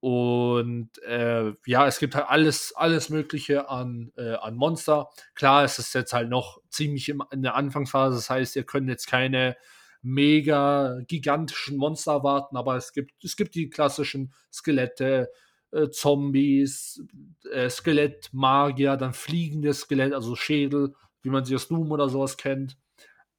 und 0.00 0.90
äh, 1.02 1.52
ja, 1.66 1.86
es 1.86 1.98
gibt 1.98 2.14
halt 2.14 2.28
alles, 2.28 2.74
alles 2.76 3.08
Mögliche 3.08 3.68
an, 3.70 4.12
äh, 4.16 4.34
an 4.34 4.54
Monster. 4.54 5.08
Klar, 5.34 5.64
es 5.64 5.78
ist 5.78 5.94
jetzt 5.94 6.12
halt 6.12 6.28
noch 6.28 6.60
ziemlich 6.68 7.08
im, 7.08 7.22
in 7.30 7.42
der 7.42 7.54
Anfangsphase. 7.54 8.16
Das 8.16 8.30
heißt, 8.30 8.54
ihr 8.56 8.64
könnt 8.64 8.88
jetzt 8.88 9.06
keine 9.06 9.56
mega 10.02 11.00
gigantischen 11.08 11.78
Monster 11.78 12.12
erwarten, 12.12 12.56
aber 12.58 12.76
es 12.76 12.92
gibt, 12.92 13.24
es 13.24 13.34
gibt 13.36 13.54
die 13.54 13.70
klassischen 13.70 14.34
Skelette, 14.52 15.30
äh, 15.74 15.90
Zombies, 15.90 17.04
äh, 17.52 17.68
Skelettmagier, 17.68 18.96
dann 18.96 19.12
fliegende 19.12 19.74
Skelett, 19.74 20.12
also 20.12 20.36
Schädel, 20.36 20.94
wie 21.22 21.30
man 21.30 21.44
sie 21.44 21.54
aus 21.54 21.68
Doom 21.68 21.90
oder 21.90 22.08
sowas 22.08 22.36
kennt. 22.36 22.78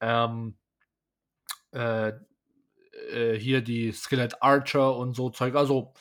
Ähm, 0.01 0.57
äh, 1.71 2.13
äh, 3.11 3.37
hier 3.37 3.61
die 3.61 3.91
Skelett 3.91 4.41
Archer 4.41 4.95
und 4.95 5.15
so 5.15 5.29
Zeug. 5.29 5.55
Also 5.55 5.93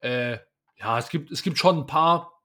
äh, 0.00 0.38
ja, 0.76 0.98
es 0.98 1.08
gibt, 1.08 1.30
es 1.30 1.42
gibt 1.42 1.58
schon 1.58 1.78
ein 1.78 1.86
paar. 1.86 2.42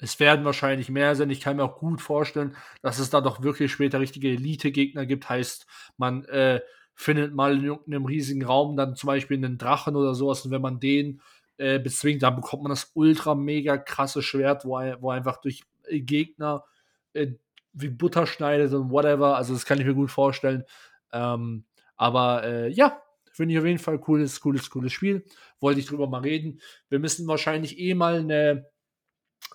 Es 0.00 0.20
werden 0.20 0.44
wahrscheinlich 0.44 0.90
mehr 0.90 1.16
sein. 1.16 1.30
Ich 1.30 1.40
kann 1.40 1.56
mir 1.56 1.64
auch 1.64 1.78
gut 1.78 2.00
vorstellen, 2.00 2.56
dass 2.82 3.00
es 3.00 3.10
da 3.10 3.20
doch 3.20 3.42
wirklich 3.42 3.72
später 3.72 3.98
richtige 3.98 4.28
Elite-Gegner 4.28 5.06
gibt. 5.06 5.28
Heißt, 5.28 5.66
man 5.96 6.24
äh, 6.26 6.60
findet 6.94 7.34
mal 7.34 7.56
in 7.56 7.64
irgendeinem 7.64 8.04
riesigen 8.04 8.44
Raum 8.44 8.76
dann 8.76 8.94
zum 8.94 9.08
Beispiel 9.08 9.36
einen 9.38 9.58
Drachen 9.58 9.96
oder 9.96 10.14
sowas. 10.14 10.44
Und 10.44 10.52
wenn 10.52 10.62
man 10.62 10.78
den 10.78 11.20
äh, 11.58 11.78
bezwingt, 11.78 12.22
dann 12.22 12.36
bekommt 12.36 12.62
man 12.62 12.70
das 12.70 12.90
ultra 12.94 13.34
mega 13.34 13.76
krasse 13.76 14.22
Schwert, 14.22 14.64
wo, 14.64 14.80
wo 15.00 15.10
einfach 15.10 15.40
durch 15.40 15.62
äh, 15.86 16.00
Gegner 16.00 16.64
äh, 17.12 17.32
wie 17.72 17.88
Butter 17.88 18.26
schneidet 18.26 18.72
und 18.72 18.90
whatever. 18.90 19.36
Also, 19.36 19.52
das 19.52 19.66
kann 19.66 19.78
ich 19.78 19.86
mir 19.86 19.94
gut 19.94 20.10
vorstellen. 20.10 20.64
Ähm, 21.12 21.64
aber 21.96 22.44
äh, 22.44 22.68
ja, 22.68 23.02
Finde 23.38 23.54
ich 23.54 23.60
auf 23.60 23.66
jeden 23.66 23.78
Fall 23.78 24.00
cooles, 24.00 24.40
cooles, 24.40 24.68
cooles 24.68 24.92
Spiel. 24.92 25.24
Wollte 25.60 25.78
ich 25.78 25.86
drüber 25.86 26.08
mal 26.08 26.22
reden. 26.22 26.60
Wir 26.88 26.98
müssen 26.98 27.28
wahrscheinlich 27.28 27.78
eh 27.78 27.94
mal 27.94 28.16
eine, 28.16 28.66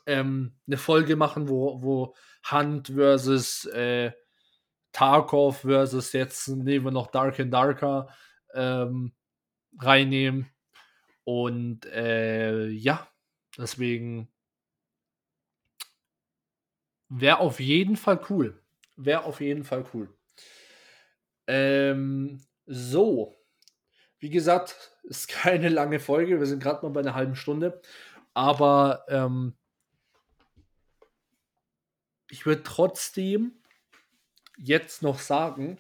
ähm, 0.06 0.56
eine 0.66 0.78
Folge 0.78 1.18
machen, 1.18 1.50
wo, 1.50 1.84
wo 1.84 2.16
Hunt 2.50 2.94
versus 2.96 3.66
äh, 3.66 4.14
Tarkov 4.94 5.64
versus 5.64 6.14
jetzt 6.14 6.48
nehmen 6.48 6.86
wir 6.86 6.92
noch 6.92 7.08
Dark 7.08 7.42
and 7.42 7.54
Darker 7.54 8.08
ähm, 8.54 9.12
reinnehmen. 9.82 10.48
Und 11.24 11.86
äh, 11.86 12.68
ja, 12.68 13.08
deswegen 13.58 14.28
wäre 17.10 17.40
auf 17.40 17.60
jeden 17.60 17.98
Fall 17.98 18.20
cool. 18.30 18.62
Wäre 18.96 19.24
auf 19.24 19.42
jeden 19.42 19.64
Fall 19.64 19.86
cool. 19.94 20.14
Ähm, 21.48 22.42
so, 22.66 23.36
wie 24.20 24.30
gesagt, 24.30 24.92
ist 25.04 25.28
keine 25.28 25.70
lange 25.70 26.00
Folge. 26.00 26.40
Wir 26.40 26.48
sind 26.48 26.62
gerade 26.62 26.86
mal 26.86 26.92
bei 26.92 27.02
einer 27.02 27.16
halben 27.16 27.36
Stunde. 27.36 27.82
Aber 28.34 29.06
ähm, 29.10 29.54
ich 32.30 32.46
würde 32.46 32.64
trotzdem 32.64 33.54
jetzt 34.58 35.04
noch 35.04 35.20
sagen, 35.20 35.78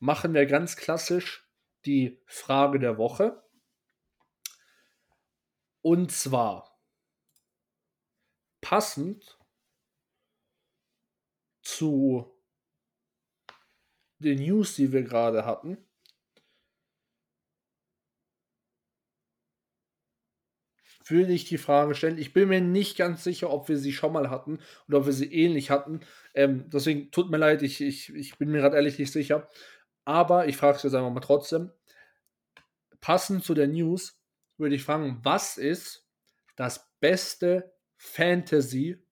machen 0.00 0.34
wir 0.34 0.46
ganz 0.46 0.76
klassisch 0.76 1.48
die 1.84 2.20
Frage 2.26 2.80
der 2.80 2.98
Woche. 2.98 3.42
Und 5.86 6.10
zwar 6.10 6.82
passend 8.60 9.38
zu 11.62 12.28
den 14.18 14.40
News, 14.40 14.74
die 14.74 14.90
wir 14.90 15.04
gerade 15.04 15.44
hatten, 15.44 15.78
würde 21.04 21.32
ich 21.32 21.44
die 21.44 21.56
Frage 21.56 21.94
stellen. 21.94 22.18
Ich 22.18 22.32
bin 22.32 22.48
mir 22.48 22.60
nicht 22.60 22.96
ganz 22.96 23.22
sicher, 23.22 23.50
ob 23.52 23.68
wir 23.68 23.78
sie 23.78 23.92
schon 23.92 24.12
mal 24.12 24.28
hatten 24.28 24.58
oder 24.88 24.98
ob 24.98 25.06
wir 25.06 25.12
sie 25.12 25.32
ähnlich 25.32 25.70
hatten. 25.70 26.00
Ähm, 26.34 26.68
deswegen 26.68 27.12
tut 27.12 27.30
mir 27.30 27.38
leid, 27.38 27.62
ich, 27.62 27.80
ich, 27.80 28.12
ich 28.12 28.36
bin 28.38 28.50
mir 28.50 28.58
gerade 28.58 28.74
ehrlich 28.74 28.98
nicht 28.98 29.12
sicher. 29.12 29.48
Aber 30.04 30.48
ich 30.48 30.56
frage 30.56 30.78
es 30.78 30.82
jetzt 30.82 30.94
einfach 30.94 31.12
mal 31.12 31.20
trotzdem. 31.20 31.70
Passend 33.00 33.44
zu 33.44 33.54
der 33.54 33.68
News 33.68 34.20
würde 34.58 34.74
ich 34.74 34.84
fragen, 34.84 35.20
was 35.22 35.58
ist 35.58 36.08
das 36.56 36.90
beste 37.00 37.74
Fantasy? 37.96 39.02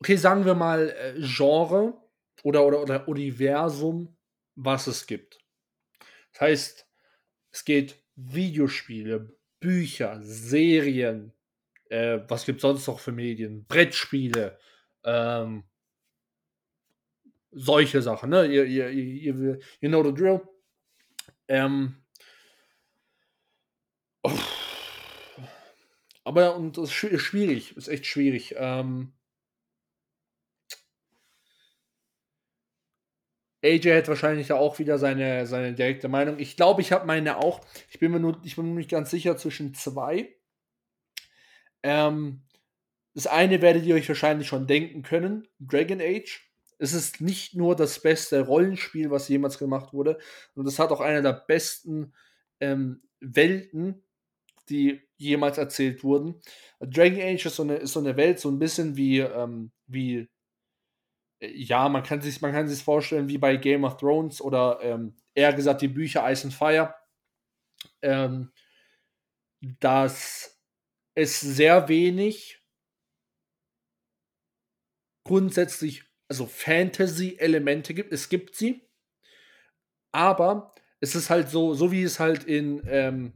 Okay, 0.00 0.16
sagen 0.16 0.44
wir 0.44 0.54
mal 0.54 0.90
äh, 0.90 1.20
Genre 1.20 2.00
oder, 2.42 2.66
oder, 2.66 2.82
oder 2.82 3.08
Universum, 3.08 4.16
was 4.54 4.86
es 4.86 5.06
gibt. 5.06 5.38
Das 6.32 6.42
heißt, 6.42 6.88
es 7.50 7.64
geht 7.64 8.04
Videospiele, 8.14 9.36
Bücher, 9.58 10.20
Serien, 10.22 11.32
äh, 11.88 12.20
was 12.28 12.44
gibt 12.44 12.58
es 12.58 12.62
sonst 12.62 12.86
noch 12.86 13.00
für 13.00 13.12
Medien? 13.12 13.64
Brettspiele, 13.66 14.58
ähm, 15.04 15.64
solche 17.50 18.02
Sachen, 18.02 18.30
ne? 18.30 18.46
Ihr, 18.46 18.64
ihr, 18.64 18.90
ihr, 18.90 19.58
you 19.80 19.88
know 19.88 20.04
the 20.04 20.12
drill. 20.12 20.42
Ähm, 21.48 21.96
oh. 24.22 24.32
Aber 26.24 26.56
und 26.56 26.76
das 26.76 26.90
ist 26.90 27.22
schwierig, 27.22 27.76
ist 27.76 27.88
echt 27.88 28.06
schwierig. 28.06 28.54
Ähm, 28.58 29.12
AJ 33.66 33.96
hat 33.96 34.08
wahrscheinlich 34.08 34.52
auch 34.52 34.78
wieder 34.78 34.98
seine, 34.98 35.46
seine 35.46 35.74
direkte 35.74 36.08
Meinung. 36.08 36.38
Ich 36.38 36.56
glaube, 36.56 36.82
ich 36.82 36.92
habe 36.92 37.06
meine 37.06 37.38
auch. 37.38 37.60
Ich 37.90 37.98
bin 37.98 38.12
mir 38.12 38.20
nur, 38.20 38.40
ich 38.44 38.56
bin 38.56 38.66
mir 38.66 38.78
nicht 38.78 38.90
ganz 38.90 39.10
sicher 39.10 39.36
zwischen 39.36 39.74
zwei. 39.74 40.34
Ähm, 41.82 42.42
das 43.14 43.26
eine 43.26 43.62
werdet 43.62 43.84
ihr 43.84 43.94
euch 43.94 44.08
wahrscheinlich 44.08 44.48
schon 44.48 44.66
denken 44.66 45.02
können: 45.02 45.48
Dragon 45.58 46.00
Age. 46.00 46.45
Es 46.78 46.92
ist 46.92 47.20
nicht 47.20 47.54
nur 47.54 47.76
das 47.76 48.00
beste 48.00 48.40
Rollenspiel, 48.46 49.10
was 49.10 49.28
jemals 49.28 49.58
gemacht 49.58 49.92
wurde, 49.92 50.18
und 50.54 50.66
es 50.66 50.78
hat 50.78 50.90
auch 50.90 51.00
eine 51.00 51.22
der 51.22 51.32
besten 51.32 52.12
ähm, 52.60 53.02
Welten, 53.20 54.02
die 54.68 55.02
jemals 55.16 55.58
erzählt 55.58 56.04
wurden. 56.04 56.40
Dragon 56.80 57.20
Age 57.22 57.46
ist 57.46 57.56
so 57.56 57.62
eine, 57.62 57.76
ist 57.76 57.92
so 57.92 58.00
eine 58.00 58.16
Welt, 58.16 58.40
so 58.40 58.50
ein 58.50 58.58
bisschen 58.58 58.96
wie, 58.96 59.20
ähm, 59.20 59.72
wie 59.86 60.28
äh, 61.40 61.48
ja, 61.52 61.88
man 61.88 62.02
kann 62.02 62.20
sich 62.20 62.40
man 62.40 62.52
kann 62.52 62.68
sich 62.68 62.82
vorstellen 62.82 63.28
wie 63.28 63.38
bei 63.38 63.56
Game 63.56 63.84
of 63.84 63.96
Thrones 63.98 64.40
oder 64.40 64.78
ähm, 64.82 65.14
eher 65.34 65.52
gesagt 65.52 65.82
die 65.82 65.88
Bücher 65.88 66.30
Ice 66.30 66.44
and 66.44 66.54
Fire, 66.54 66.94
ähm, 68.02 68.50
dass 69.80 70.58
es 71.14 71.40
sehr 71.40 71.88
wenig 71.88 72.62
grundsätzlich 75.24 76.05
also 76.28 76.46
Fantasy-Elemente 76.46 77.94
gibt. 77.94 78.12
Es 78.12 78.28
gibt 78.28 78.54
sie, 78.54 78.82
aber 80.12 80.74
es 81.00 81.14
ist 81.14 81.30
halt 81.30 81.48
so, 81.48 81.74
so 81.74 81.92
wie 81.92 82.02
es 82.02 82.18
halt 82.18 82.44
in 82.44 82.82
ähm, 82.86 83.32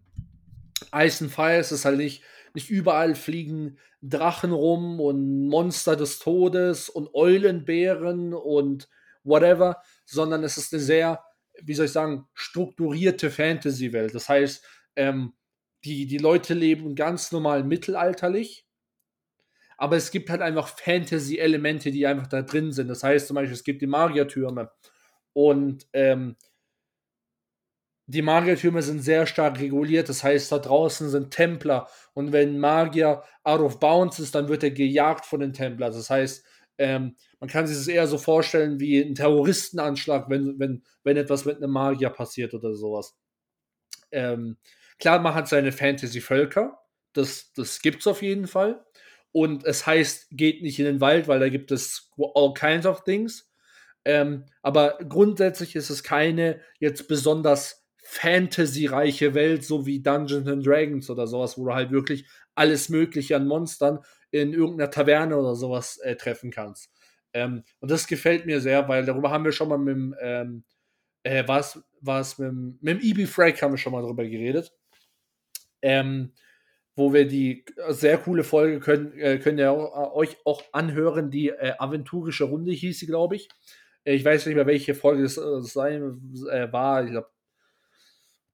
Ice 0.94 1.24
and 1.24 1.32
Fire 1.32 1.58
ist, 1.58 1.70
es 1.70 1.84
halt 1.84 1.98
nicht, 1.98 2.22
nicht 2.54 2.70
überall 2.70 3.14
fliegen 3.14 3.78
Drachen 4.02 4.52
rum 4.52 4.98
und 4.98 5.48
Monster 5.48 5.94
des 5.94 6.18
Todes 6.18 6.88
und 6.88 7.14
Eulenbären 7.14 8.32
und 8.32 8.88
whatever, 9.24 9.82
sondern 10.06 10.42
es 10.42 10.56
ist 10.56 10.72
eine 10.72 10.82
sehr, 10.82 11.22
wie 11.62 11.74
soll 11.74 11.86
ich 11.86 11.92
sagen, 11.92 12.26
strukturierte 12.32 13.30
Fantasy-Welt. 13.30 14.14
Das 14.14 14.28
heißt, 14.28 14.64
ähm, 14.96 15.34
die, 15.84 16.06
die 16.06 16.18
Leute 16.18 16.54
leben 16.54 16.94
ganz 16.94 17.30
normal 17.30 17.64
mittelalterlich, 17.64 18.66
aber 19.80 19.96
es 19.96 20.10
gibt 20.10 20.28
halt 20.28 20.42
einfach 20.42 20.68
Fantasy-Elemente, 20.68 21.90
die 21.90 22.06
einfach 22.06 22.26
da 22.26 22.42
drin 22.42 22.70
sind. 22.70 22.88
Das 22.88 23.02
heißt 23.02 23.26
zum 23.26 23.36
Beispiel, 23.36 23.54
es 23.54 23.64
gibt 23.64 23.80
die 23.80 23.86
Magiertürme 23.86 24.70
und 25.32 25.86
ähm, 25.94 26.36
die 28.06 28.20
Magiertürme 28.20 28.82
sind 28.82 29.00
sehr 29.00 29.26
stark 29.26 29.58
reguliert. 29.58 30.10
Das 30.10 30.22
heißt, 30.22 30.52
da 30.52 30.58
draußen 30.58 31.08
sind 31.08 31.30
Templer 31.30 31.88
und 32.12 32.30
wenn 32.30 32.58
Magier 32.58 33.22
out 33.42 33.60
of 33.60 33.80
bounds 33.80 34.18
ist, 34.18 34.34
dann 34.34 34.48
wird 34.48 34.62
er 34.64 34.70
gejagt 34.70 35.24
von 35.24 35.40
den 35.40 35.54
Templern. 35.54 35.92
Das 35.92 36.10
heißt, 36.10 36.44
ähm, 36.76 37.16
man 37.38 37.48
kann 37.48 37.66
sich 37.66 37.78
das 37.78 37.88
eher 37.88 38.06
so 38.06 38.18
vorstellen 38.18 38.80
wie 38.80 39.00
ein 39.00 39.14
Terroristenanschlag, 39.14 40.28
wenn, 40.28 40.58
wenn, 40.58 40.84
wenn 41.04 41.16
etwas 41.16 41.46
mit 41.46 41.56
einem 41.56 41.72
Magier 41.72 42.10
passiert 42.10 42.52
oder 42.52 42.74
sowas. 42.74 43.16
Ähm, 44.10 44.58
klar, 44.98 45.20
man 45.20 45.34
hat 45.34 45.48
seine 45.48 45.72
Fantasy-Völker. 45.72 46.78
Das, 47.14 47.52
das 47.54 47.80
gibt 47.80 48.00
es 48.00 48.06
auf 48.06 48.20
jeden 48.20 48.46
Fall. 48.46 48.84
Und 49.32 49.64
es 49.64 49.86
heißt, 49.86 50.28
geht 50.30 50.62
nicht 50.62 50.78
in 50.78 50.86
den 50.86 51.00
Wald, 51.00 51.28
weil 51.28 51.40
da 51.40 51.48
gibt 51.48 51.70
es 51.70 52.10
all 52.34 52.52
kinds 52.54 52.86
of 52.86 53.04
things. 53.04 53.50
Ähm, 54.04 54.46
aber 54.62 54.98
grundsätzlich 55.08 55.76
ist 55.76 55.90
es 55.90 56.02
keine 56.02 56.60
jetzt 56.78 57.06
besonders 57.06 57.86
fantasyreiche 58.02 59.34
Welt, 59.34 59.64
so 59.64 59.86
wie 59.86 60.02
Dungeons 60.02 60.48
and 60.48 60.66
Dragons 60.66 61.10
oder 61.10 61.26
sowas, 61.26 61.56
wo 61.56 61.66
du 61.66 61.74
halt 61.74 61.92
wirklich 61.92 62.26
alles 62.54 62.88
Mögliche 62.88 63.36
an 63.36 63.46
Monstern 63.46 64.00
in 64.30 64.52
irgendeiner 64.52 64.90
Taverne 64.90 65.36
oder 65.36 65.54
sowas 65.54 65.98
äh, 65.98 66.16
treffen 66.16 66.50
kannst. 66.50 66.90
Ähm, 67.32 67.62
und 67.78 67.90
das 67.90 68.06
gefällt 68.06 68.46
mir 68.46 68.60
sehr, 68.60 68.88
weil 68.88 69.04
darüber 69.04 69.30
haben 69.30 69.44
wir 69.44 69.52
schon 69.52 69.68
mal 69.68 69.78
mit 69.78 69.94
dem, 69.94 70.14
ähm, 70.20 70.64
äh, 71.22 71.44
was, 71.46 71.82
was 72.00 72.38
mit, 72.38 72.52
mit 72.82 73.00
dem 73.00 73.00
E.B. 73.00 73.26
Frake 73.26 73.60
haben 73.62 73.72
wir 73.72 73.78
schon 73.78 73.92
mal 73.92 74.02
drüber 74.02 74.24
geredet. 74.24 74.72
Ähm, 75.82 76.32
wo 77.00 77.14
wir 77.14 77.26
die 77.26 77.64
äh, 77.76 77.94
sehr 77.94 78.18
coole 78.18 78.44
Folge 78.44 78.78
können, 78.78 79.18
äh, 79.18 79.38
könnt 79.38 79.58
ihr 79.58 79.72
auch, 79.72 79.96
äh, 79.96 80.16
euch 80.16 80.36
auch 80.44 80.62
anhören. 80.72 81.30
Die 81.30 81.48
äh, 81.48 81.72
aventurische 81.78 82.44
Runde 82.44 82.72
hieß 82.72 82.98
sie, 83.00 83.06
glaube 83.06 83.36
ich. 83.36 83.48
Äh, 84.04 84.14
ich 84.14 84.24
weiß 84.24 84.44
nicht 84.44 84.54
mehr, 84.54 84.66
welche 84.66 84.94
Folge 84.94 85.24
es 85.24 85.38
äh, 85.38 85.62
sein 85.62 86.20
war. 86.70 87.04
Ich 87.04 87.12
glaube, 87.12 87.30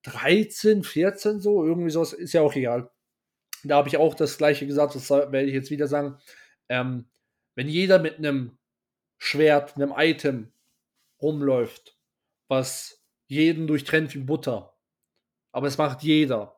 13, 0.05 0.84
14 0.84 1.40
so, 1.40 1.64
irgendwie 1.64 1.90
sowas, 1.90 2.12
ist 2.12 2.34
ja 2.34 2.42
auch 2.42 2.55
egal. 2.55 2.88
Da 3.64 3.78
habe 3.78 3.88
ich 3.88 3.97
auch 3.97 4.14
das 4.14 4.38
gleiche 4.38 4.64
gesagt, 4.64 4.94
das 4.94 5.11
werde 5.11 5.42
ich 5.42 5.55
jetzt 5.55 5.72
wieder 5.72 5.88
sagen. 5.88 6.16
Ähm, 6.68 7.07
wenn 7.57 7.66
jeder 7.66 7.99
mit 7.99 8.18
einem 8.18 8.57
Schwert, 9.18 9.74
einem 9.74 9.92
Item 9.97 10.53
rumläuft, 11.20 11.99
was 12.47 13.03
jeden 13.26 13.66
durchtrennt 13.66 14.14
wie 14.14 14.20
Butter, 14.20 14.72
aber 15.51 15.66
es 15.66 15.78
macht 15.78 16.05
jeder, 16.05 16.56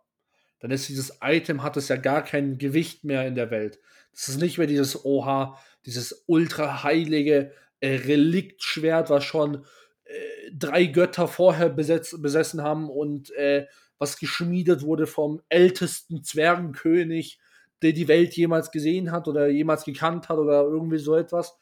dann 0.61 0.71
ist 0.71 0.89
dieses 0.89 1.19
Item, 1.23 1.63
hat 1.63 1.77
es 1.77 1.89
ja 1.89 1.97
gar 1.97 2.23
kein 2.23 2.59
Gewicht 2.59 3.05
mehr 3.05 3.27
in 3.27 3.35
der 3.35 3.51
Welt. 3.51 3.79
Das 4.13 4.29
ist 4.29 4.41
nicht 4.41 4.59
mehr 4.59 4.67
dieses 4.67 5.05
Oha, 5.05 5.59
dieses 5.87 6.25
ultra 6.27 6.83
heilige 6.83 7.53
äh, 7.81 7.95
Reliktschwert, 7.95 9.11
was 9.11 9.25
schon 9.25 9.65
äh, 10.05 10.51
drei 10.53 10.87
Götter 10.87 11.29
vorher 11.29 11.69
besetzt, 11.69 12.21
besessen 12.21 12.63
haben 12.63 12.91
und 12.91 13.31
äh, 13.33 13.67
was 13.99 14.19
geschmiedet 14.19 14.83
wurde 14.83 15.07
vom 15.07 15.41
ältesten 15.49 16.23
Zwergenkönig, 16.23 17.39
der 17.83 17.93
die 17.93 18.09
Welt 18.09 18.35
jemals 18.35 18.71
gesehen 18.71 19.13
hat 19.13 19.29
oder 19.29 19.49
jemals 19.49 19.85
gekannt 19.85 20.29
hat 20.29 20.39
oder 20.39 20.63
irgendwie 20.63 20.99
so 20.99 21.15
etwas. 21.15 21.57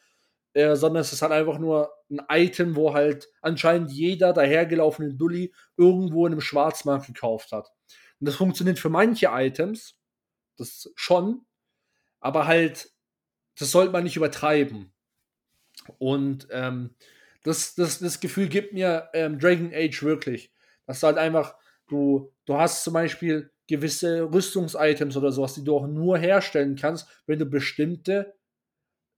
Äh, 0.55 0.75
sondern 0.75 1.03
es 1.03 1.13
ist 1.13 1.21
halt 1.21 1.33
einfach 1.33 1.59
nur 1.59 1.91
ein 2.11 2.23
Item, 2.31 2.77
wo 2.77 2.95
halt 2.95 3.29
anscheinend 3.43 3.93
jeder 3.93 4.33
dahergelaufene 4.33 5.13
Dulli 5.13 5.53
irgendwo 5.77 6.27
in 6.27 6.33
einem 6.33 6.41
Schwarzmarkt 6.41 7.09
gekauft 7.09 7.53
hat. 7.53 7.76
Und 8.21 8.27
das 8.27 8.37
funktioniert 8.37 8.79
für 8.79 8.89
manche 8.89 9.29
Items, 9.31 9.97
das 10.57 10.91
schon, 10.95 11.45
aber 12.21 12.47
halt, 12.47 12.91
das 13.59 13.71
sollte 13.71 13.93
man 13.93 14.05
nicht 14.05 14.17
übertreiben. 14.17 14.93
Und 15.99 16.49
ähm, 16.51 16.95
das, 17.43 17.75
das, 17.75 17.99
das 17.99 18.21
Gefühl 18.21 18.49
gibt 18.49 18.73
mir 18.73 19.09
ähm, 19.13 19.39
Dragon 19.39 19.73
Age 19.73 20.03
wirklich. 20.03 20.53
Dass 20.87 21.01
du 21.01 21.07
halt 21.07 21.19
einfach, 21.19 21.57
du, 21.89 22.33
du 22.45 22.57
hast 22.57 22.85
zum 22.85 22.95
Beispiel 22.95 23.53
gewisse 23.69 24.33
Rüstungsitems 24.33 25.17
oder 25.17 25.33
sowas, 25.33 25.55
die 25.55 25.65
du 25.65 25.77
auch 25.77 25.87
nur 25.87 26.19
herstellen 26.19 26.77
kannst, 26.77 27.09
wenn 27.27 27.39
du 27.39 27.47
bestimmte 27.47 28.35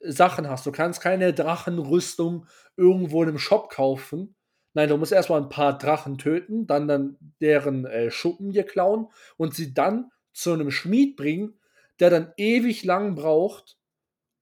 Sachen 0.01 0.49
hast. 0.49 0.66
Du 0.66 0.72
kannst 0.72 1.01
keine 1.01 1.32
Drachenrüstung 1.32 2.46
irgendwo 2.76 3.22
in 3.22 3.30
einem 3.30 3.38
Shop 3.38 3.70
kaufen. 3.70 4.36
Nein, 4.75 4.89
du 4.89 4.97
musst 4.97 5.12
erstmal 5.12 5.41
ein 5.41 5.49
paar 5.49 5.79
Drachen 5.79 6.19
töten, 6.19 6.66
dann, 6.66 6.89
dann 6.89 7.16
deren 7.41 7.85
äh, 7.87 8.11
Schuppen 8.11 8.53
dir 8.53 8.64
klauen 8.64 9.09
und 9.37 9.55
sie 9.55 9.75
dann 9.75 10.11
zu 10.33 10.53
einem 10.53 10.71
Schmied 10.71 11.16
bringen, 11.16 11.59
der 12.01 12.11
dann 12.11 12.33
ewig 12.37 12.85
lang 12.85 13.14
braucht, 13.14 13.77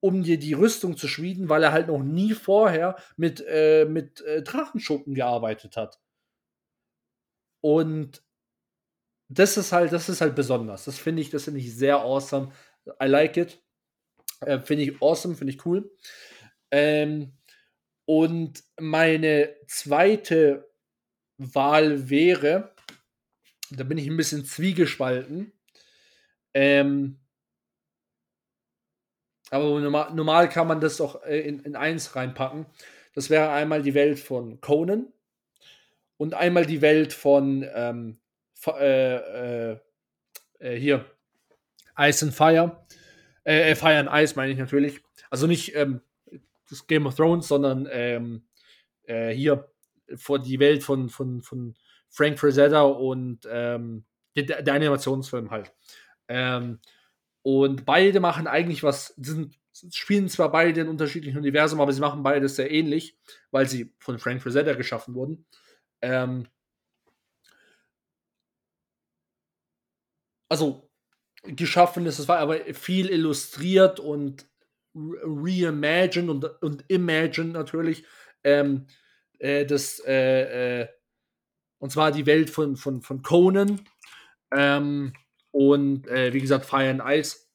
um 0.00 0.22
dir 0.22 0.38
die 0.38 0.52
Rüstung 0.52 0.96
zu 0.96 1.08
schmieden, 1.08 1.48
weil 1.48 1.62
er 1.62 1.72
halt 1.72 1.88
noch 1.88 2.02
nie 2.02 2.34
vorher 2.34 2.96
mit, 3.16 3.42
äh, 3.46 3.86
mit 3.86 4.20
äh, 4.22 4.42
Drachenschuppen 4.42 5.14
gearbeitet 5.14 5.76
hat. 5.76 5.98
Und 7.60 8.22
das 9.28 9.56
ist 9.56 9.72
halt, 9.72 9.92
das 9.92 10.08
ist 10.08 10.20
halt 10.20 10.34
besonders. 10.34 10.84
Das 10.84 10.98
finde 10.98 11.22
ich, 11.22 11.30
das 11.30 11.44
finde 11.44 11.60
ich 11.60 11.74
sehr 11.74 11.98
awesome. 11.98 12.52
I 13.02 13.06
like 13.06 13.36
it. 13.36 13.60
Äh, 14.40 14.60
finde 14.60 14.84
ich 14.84 15.02
awesome, 15.02 15.34
finde 15.34 15.52
ich 15.52 15.64
cool. 15.66 15.90
Ähm, 16.70 17.35
und 18.06 18.62
meine 18.80 19.54
zweite 19.66 20.70
Wahl 21.38 22.08
wäre, 22.08 22.74
da 23.70 23.84
bin 23.84 23.98
ich 23.98 24.06
ein 24.06 24.16
bisschen 24.16 24.44
zwiegespalten. 24.44 25.52
Ähm, 26.54 27.18
aber 29.50 29.80
normal, 29.80 30.14
normal, 30.14 30.48
kann 30.48 30.66
man 30.66 30.80
das 30.80 30.96
doch 30.96 31.22
äh, 31.24 31.40
in, 31.40 31.60
in 31.60 31.76
eins 31.76 32.16
reinpacken. 32.16 32.66
Das 33.14 33.28
wäre 33.30 33.50
einmal 33.50 33.82
die 33.82 33.94
Welt 33.94 34.18
von 34.18 34.60
Conan 34.60 35.12
und 36.16 36.34
einmal 36.34 36.66
die 36.66 36.80
Welt 36.80 37.12
von 37.12 37.66
ähm, 37.74 38.18
äh, 38.66 39.72
äh, 39.72 39.78
äh, 40.58 40.76
hier 40.76 41.04
Ice 41.98 42.24
and 42.24 42.34
Fire. 42.34 42.86
Äh, 43.44 43.70
äh, 43.70 43.74
Fire 43.74 43.98
and 43.98 44.10
Ice 44.12 44.34
meine 44.36 44.52
ich 44.52 44.58
natürlich. 44.58 45.02
Also 45.30 45.46
nicht 45.46 45.74
ähm, 45.74 46.00
das 46.68 46.86
Game 46.86 47.06
of 47.06 47.14
Thrones, 47.14 47.48
sondern 47.48 47.88
ähm, 47.90 48.46
hier 49.08 49.68
vor 50.16 50.38
die 50.40 50.58
Welt 50.58 50.82
von, 50.82 51.08
von, 51.08 51.42
von 51.42 51.74
Frank 52.08 52.38
Frazetta 52.38 52.82
und 52.82 53.46
ähm, 53.50 54.04
der, 54.36 54.62
der, 54.62 54.74
Animationsfilm 54.74 55.50
halt. 55.50 55.72
Ähm, 56.28 56.80
und 57.42 57.84
beide 57.84 58.20
machen 58.20 58.46
eigentlich 58.46 58.82
was, 58.82 59.14
sind, 59.16 59.58
spielen 59.92 60.28
zwar 60.28 60.50
beide 60.50 60.80
in 60.80 60.88
unterschiedlichen 60.88 61.38
Universen, 61.38 61.80
aber 61.80 61.92
sie 61.92 62.00
machen 62.00 62.22
beides 62.22 62.56
sehr 62.56 62.70
ähnlich, 62.70 63.16
weil 63.50 63.68
sie 63.68 63.94
von 63.98 64.18
Frank 64.18 64.42
Frazetta 64.42 64.74
geschaffen 64.74 65.14
wurden. 65.14 65.46
Ähm, 66.02 66.48
also 70.48 70.88
geschaffen 71.42 72.06
ist, 72.06 72.18
es 72.18 72.28
war 72.28 72.38
aber 72.38 72.58
viel 72.74 73.10
illustriert 73.10 74.00
und 74.00 74.46
reimagined 74.96 76.30
und, 76.30 76.44
und 76.62 76.84
imagined 76.88 77.52
natürlich. 77.52 78.04
Ähm, 78.44 78.86
äh, 79.38 79.66
das, 79.66 80.00
äh, 80.06 80.82
äh, 80.82 80.88
und 81.78 81.90
zwar 81.92 82.10
die 82.12 82.26
Welt 82.26 82.50
von, 82.50 82.76
von, 82.76 83.02
von 83.02 83.22
Conan. 83.22 83.80
Ähm, 84.50 85.12
und 85.50 86.06
äh, 86.08 86.32
wie 86.32 86.40
gesagt, 86.40 86.64
Fire 86.64 86.88
and 86.88 87.02
Ice. 87.04 87.48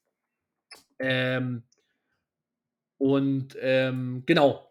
Ähm, 1.00 1.64
Und 3.02 3.58
ähm, 3.60 4.22
genau. 4.28 4.71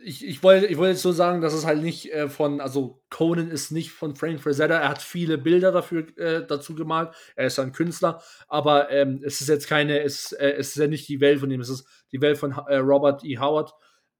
Ich, 0.00 0.24
ich 0.24 0.44
wollte 0.44 0.66
ich 0.66 0.78
wollt 0.78 0.90
jetzt 0.90 1.02
so 1.02 1.10
sagen, 1.10 1.40
dass 1.40 1.52
es 1.54 1.66
halt 1.66 1.82
nicht 1.82 2.12
äh, 2.12 2.28
von, 2.28 2.60
also 2.60 3.02
Conan 3.10 3.50
ist 3.50 3.72
nicht 3.72 3.90
von 3.90 4.14
Frank 4.14 4.40
Frazetta, 4.40 4.78
er 4.78 4.88
hat 4.88 5.02
viele 5.02 5.38
Bilder 5.38 5.72
dafür 5.72 6.06
äh, 6.16 6.46
dazu 6.46 6.76
gemalt, 6.76 7.10
er 7.34 7.46
ist 7.46 7.58
ein 7.58 7.72
Künstler, 7.72 8.22
aber 8.46 8.90
ähm, 8.90 9.20
es 9.24 9.40
ist 9.40 9.48
jetzt 9.48 9.66
keine, 9.66 10.00
es, 10.00 10.30
äh, 10.32 10.50
es 10.50 10.68
ist 10.68 10.76
ja 10.76 10.86
nicht 10.86 11.08
die 11.08 11.20
Welt 11.20 11.40
von 11.40 11.50
ihm, 11.50 11.60
es 11.60 11.68
ist 11.68 11.84
die 12.12 12.20
Welt 12.20 12.38
von 12.38 12.52
äh, 12.52 12.76
Robert 12.76 13.24
E. 13.24 13.38
Howard. 13.38 13.72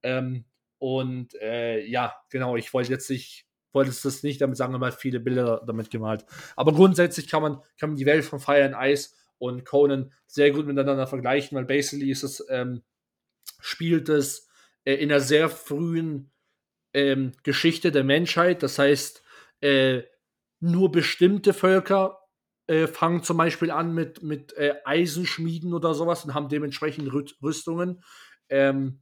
Ähm, 0.02 0.44
und 0.78 1.34
äh, 1.40 1.84
ja, 1.86 2.14
genau, 2.30 2.56
ich 2.56 2.72
wollte 2.72 2.90
jetzt 2.90 3.10
nicht, 3.10 3.46
wollte 3.72 3.90
es 3.90 4.02
das 4.02 4.22
nicht 4.22 4.40
damit 4.40 4.56
sagen, 4.56 4.74
aber 4.74 4.92
viele 4.92 5.20
Bilder 5.20 5.62
damit 5.66 5.90
gemalt. 5.90 6.24
Aber 6.56 6.72
grundsätzlich 6.72 7.28
kann 7.28 7.42
man, 7.42 7.60
kann 7.78 7.90
man 7.90 7.96
die 7.96 8.06
Welt 8.06 8.24
von 8.24 8.40
Fire 8.40 8.64
and 8.64 8.76
Ice 8.78 9.10
und 9.38 9.64
Conan 9.64 10.12
sehr 10.26 10.50
gut 10.50 10.66
miteinander 10.66 11.06
vergleichen, 11.06 11.56
weil 11.56 11.64
basically 11.64 12.10
ist 12.10 12.22
es, 12.22 12.44
ähm, 12.48 12.82
spielt 13.60 14.08
es 14.08 14.47
äh, 14.84 14.94
in 14.94 15.10
einer 15.10 15.20
sehr 15.20 15.48
frühen 15.48 16.30
ähm, 16.92 17.32
Geschichte 17.42 17.92
der 17.92 18.04
Menschheit. 18.04 18.62
Das 18.62 18.78
heißt, 18.78 19.22
äh, 19.60 20.02
nur 20.60 20.90
bestimmte 20.90 21.52
Völker 21.52 22.18
äh, 22.66 22.86
fangen 22.86 23.22
zum 23.22 23.36
Beispiel 23.36 23.70
an 23.70 23.94
mit, 23.94 24.22
mit 24.22 24.52
äh, 24.54 24.74
Eisenschmieden 24.84 25.72
oder 25.72 25.94
sowas 25.94 26.24
und 26.24 26.34
haben 26.34 26.48
dementsprechend 26.48 27.10
Rüstungen. 27.42 28.02
Ähm, 28.48 29.00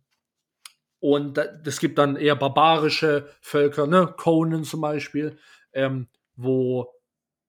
und 1.01 1.39
es 1.39 1.79
gibt 1.79 1.99
dann 1.99 2.17
eher 2.17 2.37
barbarische 2.37 3.29
Völker, 3.41 3.87
ne? 3.87 4.15
Conan 4.17 4.65
zum 4.65 4.81
Beispiel, 4.81 5.39
ähm, 5.73 6.09
wo 6.35 6.93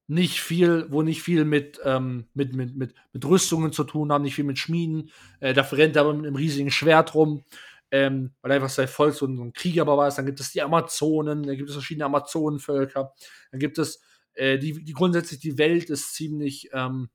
nicht 0.08 0.42
viel, 0.42 0.86
wo 0.90 1.02
nicht 1.02 1.22
viel 1.22 1.44
mit, 1.46 1.80
ähm, 1.84 2.28
mit, 2.34 2.54
mit, 2.54 2.76
mit, 2.76 2.96
mit 3.14 3.26
Rüstungen 3.26 3.72
zu 3.72 3.84
tun 3.84 4.12
haben, 4.12 4.24
nicht 4.24 4.36
viel 4.36 4.46
mit 4.46 4.58
Schmieden. 4.58 5.12
Äh, 5.40 5.54
dafür 5.54 5.80
rennt 5.80 5.96
er 5.96 6.04
aber 6.04 6.14
mit 6.14 6.26
einem 6.26 6.36
riesigen 6.36 6.72
Schwert 6.72 7.14
rum, 7.14 7.44
ähm, 7.92 8.34
weil 8.42 8.52
einfach 8.52 8.70
sein 8.70 8.88
Volk 8.88 9.14
so 9.14 9.26
ein, 9.26 9.38
so 9.38 9.44
ein 9.44 9.54
Krieger 9.54 10.08
ist. 10.08 10.16
Dann 10.16 10.26
gibt 10.26 10.40
es 10.40 10.52
die 10.52 10.62
Amazonen, 10.62 11.44
dann 11.44 11.56
gibt 11.56 11.70
es 11.70 11.76
verschiedene 11.76 12.06
Amazonenvölker. 12.06 13.14
Dann 13.52 13.60
gibt 13.60 13.78
es 13.78 14.02
äh, 14.34 14.58
die, 14.58 14.84
die 14.84 14.94
grundsätzlich 14.94 15.40
die 15.40 15.58
Welt 15.58 15.90
ist 15.90 16.14
ziemlich, 16.14 16.70
ähm, 16.74 17.10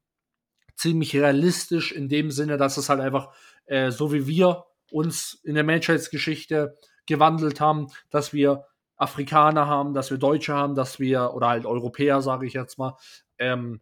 ziemlich 0.76 1.14
realistisch 1.14 1.92
in 1.92 2.08
dem 2.08 2.30
Sinne, 2.30 2.56
dass 2.56 2.76
es 2.76 2.88
halt 2.88 3.00
einfach 3.00 3.34
äh, 3.66 3.90
so 3.90 4.12
wie 4.12 4.26
wir 4.26 4.64
uns 4.90 5.40
in 5.44 5.54
der 5.54 5.64
Menschheitsgeschichte 5.64 6.76
gewandelt 7.06 7.60
haben, 7.60 7.88
dass 8.10 8.32
wir 8.32 8.66
Afrikaner 8.96 9.66
haben, 9.66 9.94
dass 9.94 10.10
wir 10.10 10.18
Deutsche 10.18 10.54
haben, 10.54 10.74
dass 10.74 11.00
wir, 11.00 11.34
oder 11.34 11.48
halt 11.48 11.66
Europäer, 11.66 12.22
sage 12.22 12.46
ich 12.46 12.52
jetzt 12.52 12.78
mal, 12.78 12.96
ähm, 13.38 13.80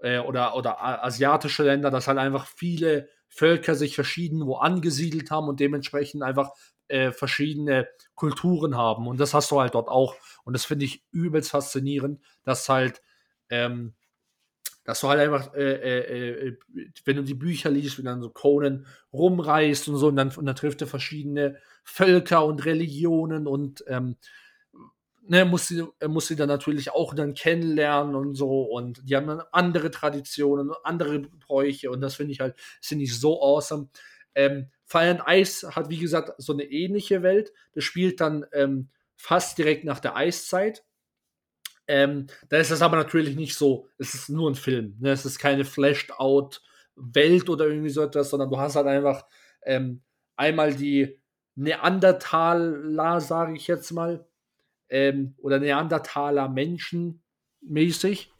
äh, 0.00 0.18
oder, 0.18 0.54
oder 0.56 1.04
asiatische 1.04 1.64
Länder, 1.64 1.90
dass 1.90 2.08
halt 2.08 2.18
einfach 2.18 2.46
viele 2.46 3.08
Völker 3.38 3.76
sich 3.76 3.94
verschieden 3.94 4.46
wo 4.46 4.56
angesiedelt 4.56 5.30
haben 5.30 5.48
und 5.48 5.60
dementsprechend 5.60 6.22
einfach 6.22 6.50
äh, 6.88 7.12
verschiedene 7.12 7.88
Kulturen 8.14 8.76
haben. 8.76 9.06
Und 9.06 9.20
das 9.20 9.32
hast 9.32 9.50
du 9.52 9.60
halt 9.60 9.74
dort 9.74 9.88
auch. 9.88 10.16
Und 10.44 10.54
das 10.54 10.64
finde 10.64 10.86
ich 10.86 11.04
übelst 11.12 11.50
faszinierend, 11.50 12.20
dass 12.42 12.68
halt 12.68 13.00
ähm, 13.50 13.94
dass 14.88 15.00
du 15.00 15.08
halt 15.08 15.20
einfach, 15.20 15.52
äh, 15.52 15.74
äh, 15.74 16.48
äh, 16.48 16.56
wenn 17.04 17.16
du 17.16 17.22
die 17.22 17.34
Bücher 17.34 17.68
liest, 17.70 17.98
wenn 17.98 18.06
dann 18.06 18.22
so 18.22 18.30
Conan 18.30 18.86
rumreist 19.12 19.86
und 19.88 19.96
so, 19.98 20.08
und 20.08 20.16
dann, 20.16 20.30
und 20.34 20.46
dann 20.46 20.56
trifft 20.56 20.80
er 20.80 20.86
verschiedene 20.86 21.58
Völker 21.84 22.46
und 22.46 22.64
Religionen 22.64 23.46
und 23.46 23.84
ähm, 23.86 24.16
ne, 25.28 25.44
muss 25.44 25.68
sie, 25.68 25.84
muss 26.06 26.26
sie 26.26 26.36
dann 26.36 26.48
natürlich 26.48 26.90
auch 26.90 27.14
dann 27.14 27.34
kennenlernen 27.34 28.14
und 28.14 28.34
so. 28.34 28.62
Und 28.62 29.08
die 29.08 29.16
haben 29.16 29.26
dann 29.26 29.42
andere 29.52 29.90
Traditionen, 29.90 30.72
andere 30.82 31.20
Bräuche 31.20 31.90
und 31.90 32.00
das 32.00 32.16
finde 32.16 32.32
ich 32.32 32.40
halt, 32.40 32.54
finde 32.80 33.04
ich 33.04 33.18
so 33.18 33.40
awesome. 33.42 33.88
Ähm, 34.34 34.70
Fire 34.84 35.10
and 35.10 35.22
Ice 35.28 35.74
hat, 35.74 35.90
wie 35.90 35.98
gesagt, 35.98 36.32
so 36.38 36.52
eine 36.52 36.64
ähnliche 36.64 37.22
Welt. 37.22 37.52
Das 37.74 37.84
spielt 37.84 38.20
dann 38.20 38.46
ähm, 38.52 38.88
fast 39.16 39.58
direkt 39.58 39.84
nach 39.84 40.00
der 40.00 40.16
Eiszeit. 40.16 40.84
Ähm, 41.86 42.26
da 42.48 42.58
ist 42.58 42.70
es 42.70 42.82
aber 42.82 42.96
natürlich 42.96 43.36
nicht 43.36 43.54
so, 43.54 43.88
es 43.98 44.14
ist 44.14 44.28
nur 44.28 44.50
ein 44.50 44.54
Film. 44.54 44.96
Ne? 45.00 45.10
Es 45.10 45.24
ist 45.24 45.38
keine 45.38 45.64
Flashed-out-Welt 45.64 47.48
oder 47.48 47.66
irgendwie 47.66 47.90
so 47.90 48.02
etwas, 48.02 48.30
sondern 48.30 48.50
du 48.50 48.58
hast 48.58 48.76
halt 48.76 48.86
einfach 48.86 49.26
ähm, 49.62 50.02
einmal 50.36 50.74
die 50.74 51.20
Neandertaler, 51.54 53.20
sage 53.20 53.56
ich 53.56 53.66
jetzt 53.66 53.90
mal, 53.90 54.27
ähm, 54.88 55.34
oder 55.38 55.58
Neandertaler 55.58 56.48
Menschen 56.48 57.22
mäßig, 57.60 58.32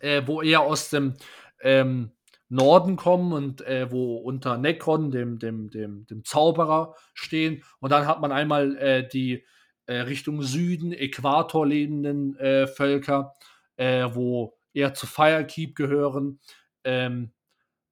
äh, 0.00 0.22
wo 0.26 0.42
eher 0.42 0.60
aus 0.60 0.90
dem 0.90 1.14
ähm, 1.62 2.12
Norden 2.48 2.96
kommen 2.96 3.32
und 3.32 3.60
äh, 3.62 3.90
wo 3.90 4.16
unter 4.16 4.58
Necron, 4.58 5.10
dem, 5.10 5.38
dem, 5.38 5.70
dem, 5.70 6.06
dem 6.06 6.24
Zauberer, 6.24 6.96
stehen. 7.14 7.62
Und 7.78 7.90
dann 7.90 8.06
hat 8.06 8.20
man 8.20 8.32
einmal 8.32 8.76
äh, 8.76 9.08
die 9.08 9.44
äh, 9.86 10.00
Richtung 10.00 10.42
Süden, 10.42 10.92
Äquator 10.92 11.66
lebenden 11.66 12.36
äh, 12.36 12.66
Völker, 12.66 13.34
äh, 13.76 14.08
wo 14.12 14.56
eher 14.74 14.94
zu 14.94 15.06
Firekeep 15.06 15.76
gehören, 15.76 16.40
ähm, 16.84 17.32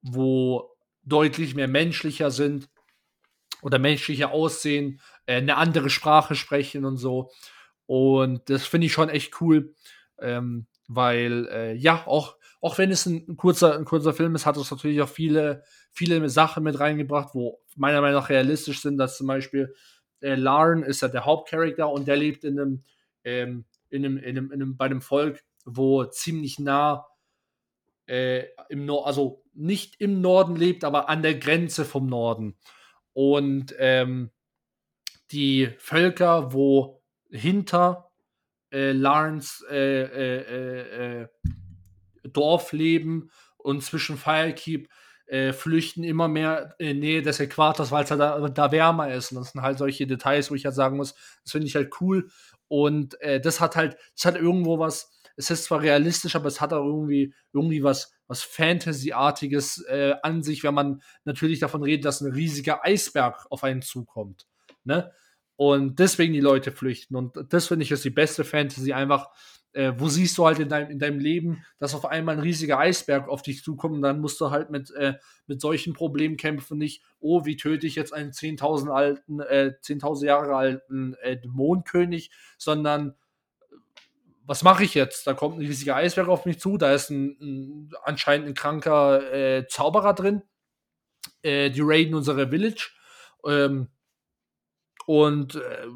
wo 0.02 0.76
deutlich 1.02 1.54
mehr 1.54 1.68
menschlicher 1.68 2.30
sind 2.30 2.68
oder 3.62 3.78
menschlicher 3.78 4.30
aussehen, 4.30 5.00
eine 5.26 5.56
andere 5.56 5.90
Sprache 5.90 6.34
sprechen 6.34 6.84
und 6.84 6.96
so. 6.96 7.30
Und 7.88 8.50
das 8.50 8.66
finde 8.66 8.86
ich 8.86 8.92
schon 8.92 9.08
echt 9.08 9.40
cool, 9.40 9.74
ähm, 10.20 10.66
weil 10.88 11.48
äh, 11.50 11.74
ja, 11.74 12.06
auch, 12.06 12.36
auch 12.60 12.76
wenn 12.76 12.90
es 12.90 13.06
ein, 13.06 13.38
kurzer, 13.38 13.78
ein 13.78 13.86
kurzer 13.86 14.12
Film 14.12 14.34
ist, 14.34 14.44
hat 14.44 14.58
es 14.58 14.70
natürlich 14.70 15.00
auch 15.00 15.08
viele, 15.08 15.62
viele 15.90 16.28
Sachen 16.28 16.64
mit 16.64 16.78
reingebracht, 16.78 17.34
wo 17.34 17.62
meiner 17.76 18.02
Meinung 18.02 18.20
nach 18.20 18.28
realistisch 18.28 18.82
sind, 18.82 18.98
dass 18.98 19.16
zum 19.16 19.26
Beispiel 19.26 19.74
äh, 20.20 20.34
Larn 20.34 20.82
ist 20.82 21.00
ja 21.00 21.08
der 21.08 21.24
Hauptcharakter 21.24 21.88
und 21.88 22.06
der 22.06 22.16
lebt 22.16 22.44
in 22.44 22.60
einem, 22.60 22.84
ähm, 23.24 23.64
in 23.88 24.04
einem, 24.04 24.18
in 24.18 24.36
einem, 24.36 24.52
in 24.52 24.60
einem, 24.60 24.76
bei 24.76 24.84
einem 24.84 25.00
Volk, 25.00 25.42
wo 25.64 26.04
ziemlich 26.04 26.58
nah 26.58 27.06
äh, 28.04 28.44
im 28.68 28.84
Nord, 28.84 29.06
also 29.06 29.44
nicht 29.54 29.98
im 29.98 30.20
Norden 30.20 30.56
lebt, 30.56 30.84
aber 30.84 31.08
an 31.08 31.22
der 31.22 31.36
Grenze 31.36 31.86
vom 31.86 32.06
Norden. 32.06 32.58
Und 33.14 33.74
ähm, 33.78 34.30
die 35.30 35.70
Völker, 35.78 36.52
wo 36.52 36.97
hinter 37.30 38.10
äh, 38.70 38.92
Larns 38.92 39.64
äh, 39.70 40.02
äh, 40.02 40.40
äh, 40.40 41.22
äh 41.22 41.28
Dorf 42.24 42.72
leben 42.72 43.30
und 43.56 43.82
zwischen 43.82 44.18
Firekeep 44.18 44.88
äh, 45.26 45.52
flüchten 45.52 46.04
immer 46.04 46.28
mehr 46.28 46.74
in 46.78 46.98
Nähe 46.98 47.22
des 47.22 47.40
Äquators, 47.40 47.90
weil 47.90 48.04
es 48.04 48.10
halt 48.10 48.20
da, 48.20 48.48
da, 48.48 48.72
wärmer 48.72 49.14
ist. 49.14 49.32
Und 49.32 49.38
das 49.38 49.52
sind 49.52 49.62
halt 49.62 49.78
solche 49.78 50.06
Details, 50.06 50.50
wo 50.50 50.54
ich 50.54 50.66
halt 50.66 50.74
sagen 50.74 50.96
muss, 50.96 51.14
das 51.42 51.52
finde 51.52 51.66
ich 51.66 51.76
halt 51.76 51.90
cool. 52.00 52.28
Und 52.66 53.16
das 53.42 53.60
hat 53.60 53.76
halt, 53.76 53.96
das 54.14 54.26
hat 54.26 54.36
irgendwo 54.36 54.78
was, 54.78 55.10
es 55.36 55.50
ist 55.50 55.64
zwar 55.64 55.80
realistisch, 55.80 56.36
aber 56.36 56.48
es 56.48 56.60
hat 56.60 56.74
auch 56.74 56.84
irgendwie, 56.84 57.32
irgendwie 57.54 57.82
was, 57.82 58.12
was 58.26 58.42
Fantasy-artiges 58.42 59.86
an 60.22 60.42
sich, 60.42 60.64
wenn 60.64 60.74
man 60.74 61.02
natürlich 61.24 61.60
davon 61.60 61.82
redet, 61.82 62.04
dass 62.04 62.20
ein 62.20 62.32
riesiger 62.32 62.84
Eisberg 62.84 63.46
auf 63.48 63.64
einen 63.64 63.80
zukommt. 63.80 64.46
Ne? 64.84 65.10
Und 65.58 65.98
deswegen 65.98 66.32
die 66.32 66.40
Leute 66.40 66.70
flüchten. 66.70 67.16
Und 67.16 67.36
das 67.52 67.66
finde 67.66 67.82
ich 67.82 67.90
ist 67.90 68.04
die 68.04 68.10
beste 68.10 68.44
Fantasy, 68.44 68.92
einfach 68.92 69.28
äh, 69.72 69.92
wo 69.96 70.08
siehst 70.08 70.38
du 70.38 70.46
halt 70.46 70.60
in 70.60 70.68
deinem, 70.68 70.88
in 70.88 71.00
deinem 71.00 71.18
Leben, 71.18 71.64
dass 71.78 71.96
auf 71.96 72.06
einmal 72.06 72.36
ein 72.36 72.40
riesiger 72.40 72.78
Eisberg 72.78 73.28
auf 73.28 73.42
dich 73.42 73.64
zukommt 73.64 73.96
und 73.96 74.02
dann 74.02 74.20
musst 74.20 74.40
du 74.40 74.50
halt 74.50 74.70
mit, 74.70 74.92
äh, 74.92 75.14
mit 75.48 75.60
solchen 75.60 75.94
Problemen 75.94 76.36
kämpfen, 76.36 76.78
nicht, 76.78 77.02
oh, 77.18 77.44
wie 77.44 77.56
töte 77.56 77.88
ich 77.88 77.96
jetzt 77.96 78.14
einen 78.14 78.30
10.000 78.30 78.88
alten, 78.88 79.40
äh, 79.40 79.74
10.000 79.82 80.26
Jahre 80.26 80.54
alten 80.54 81.14
äh, 81.22 81.36
Dämonenkönig, 81.36 82.30
sondern 82.56 83.16
was 84.44 84.62
mache 84.62 84.84
ich 84.84 84.94
jetzt? 84.94 85.26
Da 85.26 85.34
kommt 85.34 85.58
ein 85.58 85.66
riesiger 85.66 85.96
Eisberg 85.96 86.28
auf 86.28 86.46
mich 86.46 86.60
zu, 86.60 86.78
da 86.78 86.94
ist 86.94 87.10
ein, 87.10 87.36
ein 87.40 87.90
anscheinend 88.04 88.46
ein 88.46 88.54
kranker 88.54 89.32
äh, 89.32 89.66
Zauberer 89.66 90.14
drin, 90.14 90.42
äh, 91.42 91.70
die 91.70 91.82
raiden 91.82 92.14
unsere 92.14 92.48
Village, 92.48 92.90
ähm, 93.44 93.88
und 95.08 95.54
äh, 95.54 95.86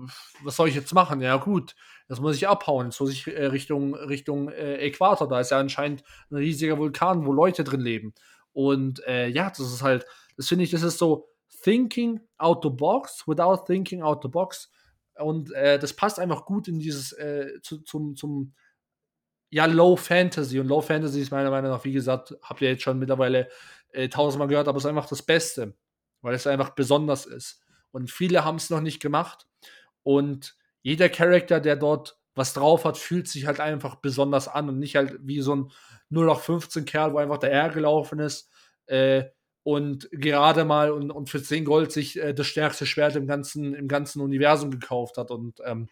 was 0.42 0.56
soll 0.56 0.70
ich 0.70 0.74
jetzt 0.74 0.94
machen? 0.94 1.20
Ja, 1.20 1.36
gut, 1.36 1.74
das 2.08 2.18
muss 2.18 2.36
ich 2.36 2.48
abhauen. 2.48 2.86
Jetzt 2.86 2.98
muss 2.98 3.12
ich 3.12 3.26
äh, 3.26 3.44
Richtung, 3.44 3.94
Richtung 3.94 4.48
äh, 4.48 4.76
Äquator. 4.76 5.28
Da 5.28 5.38
ist 5.38 5.50
ja 5.50 5.58
anscheinend 5.58 6.02
ein 6.30 6.36
riesiger 6.36 6.78
Vulkan, 6.78 7.26
wo 7.26 7.32
Leute 7.34 7.62
drin 7.62 7.82
leben. 7.82 8.14
Und 8.52 9.06
äh, 9.06 9.28
ja, 9.28 9.50
das 9.50 9.60
ist 9.60 9.82
halt, 9.82 10.06
das 10.38 10.48
finde 10.48 10.64
ich, 10.64 10.70
das 10.70 10.82
ist 10.82 10.96
so 10.96 11.28
thinking 11.62 12.20
out 12.38 12.62
the 12.62 12.70
box 12.70 13.28
without 13.28 13.66
thinking 13.66 14.00
out 14.00 14.22
the 14.22 14.30
box. 14.30 14.70
Und 15.16 15.52
äh, 15.52 15.78
das 15.78 15.92
passt 15.92 16.18
einfach 16.18 16.46
gut 16.46 16.66
in 16.66 16.78
dieses, 16.78 17.12
äh, 17.12 17.60
zu, 17.60 17.82
zum, 17.82 18.16
zum, 18.16 18.54
ja, 19.50 19.66
Low 19.66 19.94
Fantasy. 19.96 20.58
Und 20.58 20.68
Low 20.68 20.80
Fantasy 20.80 21.20
ist 21.20 21.32
meiner 21.32 21.50
Meinung 21.50 21.70
nach, 21.70 21.84
wie 21.84 21.92
gesagt, 21.92 22.34
habt 22.42 22.62
ihr 22.62 22.70
jetzt 22.70 22.82
schon 22.82 22.98
mittlerweile 22.98 23.50
tausendmal 24.08 24.48
gehört, 24.48 24.68
aber 24.68 24.78
es 24.78 24.84
ist 24.84 24.88
einfach 24.88 25.06
das 25.06 25.20
Beste, 25.20 25.74
weil 26.22 26.34
es 26.34 26.46
einfach 26.46 26.70
besonders 26.70 27.26
ist. 27.26 27.61
Und 27.92 28.10
viele 28.10 28.44
haben 28.44 28.56
es 28.56 28.70
noch 28.70 28.80
nicht 28.80 29.00
gemacht. 29.00 29.46
Und 30.02 30.56
jeder 30.82 31.08
Charakter, 31.08 31.60
der 31.60 31.76
dort 31.76 32.18
was 32.34 32.54
drauf 32.54 32.84
hat, 32.84 32.96
fühlt 32.96 33.28
sich 33.28 33.46
halt 33.46 33.60
einfach 33.60 33.96
besonders 33.96 34.48
an 34.48 34.68
und 34.68 34.78
nicht 34.78 34.96
halt 34.96 35.18
wie 35.20 35.40
so 35.42 35.54
ein 35.54 35.72
0 36.08 36.34
15 36.34 36.84
Kerl, 36.84 37.12
wo 37.12 37.18
einfach 37.18 37.38
der 37.38 37.52
R 37.52 37.68
gelaufen 37.68 38.18
ist. 38.18 38.50
Äh, 38.86 39.24
und 39.64 40.08
gerade 40.10 40.64
mal 40.64 40.90
und, 40.90 41.10
und 41.10 41.28
für 41.28 41.42
10 41.42 41.64
Gold 41.64 41.92
sich 41.92 42.18
äh, 42.18 42.34
das 42.34 42.46
stärkste 42.46 42.86
Schwert 42.86 43.16
im 43.16 43.26
ganzen, 43.26 43.74
im 43.74 43.86
ganzen 43.86 44.20
Universum 44.20 44.70
gekauft 44.70 45.18
hat. 45.18 45.30
Und 45.30 45.60
ähm, 45.64 45.88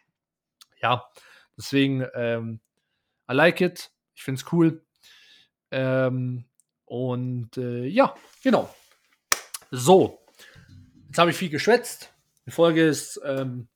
ja, 0.81 1.05
deswegen, 1.57 2.07
ähm, 2.15 2.61
I 3.31 3.35
like 3.35 3.61
it. 3.61 3.93
Ich 4.15 4.23
finde 4.23 4.41
es 4.41 4.53
cool. 4.53 4.83
Ähm, 5.71 6.47
und 6.85 7.57
äh, 7.57 7.85
ja, 7.87 8.15
genau. 8.43 8.75
So, 9.71 10.20
jetzt 11.11 11.19
habe 11.19 11.33
ich 11.33 11.37
viel 11.37 11.51
geschwätzt. 11.51 12.15
Die 12.47 12.53
Folge 12.53 12.87
ist 12.87 13.21
ähm, 13.25 13.67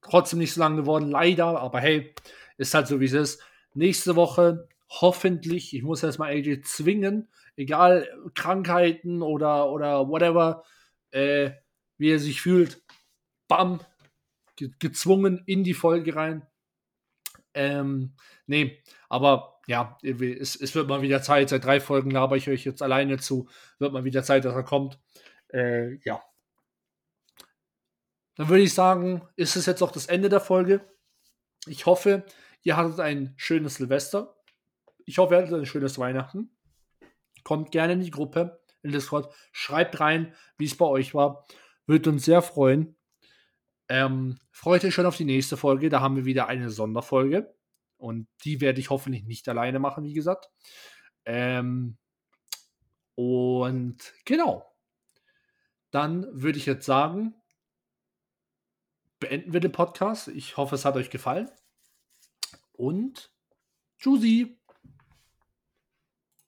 trotzdem 0.00 0.38
nicht 0.38 0.54
so 0.54 0.60
lang 0.60 0.76
geworden, 0.76 1.10
leider, 1.10 1.60
aber 1.60 1.80
hey, 1.80 2.14
ist 2.56 2.72
halt 2.72 2.86
so, 2.86 2.98
wie 2.98 3.04
es 3.04 3.12
ist. 3.12 3.42
Nächste 3.74 4.16
Woche 4.16 4.68
hoffentlich, 4.88 5.74
ich 5.74 5.82
muss 5.82 6.02
erstmal 6.02 6.30
AJ 6.30 6.62
zwingen, 6.62 7.28
egal 7.56 8.08
Krankheiten 8.34 9.20
oder, 9.20 9.70
oder 9.70 10.08
whatever, 10.08 10.64
äh, 11.10 11.50
wie 11.98 12.10
er 12.10 12.18
sich 12.18 12.40
fühlt, 12.40 12.82
bam, 13.48 13.80
ge 14.56 14.70
gezwungen 14.78 15.42
in 15.44 15.64
die 15.64 15.74
Folge 15.74 16.16
rein. 16.16 16.46
Ähm, 17.52 18.14
nee, 18.46 18.82
aber 19.10 19.60
ja, 19.66 19.98
es, 20.02 20.56
es, 20.56 20.74
wird 20.74 20.88
mal 20.88 21.02
wieder 21.02 21.20
Zeit. 21.20 21.50
Seit 21.50 21.64
drei 21.64 21.80
Folgen 21.80 22.10
laber 22.10 22.36
ich 22.36 22.48
euch 22.48 22.64
jetzt 22.64 22.80
alleine 22.80 23.18
zu. 23.18 23.46
Wird 23.78 23.92
mal 23.92 24.04
wieder 24.04 24.22
Zeit, 24.22 24.46
dass 24.46 24.54
er 24.54 24.62
kommt. 24.62 24.98
Äh, 25.52 25.96
ja. 26.04 26.22
Dann 28.38 28.48
würde 28.48 28.62
ich 28.62 28.72
sagen, 28.72 29.28
ist 29.34 29.56
es 29.56 29.66
jetzt 29.66 29.82
auch 29.82 29.90
das 29.90 30.06
Ende 30.06 30.28
der 30.28 30.38
Folge. 30.38 30.80
Ich 31.66 31.86
hoffe, 31.86 32.24
ihr 32.62 32.76
hattet 32.76 33.00
ein 33.00 33.34
schönes 33.36 33.74
Silvester. 33.74 34.36
Ich 35.04 35.18
hoffe, 35.18 35.34
ihr 35.34 35.42
hattet 35.42 35.54
ein 35.54 35.66
schönes 35.66 35.98
Weihnachten. 35.98 36.56
Kommt 37.42 37.72
gerne 37.72 37.94
in 37.94 38.00
die 38.00 38.12
Gruppe, 38.12 38.60
in 38.82 38.92
Discord. 38.92 39.34
Schreibt 39.50 39.98
rein, 39.98 40.36
wie 40.56 40.66
es 40.66 40.76
bei 40.76 40.84
euch 40.84 41.14
war. 41.14 41.46
Würde 41.86 42.10
uns 42.10 42.26
sehr 42.26 42.40
freuen. 42.40 42.94
Ähm, 43.88 44.38
freut 44.52 44.84
euch 44.84 44.94
schon 44.94 45.06
auf 45.06 45.16
die 45.16 45.24
nächste 45.24 45.56
Folge. 45.56 45.88
Da 45.88 46.00
haben 46.00 46.14
wir 46.14 46.24
wieder 46.24 46.46
eine 46.46 46.70
Sonderfolge. 46.70 47.52
Und 47.96 48.28
die 48.44 48.60
werde 48.60 48.78
ich 48.78 48.90
hoffentlich 48.90 49.24
nicht 49.24 49.48
alleine 49.48 49.80
machen, 49.80 50.04
wie 50.04 50.14
gesagt. 50.14 50.48
Ähm, 51.24 51.98
und 53.16 54.14
genau. 54.24 54.64
Dann 55.90 56.24
würde 56.30 56.58
ich 56.58 56.66
jetzt 56.66 56.86
sagen, 56.86 57.34
beenden 59.20 59.52
wir 59.52 59.60
den 59.60 59.72
Podcast. 59.72 60.28
Ich 60.28 60.56
hoffe, 60.56 60.74
es 60.74 60.84
hat 60.84 60.96
euch 60.96 61.10
gefallen. 61.10 61.50
Und 62.72 63.32
tschüssi. 63.98 64.57